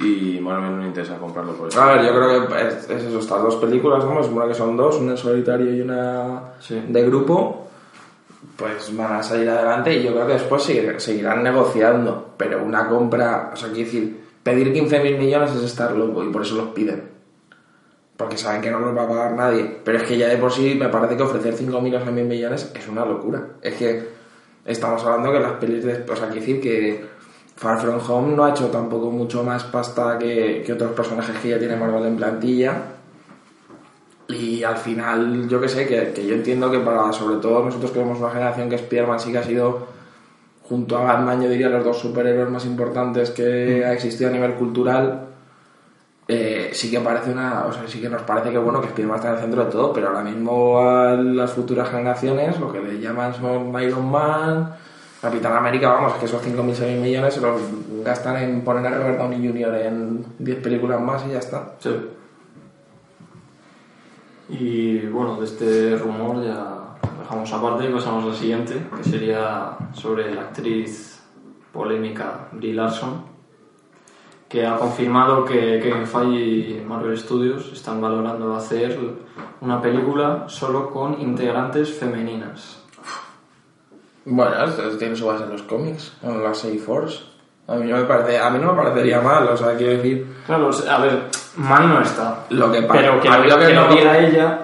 Y 0.00 0.40
Marvel 0.40 0.72
no 0.76 0.82
le 0.82 0.88
interesa 0.88 1.16
comprarlo 1.18 1.52
por 1.52 1.68
eso. 1.68 1.80
A 1.80 1.92
ver, 1.94 2.04
yo 2.04 2.10
creo 2.12 2.48
que 2.48 2.66
es, 2.66 2.90
es 2.90 3.04
eso, 3.04 3.18
estas 3.20 3.42
dos 3.42 3.56
películas, 3.56 4.04
¿no? 4.04 4.20
Es 4.20 4.26
una 4.26 4.46
que 4.48 4.54
son 4.54 4.76
dos, 4.76 4.96
una 4.96 5.12
en 5.12 5.16
solitario 5.16 5.72
y 5.72 5.80
una 5.80 6.40
Sí. 6.58 6.82
de 6.88 7.02
grupo, 7.04 7.68
pues 8.56 8.96
van 8.96 9.14
a 9.14 9.22
salir 9.22 9.48
adelante 9.48 9.94
y 9.94 10.02
yo 10.02 10.12
creo 10.12 10.26
que 10.26 10.32
después 10.34 10.62
seguir- 10.62 11.00
seguirán 11.00 11.42
negociando, 11.42 12.34
pero 12.36 12.62
una 12.64 12.88
compra, 12.88 13.50
o 13.52 13.56
sea, 13.56 13.68
quiero 13.70 13.84
decir, 13.84 14.20
pedir 14.42 14.72
15.000 14.72 15.18
millones 15.18 15.52
es 15.52 15.62
estar 15.64 15.92
loco 15.92 16.22
y 16.24 16.30
por 16.30 16.42
eso 16.42 16.54
los 16.56 16.68
piden. 16.68 17.12
Porque 18.16 18.36
saben 18.36 18.60
que 18.62 18.70
no 18.70 18.78
los 18.78 18.96
va 18.96 19.02
a 19.04 19.08
pagar 19.08 19.32
nadie. 19.32 19.78
Pero 19.84 19.98
es 19.98 20.04
que 20.04 20.16
ya 20.16 20.28
de 20.28 20.36
por 20.36 20.52
sí 20.52 20.76
me 20.78 20.88
parece 20.88 21.16
que 21.16 21.22
ofrecer 21.24 21.54
5.000 21.54 21.96
o 21.96 22.00
6.000 22.00 22.12
millones 22.24 22.70
es 22.74 22.86
una 22.88 23.04
locura. 23.04 23.42
Es 23.60 23.74
que 23.74 24.08
estamos 24.64 25.02
hablando 25.04 25.32
que 25.32 25.40
las 25.40 25.52
pelis 25.54 25.84
de... 25.84 25.94
O 26.08 26.14
sea, 26.14 26.26
quiero 26.28 26.34
decir 26.40 26.60
que 26.60 27.04
Far 27.56 27.80
From 27.80 27.98
Home 28.08 28.36
no 28.36 28.44
ha 28.44 28.50
hecho 28.50 28.68
tampoco 28.68 29.10
mucho 29.10 29.42
más 29.42 29.64
pasta 29.64 30.16
que, 30.18 30.62
que 30.64 30.72
otros 30.74 30.92
personajes 30.92 31.36
que 31.40 31.48
ya 31.48 31.58
tiene 31.58 31.74
Marvel 31.76 32.06
en 32.06 32.16
plantilla. 32.16 32.72
Y 34.28 34.62
al 34.62 34.76
final, 34.76 35.48
yo 35.48 35.60
que 35.60 35.68
sé, 35.68 35.86
que, 35.86 36.12
que 36.12 36.26
yo 36.26 36.34
entiendo 36.34 36.70
que 36.70 36.78
para, 36.78 37.12
sobre 37.12 37.36
todo 37.36 37.64
nosotros 37.64 37.90
que 37.90 37.98
vemos 37.98 38.18
una 38.18 38.30
generación 38.30 38.70
que 38.70 38.76
Spider-Man 38.76 39.20
sí 39.20 39.32
que 39.32 39.38
ha 39.38 39.42
sido, 39.42 39.86
junto 40.68 40.96
a 40.96 41.04
Batman, 41.04 41.42
yo 41.42 41.50
diría 41.50 41.68
los 41.68 41.84
dos 41.84 41.98
superhéroes 41.98 42.50
más 42.50 42.64
importantes 42.64 43.30
que 43.30 43.84
ha 43.84 43.92
existido 43.92 44.30
a 44.30 44.32
nivel 44.32 44.54
cultural, 44.54 45.26
eh, 46.26 46.70
sí 46.72 46.90
que 46.90 47.00
parece 47.00 47.32
una, 47.32 47.66
o 47.66 47.72
sea, 47.72 47.82
sí 47.86 48.00
que 48.00 48.08
nos 48.08 48.22
parece 48.22 48.50
que 48.50 48.56
bueno, 48.56 48.80
que 48.80 48.86
Spider-Man 48.88 49.16
está 49.16 49.28
en 49.28 49.34
el 49.34 49.40
centro 49.40 49.64
de 49.66 49.70
todo, 49.70 49.92
pero 49.92 50.08
ahora 50.08 50.22
mismo 50.22 50.80
a 50.80 51.12
las 51.16 51.52
futuras 51.52 51.90
generaciones 51.90 52.58
lo 52.58 52.72
que 52.72 52.80
le 52.80 52.98
llaman 52.98 53.34
son 53.34 53.82
Iron 53.82 54.10
Man, 54.10 54.74
Capitán 55.20 55.54
América, 55.54 55.90
vamos, 55.90 56.14
que 56.14 56.24
esos 56.24 56.42
5.000, 56.42 56.74
6.000 56.74 57.00
millones 57.00 57.34
se 57.34 57.40
los 57.42 57.60
gastan 58.02 58.36
en 58.36 58.62
poner 58.62 58.86
a 58.86 58.96
Robert 58.98 59.18
Downey 59.18 59.46
Jr. 59.46 59.74
en 59.74 60.24
10 60.38 60.62
películas 60.62 61.00
más 61.00 61.26
y 61.26 61.32
ya 61.32 61.38
está. 61.40 61.72
Sí. 61.78 61.90
Y 64.48 65.06
bueno, 65.06 65.36
de 65.36 65.46
este 65.46 65.96
rumor 65.96 66.44
ya 66.44 66.96
dejamos 67.20 67.52
aparte 67.52 67.88
y 67.88 67.92
pasamos 67.92 68.24
al 68.24 68.34
siguiente, 68.34 68.86
que 68.96 69.04
sería 69.04 69.76
sobre 69.92 70.34
la 70.34 70.42
actriz 70.42 71.22
polémica 71.72 72.48
Brie 72.52 72.74
Larson, 72.74 73.24
que 74.48 74.66
ha 74.66 74.76
confirmado 74.76 75.44
que 75.44 75.80
Kevin 75.80 76.06
Feige 76.06 76.44
y 76.44 76.84
Marvel 76.86 77.18
Studios 77.18 77.72
están 77.72 78.00
valorando 78.00 78.54
hacer 78.54 78.98
una 79.60 79.80
película 79.80 80.44
solo 80.48 80.90
con 80.90 81.20
integrantes 81.20 81.92
femeninas. 81.92 82.80
Bueno, 84.26 84.64
esto 84.64 84.96
tiene 84.96 85.16
su 85.16 85.26
base 85.26 85.44
en 85.44 85.50
los 85.50 85.62
cómics, 85.62 86.14
en 86.22 86.42
la 86.42 86.54
Safe 86.54 86.78
Force. 86.78 87.20
A 87.66 87.76
mí 87.76 87.90
no 87.90 87.96
me, 87.96 88.04
parece, 88.04 88.38
a 88.38 88.50
mí 88.50 88.58
no 88.58 88.72
me 88.72 88.82
parecería 88.82 89.20
mal, 89.20 89.48
o 89.48 89.56
sea, 89.56 89.74
quiero 89.76 89.94
decir, 89.94 90.26
Claro, 90.46 90.70
a 90.88 90.98
ver, 90.98 91.30
mal 91.56 91.88
no 91.88 92.00
está. 92.00 92.44
lo 92.50 92.70
que 92.72 92.82
Pero 92.82 93.20
que, 93.20 93.28
a 93.28 93.38
lo, 93.38 93.44
mí 93.44 93.50
lo 93.50 93.58
que 93.58 93.74
no- 93.74 93.88
lo 93.88 94.12
ella, 94.14 94.58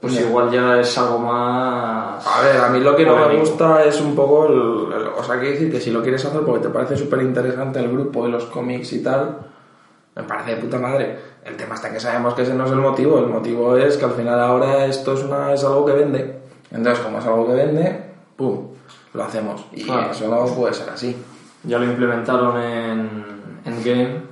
pues 0.00 0.20
igual 0.20 0.50
ya 0.50 0.78
es 0.80 0.96
algo 0.98 1.18
más... 1.18 2.24
A 2.26 2.40
ver, 2.42 2.60
a 2.60 2.68
mí 2.68 2.80
lo 2.80 2.94
que 2.94 3.04
no 3.04 3.16
me 3.16 3.36
gusta 3.36 3.82
es 3.84 4.00
un 4.00 4.14
poco 4.14 4.46
el, 4.46 4.92
el- 5.00 5.08
O 5.08 5.24
sea, 5.24 5.36
quiero 5.40 5.52
decir 5.54 5.70
que 5.72 5.80
si 5.80 5.90
lo 5.90 6.02
quieres 6.02 6.24
hacer 6.24 6.40
porque 6.42 6.60
te 6.60 6.68
parece 6.68 6.96
súper 6.96 7.22
interesante 7.22 7.80
el 7.80 7.90
grupo 7.90 8.24
de 8.24 8.30
los 8.30 8.44
cómics 8.46 8.92
y 8.92 9.02
tal, 9.02 9.38
me 10.14 10.22
parece 10.22 10.54
de 10.54 10.56
puta 10.62 10.78
madre. 10.78 11.18
El 11.44 11.56
tema 11.56 11.74
está 11.74 11.88
en 11.88 11.94
que 11.94 12.00
sabemos 12.00 12.34
que 12.34 12.42
ese 12.42 12.54
no 12.54 12.64
es 12.66 12.70
el 12.70 12.76
motivo. 12.78 13.18
El 13.18 13.26
motivo 13.26 13.76
es 13.76 13.96
que 13.96 14.04
al 14.04 14.12
final 14.12 14.38
ahora 14.38 14.84
esto 14.84 15.14
es, 15.14 15.22
una, 15.24 15.52
es 15.54 15.64
algo 15.64 15.84
que 15.86 15.92
vende. 15.92 16.38
Entonces, 16.70 17.02
como 17.04 17.18
es 17.18 17.24
algo 17.24 17.46
que 17.46 17.54
vende, 17.54 18.02
¡pum! 18.36 18.68
Lo 19.14 19.24
hacemos. 19.24 19.64
Y 19.72 19.84
Claro. 19.84 20.10
eso 20.10 20.28
no 20.28 20.44
puede 20.54 20.74
ser 20.74 20.90
así. 20.90 21.16
Ya 21.64 21.78
lo 21.78 21.84
implementaron 21.86 22.60
en 22.60 23.60
Endgame, 23.64 24.22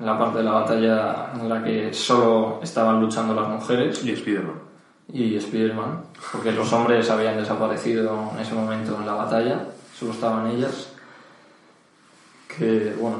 en 0.00 0.06
la 0.06 0.18
parte 0.18 0.38
de 0.38 0.44
la 0.44 0.52
batalla 0.52 1.30
en 1.38 1.48
la 1.48 1.62
que 1.62 1.92
solo 1.92 2.58
estaban 2.62 3.00
luchando 3.00 3.34
las 3.34 3.48
mujeres 3.48 4.02
Y 4.04 4.12
Spider-Man. 4.12 4.54
y 5.12 5.36
Spider-Man, 5.36 6.02
porque 6.32 6.52
los 6.52 6.72
hombres 6.72 7.08
habían 7.10 7.36
desaparecido 7.36 8.30
en 8.34 8.40
ese 8.40 8.54
momento 8.54 8.96
en 8.98 9.06
la 9.06 9.14
batalla, 9.14 9.64
solo 9.98 10.12
estaban 10.12 10.46
ellas. 10.48 10.88
Que 12.48 12.94
bueno, 12.98 13.18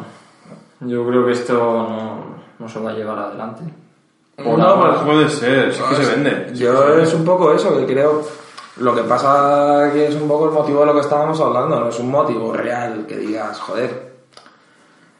yo 0.80 1.06
creo 1.06 1.26
que 1.26 1.32
esto 1.32 1.54
no, 1.54 2.24
no 2.58 2.68
se 2.68 2.80
va 2.80 2.90
a 2.90 2.94
llevar 2.94 3.18
adelante. 3.18 3.62
Por 4.36 4.58
No, 4.58 4.64
ahora. 4.66 4.94
pues, 4.94 5.02
Puede 5.04 5.28
ser, 5.28 5.74
sí 5.74 5.82
que 5.90 5.96
se 6.04 6.14
vende. 6.16 6.50
Yo 6.54 6.96
es 6.98 7.12
un 7.14 7.24
poco 7.24 7.52
eso, 7.52 7.76
que 7.76 7.86
creo. 7.86 8.22
Lo 8.78 8.94
que 8.94 9.02
pasa 9.02 9.90
que 9.92 10.06
es 10.08 10.14
un 10.14 10.26
poco 10.26 10.46
el 10.46 10.52
motivo 10.52 10.80
de 10.80 10.86
lo 10.86 10.94
que 10.94 11.00
estábamos 11.00 11.38
hablando, 11.40 11.78
no 11.78 11.88
es 11.88 11.98
un 11.98 12.10
motivo 12.10 12.52
real 12.54 13.04
que 13.06 13.18
digas, 13.18 13.60
joder. 13.60 14.10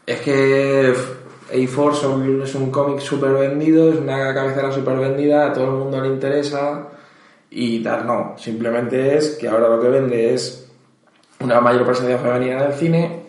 Es 0.07 0.21
que 0.23 0.95
A-Force 1.53 2.07
es 2.45 2.55
un 2.55 2.71
cómic 2.71 3.01
súper 3.01 3.33
vendido, 3.33 3.93
es 3.93 3.99
una 3.99 4.33
cabecera 4.33 4.73
súper 4.73 4.97
vendida, 4.99 5.47
a 5.47 5.53
todo 5.53 5.65
el 5.65 5.71
mundo 5.73 6.01
le 6.01 6.09
interesa 6.09 6.89
y 7.51 7.83
tal, 7.83 8.07
no. 8.07 8.35
Simplemente 8.39 9.17
es 9.17 9.37
que 9.37 9.49
ahora 9.49 9.69
lo 9.69 9.81
que 9.81 9.89
vende 9.89 10.35
es 10.35 10.71
una 11.41 11.61
mayor 11.61 11.85
presencia 11.85 12.19
femenina 12.19 12.65
en 12.65 12.71
el 12.71 12.73
cine 12.75 13.23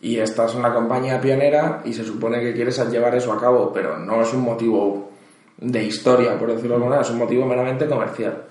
y 0.00 0.18
esta 0.18 0.46
es 0.46 0.54
una 0.54 0.72
compañía 0.74 1.20
pionera 1.20 1.82
y 1.84 1.92
se 1.92 2.04
supone 2.04 2.40
que 2.40 2.52
quieres 2.52 2.78
llevar 2.90 3.14
eso 3.14 3.32
a 3.32 3.40
cabo, 3.40 3.72
pero 3.72 3.98
no 3.98 4.22
es 4.22 4.32
un 4.32 4.42
motivo 4.42 5.10
de 5.56 5.84
historia, 5.84 6.38
por 6.38 6.48
decirlo 6.48 6.76
de 6.76 6.82
alguna 6.82 7.00
es 7.00 7.10
un 7.10 7.18
motivo 7.18 7.46
meramente 7.46 7.86
comercial. 7.86 8.42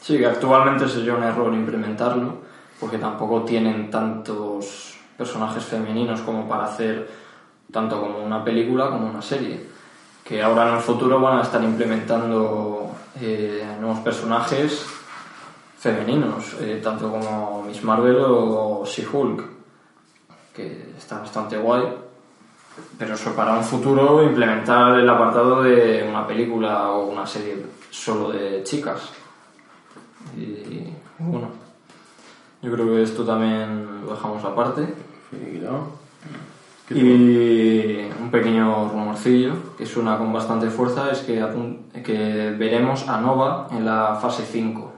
Sí, 0.00 0.18
que 0.18 0.26
actualmente 0.26 0.86
sería 0.88 1.14
un 1.14 1.22
error 1.22 1.52
implementarlo, 1.52 2.38
porque 2.78 2.98
tampoco 2.98 3.42
tienen 3.42 3.90
tantos 3.90 4.98
personajes 5.16 5.64
femeninos 5.64 6.20
como 6.20 6.46
para 6.46 6.64
hacer 6.64 7.23
tanto 7.70 8.00
como 8.00 8.24
una 8.24 8.44
película 8.44 8.88
como 8.90 9.08
una 9.08 9.22
serie. 9.22 9.68
Que 10.24 10.42
ahora 10.42 10.68
en 10.68 10.76
el 10.76 10.80
futuro 10.80 11.20
van 11.20 11.38
a 11.38 11.42
estar 11.42 11.62
implementando 11.62 12.90
eh, 13.20 13.76
nuevos 13.80 14.00
personajes 14.00 14.86
femeninos, 15.78 16.56
eh, 16.60 16.80
tanto 16.82 17.10
como 17.10 17.62
Miss 17.66 17.84
Marvel 17.84 18.16
o 18.20 18.84
She-Hulk, 18.86 19.44
que 20.54 20.94
está 20.96 21.18
bastante 21.18 21.58
guay. 21.58 21.82
Pero 22.98 23.14
eso 23.14 23.34
para 23.34 23.52
un 23.52 23.62
futuro 23.62 24.22
implementar 24.22 24.98
el 24.98 25.08
apartado 25.08 25.62
de 25.62 26.06
una 26.08 26.26
película 26.26 26.90
o 26.90 27.06
una 27.06 27.26
serie 27.26 27.64
solo 27.90 28.32
de 28.32 28.62
chicas. 28.64 29.10
Y 30.36 30.92
bueno, 31.18 31.48
yo 32.62 32.72
creo 32.72 32.86
que 32.86 33.02
esto 33.02 33.24
también 33.24 34.04
lo 34.04 34.14
dejamos 34.14 34.42
aparte. 34.42 34.82
Y 36.90 38.08
un 38.20 38.30
pequeño 38.30 38.88
rumorcillo 38.90 39.54
que 39.78 39.86
suena 39.86 40.18
con 40.18 40.32
bastante 40.32 40.68
fuerza 40.68 41.10
es 41.10 41.20
que, 41.20 41.42
que 42.02 42.54
veremos 42.58 43.08
a 43.08 43.20
Nova 43.20 43.68
en 43.72 43.84
la 43.86 44.16
fase 44.20 44.44
5. 44.44 44.92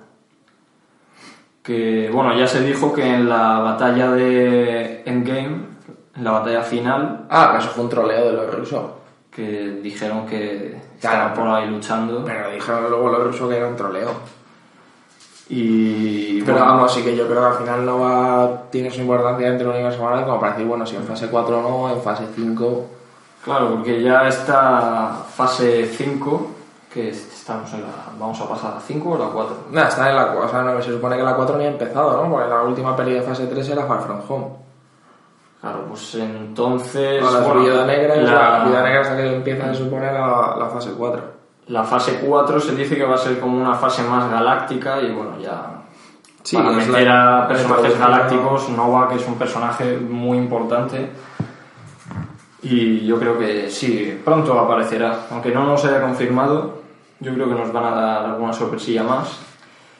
Que 1.62 2.10
bueno, 2.12 2.36
ya 2.36 2.46
se 2.46 2.62
dijo 2.62 2.92
que 2.92 3.04
en 3.06 3.28
la 3.28 3.58
batalla 3.60 4.10
de 4.12 5.02
Endgame, 5.04 5.60
en 6.16 6.24
la 6.24 6.30
batalla 6.32 6.62
final, 6.62 7.26
Ah, 7.28 7.56
eso 7.58 7.68
fue 7.70 7.84
un 7.84 7.90
troleo 7.90 8.26
de 8.26 8.32
los 8.32 8.54
rusos. 8.54 8.82
que 9.30 9.80
dijeron 9.82 10.24
que 10.26 10.80
Claro. 11.00 11.26
estaban 11.28 11.34
por 11.34 11.48
ahí 11.48 11.68
luchando. 11.68 12.24
Pero 12.24 12.50
dijeron 12.52 12.88
luego 12.88 13.10
los 13.10 13.22
rusos 13.24 13.50
que 13.50 13.56
era 13.58 13.68
un 13.68 13.76
troleo. 13.76 14.10
Y 15.48 16.42
Pero 16.42 16.58
bueno, 16.58 16.72
vamos, 16.72 16.92
sí 16.92 17.02
que 17.02 17.16
yo 17.16 17.26
creo 17.28 17.40
que 17.40 17.46
al 17.46 17.54
final 17.54 17.86
no 17.86 18.00
va, 18.00 18.62
tiene 18.70 18.90
su 18.90 19.00
importancia 19.00 19.48
dentro 19.48 19.68
del 19.68 19.76
universo 19.76 20.02
Marvel 20.02 20.24
como 20.24 20.40
para 20.40 20.52
decir, 20.52 20.66
bueno, 20.66 20.84
si 20.84 20.96
en 20.96 21.04
fase 21.04 21.28
4 21.28 21.62
no, 21.62 21.90
en 21.90 22.02
fase 22.02 22.24
5... 22.34 22.86
Claro, 23.46 23.70
porque 23.74 24.02
ya 24.02 24.26
esta 24.26 25.22
fase 25.36 25.86
5, 25.86 26.50
que 26.92 27.10
estamos 27.10 27.72
en 27.74 27.82
la. 27.82 27.88
Vamos 28.18 28.40
a 28.40 28.48
pasar 28.48 28.74
a 28.76 28.80
5 28.80 29.08
o 29.08 29.16
la 29.16 29.26
4. 29.26 29.56
Nada, 29.70 29.86
está 29.86 30.10
en 30.10 30.16
la 30.16 30.32
4, 30.32 30.46
o 30.46 30.48
sea, 30.48 30.62
no, 30.62 30.82
se 30.82 30.90
supone 30.90 31.16
que 31.16 31.22
la 31.22 31.36
4 31.36 31.56
ni 31.56 31.64
ha 31.64 31.68
empezado, 31.68 32.20
¿no? 32.20 32.28
Porque 32.28 32.48
la 32.48 32.62
última 32.62 32.96
peli 32.96 33.12
de 33.12 33.22
fase 33.22 33.46
3 33.46 33.68
era 33.68 33.86
Far 33.86 34.02
From 34.02 34.20
Home. 34.28 34.46
Claro, 35.60 35.84
pues 35.88 36.16
entonces. 36.16 37.22
O 37.22 37.30
la 37.30 37.38
bueno, 37.38 37.60
Viuda 37.62 37.86
Negra, 37.86 38.16
la, 38.16 38.58
la 38.58 38.64
Viuda 38.64 38.82
Negra 38.82 39.00
hasta 39.02 39.16
que 39.16 39.36
empieza, 39.36 39.72
se 39.72 39.84
supone, 39.84 40.12
la, 40.12 40.56
la 40.58 40.66
fase 40.66 40.90
4. 40.98 41.35
La 41.68 41.82
fase 41.84 42.20
4 42.24 42.60
se 42.60 42.74
dice 42.76 42.96
que 42.96 43.04
va 43.04 43.14
a 43.16 43.18
ser 43.18 43.40
como 43.40 43.58
una 43.60 43.74
fase 43.74 44.02
más 44.04 44.30
galáctica 44.30 45.00
y 45.02 45.10
bueno, 45.12 45.38
ya. 45.40 45.72
Sí, 46.42 46.56
para 46.56 46.70
meter 46.70 47.06
la- 47.06 47.42
a 47.42 47.48
personajes 47.48 47.98
galácticos, 47.98 48.68
Nova, 48.70 49.08
que 49.08 49.16
es 49.16 49.26
un 49.26 49.34
personaje 49.34 49.96
muy 49.98 50.38
importante. 50.38 51.10
Y 52.62 53.04
yo 53.06 53.18
creo 53.18 53.38
que 53.38 53.68
sí, 53.70 54.20
pronto 54.24 54.58
aparecerá. 54.58 55.26
Aunque 55.30 55.50
no 55.52 55.64
nos 55.64 55.84
haya 55.84 56.00
confirmado, 56.00 56.82
yo 57.20 57.34
creo 57.34 57.48
que 57.48 57.54
nos 57.54 57.72
van 57.72 57.84
a 57.84 57.90
dar 57.90 58.24
alguna 58.26 58.52
sorpresilla 58.52 59.02
más. 59.02 59.38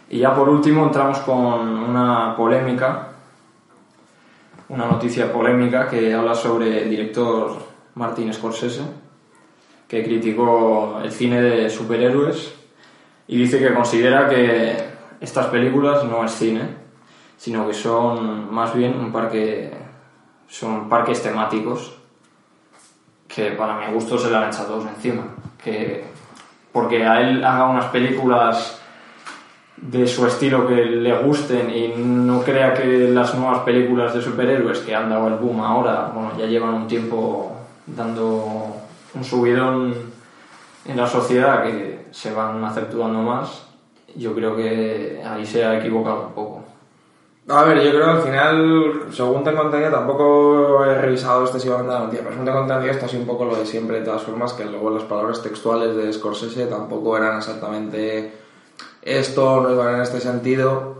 Y 0.08 0.18
ya 0.18 0.34
por 0.34 0.48
último 0.48 0.84
entramos 0.84 1.18
con 1.20 1.34
una 1.34 2.34
polémica, 2.36 3.08
una 4.68 4.86
noticia 4.86 5.32
polémica 5.32 5.88
que 5.88 6.14
habla 6.14 6.34
sobre 6.34 6.82
el 6.84 6.90
director 6.90 7.52
Martin 7.96 8.32
Scorsese, 8.32 8.82
que 9.88 10.04
criticó 10.04 11.00
el 11.02 11.12
cine 11.12 11.40
de 11.40 11.70
superhéroes 11.70 12.54
y 13.28 13.38
dice 13.38 13.58
que 13.58 13.74
considera 13.74 14.28
que 14.28 14.76
estas 15.20 15.46
películas 15.46 16.04
no 16.04 16.24
es 16.24 16.32
cine, 16.32 16.68
sino 17.36 17.66
que 17.66 17.74
son 17.74 18.52
más 18.52 18.74
bien 18.74 18.98
un 18.98 19.12
parque, 19.12 19.72
son 20.48 20.88
parques 20.88 21.22
temáticos 21.22 21.96
que 23.28 23.52
para 23.52 23.78
mi 23.78 23.92
gusto 23.92 24.18
se 24.18 24.30
le 24.30 24.36
han 24.36 24.48
echado 24.48 24.74
todos 24.74 24.86
encima. 24.86 25.24
Que 25.62 26.04
porque 26.72 27.04
a 27.04 27.20
él 27.20 27.44
haga 27.44 27.66
unas 27.68 27.86
películas 27.86 28.80
de 29.76 30.06
su 30.06 30.26
estilo 30.26 30.66
que 30.66 30.74
le 30.74 31.18
gusten 31.18 31.70
y 31.70 31.88
no 31.96 32.42
crea 32.42 32.74
que 32.74 33.08
las 33.08 33.34
nuevas 33.34 33.60
películas 33.60 34.14
de 34.14 34.22
superhéroes 34.22 34.80
que 34.80 34.94
han 34.94 35.10
dado 35.10 35.28
el 35.28 35.34
boom 35.34 35.60
ahora, 35.60 36.10
bueno, 36.14 36.32
ya 36.38 36.46
llevan 36.46 36.74
un 36.74 36.86
tiempo 36.86 37.56
dando 37.86 38.75
un 39.16 39.24
subidón 39.24 39.94
en 40.84 40.96
la 40.96 41.06
sociedad 41.06 41.64
que 41.64 42.06
se 42.10 42.32
van 42.32 42.62
acentuando 42.64 43.20
más, 43.20 43.66
yo 44.14 44.34
creo 44.34 44.54
que 44.54 45.22
ahí 45.26 45.44
se 45.44 45.64
ha 45.64 45.78
equivocado 45.78 46.28
un 46.28 46.32
poco. 46.32 46.64
A 47.48 47.62
ver, 47.62 47.80
yo 47.80 47.90
creo 47.90 48.04
que 48.04 48.10
al 48.10 48.22
final, 48.22 49.06
según 49.12 49.44
tengo 49.44 49.62
entendido, 49.62 49.92
tampoco 49.92 50.84
he 50.84 50.94
revisado 51.00 51.44
excesivamente 51.44 51.92
la 51.92 52.00
noticia, 52.00 52.20
pero 52.22 52.32
según 52.32 52.46
tengo 52.46 52.60
entendido, 52.62 52.92
esto 52.92 53.06
ha 53.06 53.08
sido 53.08 53.22
un 53.22 53.28
poco 53.28 53.44
lo 53.44 53.54
de 53.54 53.66
siempre, 53.66 54.00
de 54.00 54.04
todas 54.04 54.22
formas, 54.22 54.52
que 54.52 54.64
luego 54.64 54.90
las 54.90 55.04
palabras 55.04 55.42
textuales 55.42 55.94
de 55.96 56.12
Scorsese 56.12 56.66
tampoco 56.66 57.16
eran 57.16 57.38
exactamente 57.38 58.32
esto, 59.02 59.60
no 59.60 59.70
iban 59.70 59.94
en 59.94 60.00
este 60.00 60.20
sentido. 60.20 60.96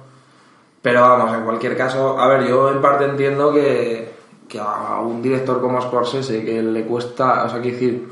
Pero 0.83 1.01
vamos, 1.01 1.37
en 1.37 1.45
cualquier 1.45 1.77
caso, 1.77 2.17
a 2.21 2.29
ver, 2.29 2.47
yo 2.47 2.71
en 2.71 2.81
parte 2.81 3.07
entiendo 3.07 3.53
que, 3.53 4.06
que 4.49 4.59
a 4.61 5.01
un 5.01 5.23
director 5.23 5.61
como 5.61 5.81
Scorsese, 5.81 6.45
que 6.45 6.63
le 6.63 6.85
cuesta, 6.85 7.45
o 7.45 7.49
sea, 7.49 7.61
quiero 7.61 7.77
decir, 7.77 8.09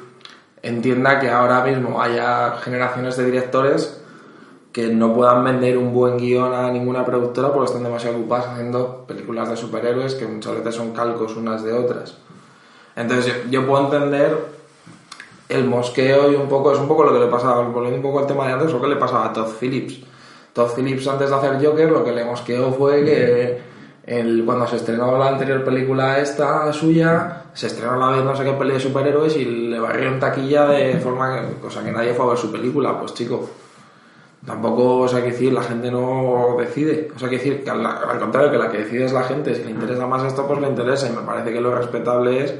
entienda 0.62 1.20
que 1.20 1.30
ahora 1.30 1.62
mismo 1.64 2.00
haya 2.00 2.56
generaciones 2.62 3.16
de 3.16 3.26
directores 3.26 4.00
que 4.72 4.88
no 4.88 5.14
puedan 5.14 5.44
vender 5.44 5.78
un 5.78 5.92
buen 5.92 6.16
guion 6.16 6.52
a 6.52 6.70
ninguna 6.72 7.04
productora 7.04 7.52
porque 7.52 7.66
están 7.66 7.84
demasiado 7.84 8.16
ocupadas 8.16 8.48
haciendo 8.48 9.04
películas 9.06 9.48
de 9.48 9.56
superhéroes 9.56 10.16
que 10.16 10.26
muchas 10.26 10.56
veces 10.56 10.74
son 10.74 10.92
calcos 10.92 11.36
unas 11.36 11.62
de 11.62 11.72
otras. 11.72 12.16
Entonces 12.96 13.26
yo, 13.26 13.50
yo 13.50 13.66
puedo 13.66 13.84
entender 13.84 14.36
el 15.48 15.64
mosqueo 15.64 16.32
y 16.32 16.34
un 16.34 16.48
poco, 16.48 16.72
es 16.72 16.78
un 16.78 16.88
poco 16.88 17.04
lo 17.04 17.12
que 17.12 17.20
le 17.20 17.26
pasaba, 17.26 17.62
volviendo 17.62 17.96
un 17.96 18.02
poco 18.02 18.20
al 18.20 18.26
tema 18.26 18.46
de 18.46 18.54
antes, 18.54 18.72
lo 18.72 18.80
que 18.80 18.88
le 18.88 18.96
pasaba 18.96 19.26
a 19.26 19.32
Todd 19.32 19.48
Phillips. 19.60 20.00
Todd 20.52 20.70
Phillips 20.74 21.06
antes 21.06 21.30
de 21.30 21.36
hacer 21.36 21.64
Joker 21.64 21.90
lo 21.90 22.04
que 22.04 22.12
le 22.12 22.24
mosqueó 22.24 22.72
fue 22.72 23.04
que 23.04 23.73
el, 24.06 24.44
cuando 24.44 24.66
se 24.66 24.76
estrenó 24.76 25.16
la 25.18 25.28
anterior 25.28 25.64
película 25.64 26.18
esta 26.18 26.72
suya, 26.72 27.44
se 27.54 27.68
estrenó 27.68 27.92
a 27.94 27.96
la 28.10 28.16
vez 28.16 28.24
no 28.24 28.36
sé 28.36 28.44
qué 28.44 28.52
peli 28.52 28.72
de 28.74 28.80
superhéroes 28.80 29.36
y 29.36 29.44
le 29.44 29.78
barrió 29.80 30.08
en 30.08 30.20
taquilla 30.20 30.66
de 30.66 30.94
forma 31.02 31.40
que, 31.40 31.58
cosa 31.60 31.82
que 31.82 31.90
nadie 31.92 32.12
fue 32.14 32.26
a 32.26 32.28
ver 32.30 32.38
su 32.38 32.52
película, 32.52 32.98
pues 32.98 33.14
chico. 33.14 33.48
Tampoco, 34.44 34.98
o 34.98 35.08
sea, 35.08 35.22
que 35.22 35.30
decir, 35.30 35.54
la 35.54 35.62
gente 35.62 35.90
no 35.90 36.54
decide. 36.58 37.08
O 37.16 37.18
sea, 37.18 37.30
que 37.30 37.36
decir, 37.38 37.64
que 37.64 37.70
al, 37.70 37.84
al 37.86 38.18
contrario, 38.18 38.50
que 38.50 38.58
la 38.58 38.68
que 38.68 38.76
decide 38.78 39.06
es 39.06 39.12
la 39.14 39.22
gente. 39.22 39.54
Si 39.54 39.64
le 39.64 39.70
interesa 39.70 40.06
más 40.06 40.22
esto, 40.22 40.46
pues 40.46 40.60
le 40.60 40.68
interesa. 40.68 41.08
Y 41.08 41.12
me 41.12 41.22
parece 41.22 41.50
que 41.50 41.62
lo 41.62 41.74
respetable 41.74 42.44
es 42.44 42.54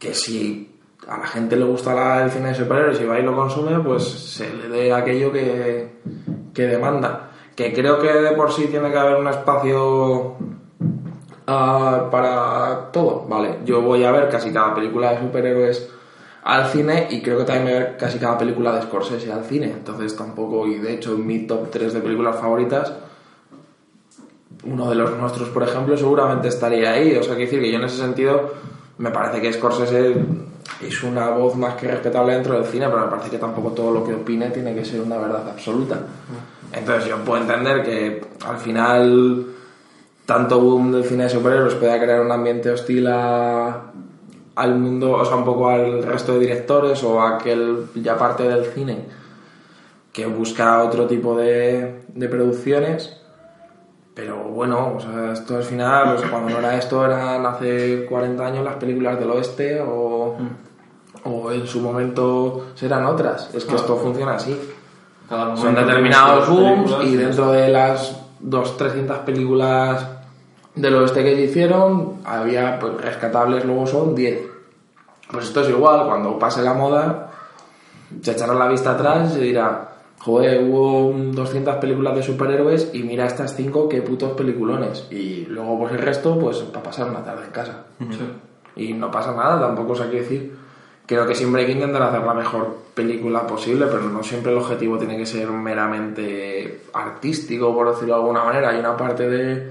que 0.00 0.12
si 0.14 0.74
a 1.06 1.16
la 1.16 1.26
gente 1.28 1.54
le 1.54 1.64
gusta 1.64 1.94
la- 1.94 2.24
el 2.24 2.30
cine 2.32 2.48
de 2.48 2.54
superhéroes 2.56 3.00
y 3.00 3.04
va 3.04 3.20
y 3.20 3.22
lo 3.22 3.36
consume, 3.36 3.78
pues 3.84 4.02
se 4.02 4.52
le 4.52 4.68
dé 4.68 4.92
aquello 4.92 5.30
que, 5.30 5.90
que 6.52 6.66
demanda. 6.66 7.29
Que 7.60 7.74
creo 7.74 8.00
que 8.00 8.10
de 8.10 8.30
por 8.32 8.50
sí 8.50 8.68
tiene 8.68 8.90
que 8.90 8.96
haber 8.96 9.16
un 9.16 9.28
espacio 9.28 10.32
ah, 11.46 12.08
para 12.10 12.90
todo. 12.90 13.26
Vale, 13.28 13.58
yo 13.66 13.82
voy 13.82 14.02
a 14.02 14.10
ver 14.12 14.30
casi 14.30 14.50
cada 14.50 14.74
película 14.74 15.12
de 15.12 15.20
superhéroes 15.20 15.90
al 16.42 16.68
cine 16.68 17.08
y 17.10 17.20
creo 17.20 17.36
que 17.36 17.44
también 17.44 17.64
voy 17.64 17.74
a 17.74 17.78
ver 17.80 17.96
casi 17.98 18.18
cada 18.18 18.38
película 18.38 18.72
de 18.72 18.80
Scorsese 18.80 19.30
al 19.30 19.44
cine. 19.44 19.66
Entonces 19.66 20.16
tampoco, 20.16 20.66
y 20.66 20.76
de 20.76 20.94
hecho 20.94 21.12
en 21.12 21.26
mi 21.26 21.40
top 21.40 21.70
3 21.70 21.92
de 21.92 22.00
películas 22.00 22.36
favoritas, 22.36 22.94
uno 24.64 24.88
de 24.88 24.94
los 24.94 25.18
nuestros, 25.18 25.50
por 25.50 25.62
ejemplo, 25.62 25.98
seguramente 25.98 26.48
estaría 26.48 26.92
ahí. 26.92 27.14
O 27.14 27.22
sea, 27.22 27.34
quiero 27.34 27.50
decir 27.50 27.60
que 27.60 27.70
yo 27.70 27.76
en 27.76 27.84
ese 27.84 27.98
sentido 27.98 28.54
me 28.96 29.10
parece 29.10 29.42
que 29.42 29.52
Scorsese 29.52 30.14
es 30.80 31.02
una 31.02 31.28
voz 31.28 31.56
más 31.56 31.74
que 31.74 31.88
respetable 31.88 32.32
dentro 32.32 32.54
del 32.54 32.64
cine, 32.64 32.86
pero 32.88 33.04
me 33.04 33.10
parece 33.10 33.28
que 33.28 33.36
tampoco 33.36 33.72
todo 33.72 33.90
lo 33.90 34.02
que 34.02 34.14
opine 34.14 34.48
tiene 34.48 34.74
que 34.74 34.82
ser 34.82 35.02
una 35.02 35.18
verdad 35.18 35.46
absoluta. 35.46 36.00
Entonces 36.72 37.06
yo 37.08 37.16
puedo 37.24 37.42
entender 37.42 37.82
que 37.82 38.20
al 38.46 38.58
final 38.58 39.46
tanto 40.26 40.60
boom 40.60 40.92
del 40.92 41.04
cine 41.04 41.24
de 41.24 41.30
superhéroes 41.30 41.74
pueda 41.74 41.98
crear 42.00 42.20
un 42.20 42.30
ambiente 42.30 42.70
hostil 42.70 43.06
a- 43.08 43.82
al 44.56 44.74
mundo, 44.76 45.12
o 45.12 45.24
sea, 45.24 45.36
un 45.36 45.44
poco 45.44 45.68
al 45.68 46.02
resto 46.02 46.34
de 46.34 46.40
directores 46.40 47.02
o 47.02 47.20
a 47.20 47.36
aquel 47.36 47.86
ya 47.96 48.16
parte 48.18 48.42
del 48.44 48.64
cine 48.66 49.06
que 50.12 50.26
busca 50.26 50.82
otro 50.82 51.06
tipo 51.06 51.36
de, 51.36 52.02
de 52.08 52.28
producciones. 52.28 53.16
Pero 54.14 54.36
bueno, 54.44 54.94
o 54.96 55.00
sea, 55.00 55.32
esto 55.32 55.56
al 55.56 55.62
final, 55.62 56.16
cuando 56.30 56.50
no 56.50 56.58
era 56.58 56.76
esto, 56.76 57.04
eran 57.04 57.46
hace 57.46 58.04
40 58.06 58.44
años 58.46 58.64
las 58.64 58.74
películas 58.74 59.18
del 59.18 59.30
oeste 59.30 59.80
o, 59.80 60.36
o 61.24 61.52
en 61.52 61.66
su 61.66 61.80
momento 61.80 62.66
serán 62.74 63.06
otras. 63.06 63.54
Es 63.54 63.64
que 63.64 63.76
esto 63.76 63.96
funciona 63.96 64.34
así. 64.34 64.58
Son 65.30 65.74
determinados 65.76 66.48
booms 66.48 66.96
y 67.04 67.14
dentro 67.14 67.52
de 67.52 67.68
las 67.68 68.20
200, 68.40 68.76
300 68.76 69.18
películas 69.18 70.04
del 70.74 70.96
oeste 70.96 71.22
que 71.22 71.36
se 71.36 71.42
hicieron, 71.42 72.16
había 72.24 72.80
pues, 72.80 73.00
rescatables, 73.00 73.64
luego 73.64 73.86
son 73.86 74.16
10. 74.16 74.40
Pues 75.30 75.46
esto 75.46 75.60
es 75.60 75.68
igual, 75.68 76.06
cuando 76.06 76.36
pase 76.36 76.62
la 76.62 76.74
moda, 76.74 77.30
se 78.20 78.32
echará 78.32 78.54
la 78.54 78.66
vista 78.66 78.92
atrás 78.92 79.30
y 79.30 79.34
se 79.34 79.40
dirá, 79.40 79.92
joder, 80.18 80.64
hubo 80.64 81.12
200 81.14 81.76
películas 81.76 82.16
de 82.16 82.22
superhéroes 82.24 82.90
y 82.92 83.04
mira 83.04 83.26
estas 83.26 83.54
5, 83.54 83.88
qué 83.88 84.02
putos 84.02 84.32
peliculones. 84.32 85.06
Y 85.12 85.46
luego 85.46 85.78
pues 85.78 85.92
el 85.92 85.98
resto, 85.98 86.36
pues 86.40 86.56
para 86.58 86.82
pasar 86.82 87.08
una 87.08 87.22
tarde 87.22 87.44
en 87.44 87.52
casa. 87.52 87.84
Sí. 88.00 88.32
Y 88.74 88.94
no 88.94 89.12
pasa 89.12 89.32
nada, 89.32 89.60
tampoco 89.60 89.92
os 89.92 90.00
hay 90.00 90.10
que 90.10 90.20
decir. 90.22 90.56
Creo 91.10 91.26
que 91.26 91.34
siempre 91.34 91.62
hay 91.62 91.66
que 91.66 91.72
intentar 91.72 92.02
hacer 92.02 92.20
la 92.20 92.34
mejor 92.34 92.76
película 92.94 93.44
posible, 93.44 93.86
pero 93.86 94.02
no 94.02 94.22
siempre 94.22 94.52
el 94.52 94.58
objetivo 94.58 94.96
tiene 94.96 95.16
que 95.16 95.26
ser 95.26 95.50
meramente 95.50 96.82
artístico, 96.92 97.74
por 97.74 97.88
decirlo 97.88 98.14
de 98.14 98.20
alguna 98.20 98.44
manera. 98.44 98.68
Hay 98.68 98.78
una 98.78 98.96
parte 98.96 99.28
de, 99.28 99.70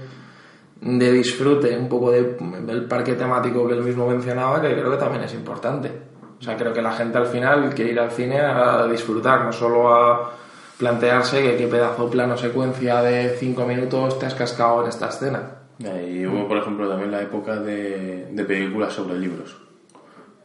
de 0.82 1.12
disfrute, 1.12 1.78
un 1.78 1.88
poco 1.88 2.10
de, 2.10 2.36
del 2.66 2.84
parque 2.84 3.14
temático 3.14 3.66
que 3.66 3.72
él 3.72 3.82
mismo 3.82 4.06
mencionaba, 4.06 4.60
que 4.60 4.70
creo 4.70 4.90
que 4.90 4.98
también 4.98 5.24
es 5.24 5.32
importante. 5.32 5.90
O 6.38 6.42
sea, 6.42 6.58
creo 6.58 6.74
que 6.74 6.82
la 6.82 6.92
gente 6.92 7.16
al 7.16 7.28
final 7.28 7.72
quiere 7.74 7.92
ir 7.92 8.00
al 8.00 8.10
cine 8.10 8.38
a 8.38 8.86
disfrutar, 8.86 9.42
no 9.42 9.50
solo 9.54 9.94
a 9.94 10.32
plantearse 10.76 11.56
qué 11.56 11.66
pedazo 11.68 12.10
plano 12.10 12.36
secuencia 12.36 13.00
de 13.00 13.30
cinco 13.38 13.64
minutos 13.64 14.18
te 14.18 14.26
has 14.26 14.34
cascado 14.34 14.82
en 14.82 14.90
esta 14.90 15.08
escena. 15.08 15.40
Y 15.78 16.26
hubo, 16.26 16.46
por 16.46 16.58
ejemplo, 16.58 16.86
también 16.86 17.10
la 17.10 17.22
época 17.22 17.56
de, 17.56 18.28
de 18.30 18.44
películas 18.44 18.92
sobre 18.92 19.18
libros. 19.18 19.69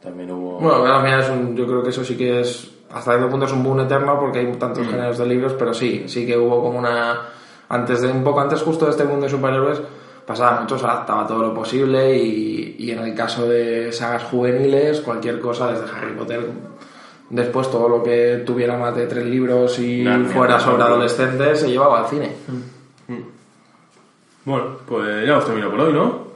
También 0.06 0.30
hubo... 0.30 0.60
Bueno, 0.60 0.84
al 0.84 1.02
final 1.02 1.20
es 1.20 1.28
un, 1.30 1.56
yo 1.56 1.66
creo 1.66 1.82
que 1.82 1.90
eso 1.90 2.04
sí 2.04 2.16
que 2.16 2.40
es, 2.40 2.70
hasta 2.92 3.10
cierto 3.10 3.28
punto 3.28 3.46
es 3.46 3.52
un 3.52 3.64
boom 3.64 3.80
eterno 3.80 4.20
porque 4.20 4.38
hay 4.38 4.52
tantos 4.52 4.86
géneros 4.86 5.18
de 5.18 5.26
libros, 5.26 5.54
pero 5.58 5.74
sí, 5.74 6.04
sí 6.06 6.24
que 6.24 6.38
hubo 6.38 6.62
como 6.62 6.78
una, 6.78 7.22
antes 7.68 8.02
de, 8.02 8.12
un 8.12 8.22
poco 8.22 8.40
antes 8.40 8.62
justo 8.62 8.84
de 8.84 8.92
este 8.92 9.02
mundo 9.02 9.24
de 9.24 9.30
superhéroes, 9.30 9.82
pasaba 10.24 10.60
mucho, 10.60 10.78
se 10.78 10.84
adaptaba 10.84 11.26
todo 11.26 11.42
lo 11.42 11.52
posible 11.52 12.16
y, 12.16 12.76
y 12.78 12.92
en 12.92 13.00
el 13.00 13.16
caso 13.16 13.48
de 13.48 13.92
sagas 13.92 14.22
juveniles, 14.22 15.00
cualquier 15.00 15.40
cosa, 15.40 15.72
desde 15.72 15.92
Harry 15.92 16.14
Potter, 16.14 16.50
después 17.28 17.68
todo 17.68 17.88
lo 17.88 18.04
que 18.04 18.44
tuviera 18.46 18.78
más 18.78 18.94
de 18.94 19.08
tres 19.08 19.26
libros 19.26 19.76
y 19.80 20.04
Narnia, 20.04 20.28
fuera 20.28 20.60
sobre 20.60 20.84
adolescentes, 20.84 21.58
se 21.58 21.68
llevaba 21.68 21.98
al 21.98 22.06
cine. 22.06 22.30
Bueno, 24.44 24.66
pues 24.86 25.26
ya 25.26 25.32
hemos 25.32 25.44
terminado 25.44 25.72
por 25.72 25.80
hoy, 25.80 25.92
¿no? 25.92 26.26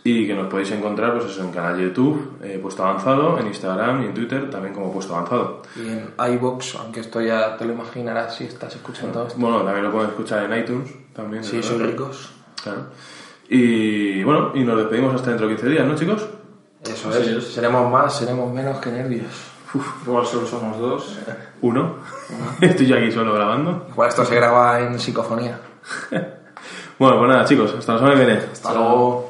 y 0.05 0.29
que 0.29 0.35
nos 0.35 0.47
podéis 0.47 0.71
encontrar 0.71 1.19
pues 1.19 1.33
eso, 1.33 1.43
en 1.43 1.51
canal 1.51 1.77
de 1.77 1.83
YouTube, 1.83 2.39
eh, 2.45 2.61
Puesto 2.63 2.85
Avanzado, 2.85 3.41
en 3.41 3.49
Instagram 3.49 4.05
y 4.05 4.07
en 4.07 4.15
Twitter 4.15 4.49
también 4.49 4.73
como 4.73 4.93
Puesto 4.93 5.17
Avanzado. 5.17 5.63
Y 5.75 5.89
en 5.89 6.13
iVoox, 6.17 6.77
aunque 6.77 7.01
esto 7.01 7.21
ya 7.21 7.57
te 7.57 7.65
lo 7.65 7.73
imaginarás 7.73 8.37
si 8.37 8.45
estás 8.45 8.77
escuchando 8.77 9.27
esto. 9.27 9.37
Bueno, 9.37 9.63
también 9.63 9.83
lo 9.83 9.91
pueden 9.91 10.11
escuchar 10.11 10.45
en 10.45 10.57
iTunes 10.61 10.95
también. 11.13 11.43
Sí, 11.43 11.61
soy 11.61 11.79
ricos. 11.79 12.31
Claro. 12.63 12.85
Y 13.49 14.23
bueno, 14.23 14.53
y 14.55 14.63
nos 14.63 14.79
despedimos 14.79 15.13
hasta 15.13 15.31
dentro 15.31 15.49
de 15.49 15.57
15 15.57 15.71
días, 15.71 15.85
¿no, 15.89 15.97
chicos? 15.97 16.25
Eso 16.85 17.11
es. 17.19 17.53
Seremos 17.53 17.91
más, 17.91 18.17
seremos 18.17 18.55
menos 18.55 18.79
que 18.79 18.93
nervios. 18.93 19.59
Igual 20.07 20.27
solo 20.27 20.47
somos 20.47 20.79
dos. 20.79 21.19
Uno. 21.63 21.97
Estoy 22.61 22.87
yo 22.87 22.97
aquí 22.97 23.13
solo 23.13 23.35
grabando. 23.35 23.87
Igual 23.91 24.09
esto 24.09 24.25
se 24.25 24.35
graba 24.35 24.81
en 24.81 24.99
psicofonía. 24.99 25.61
Bueno, 27.01 27.17
pues 27.17 27.31
nada, 27.31 27.47
chicos, 27.47 27.75
hasta 27.79 27.95
la 27.95 27.99
semana 27.99 28.15
que 28.15 28.27
viene. 28.27 28.43
Hasta 28.53 28.75
luego. 28.75 29.30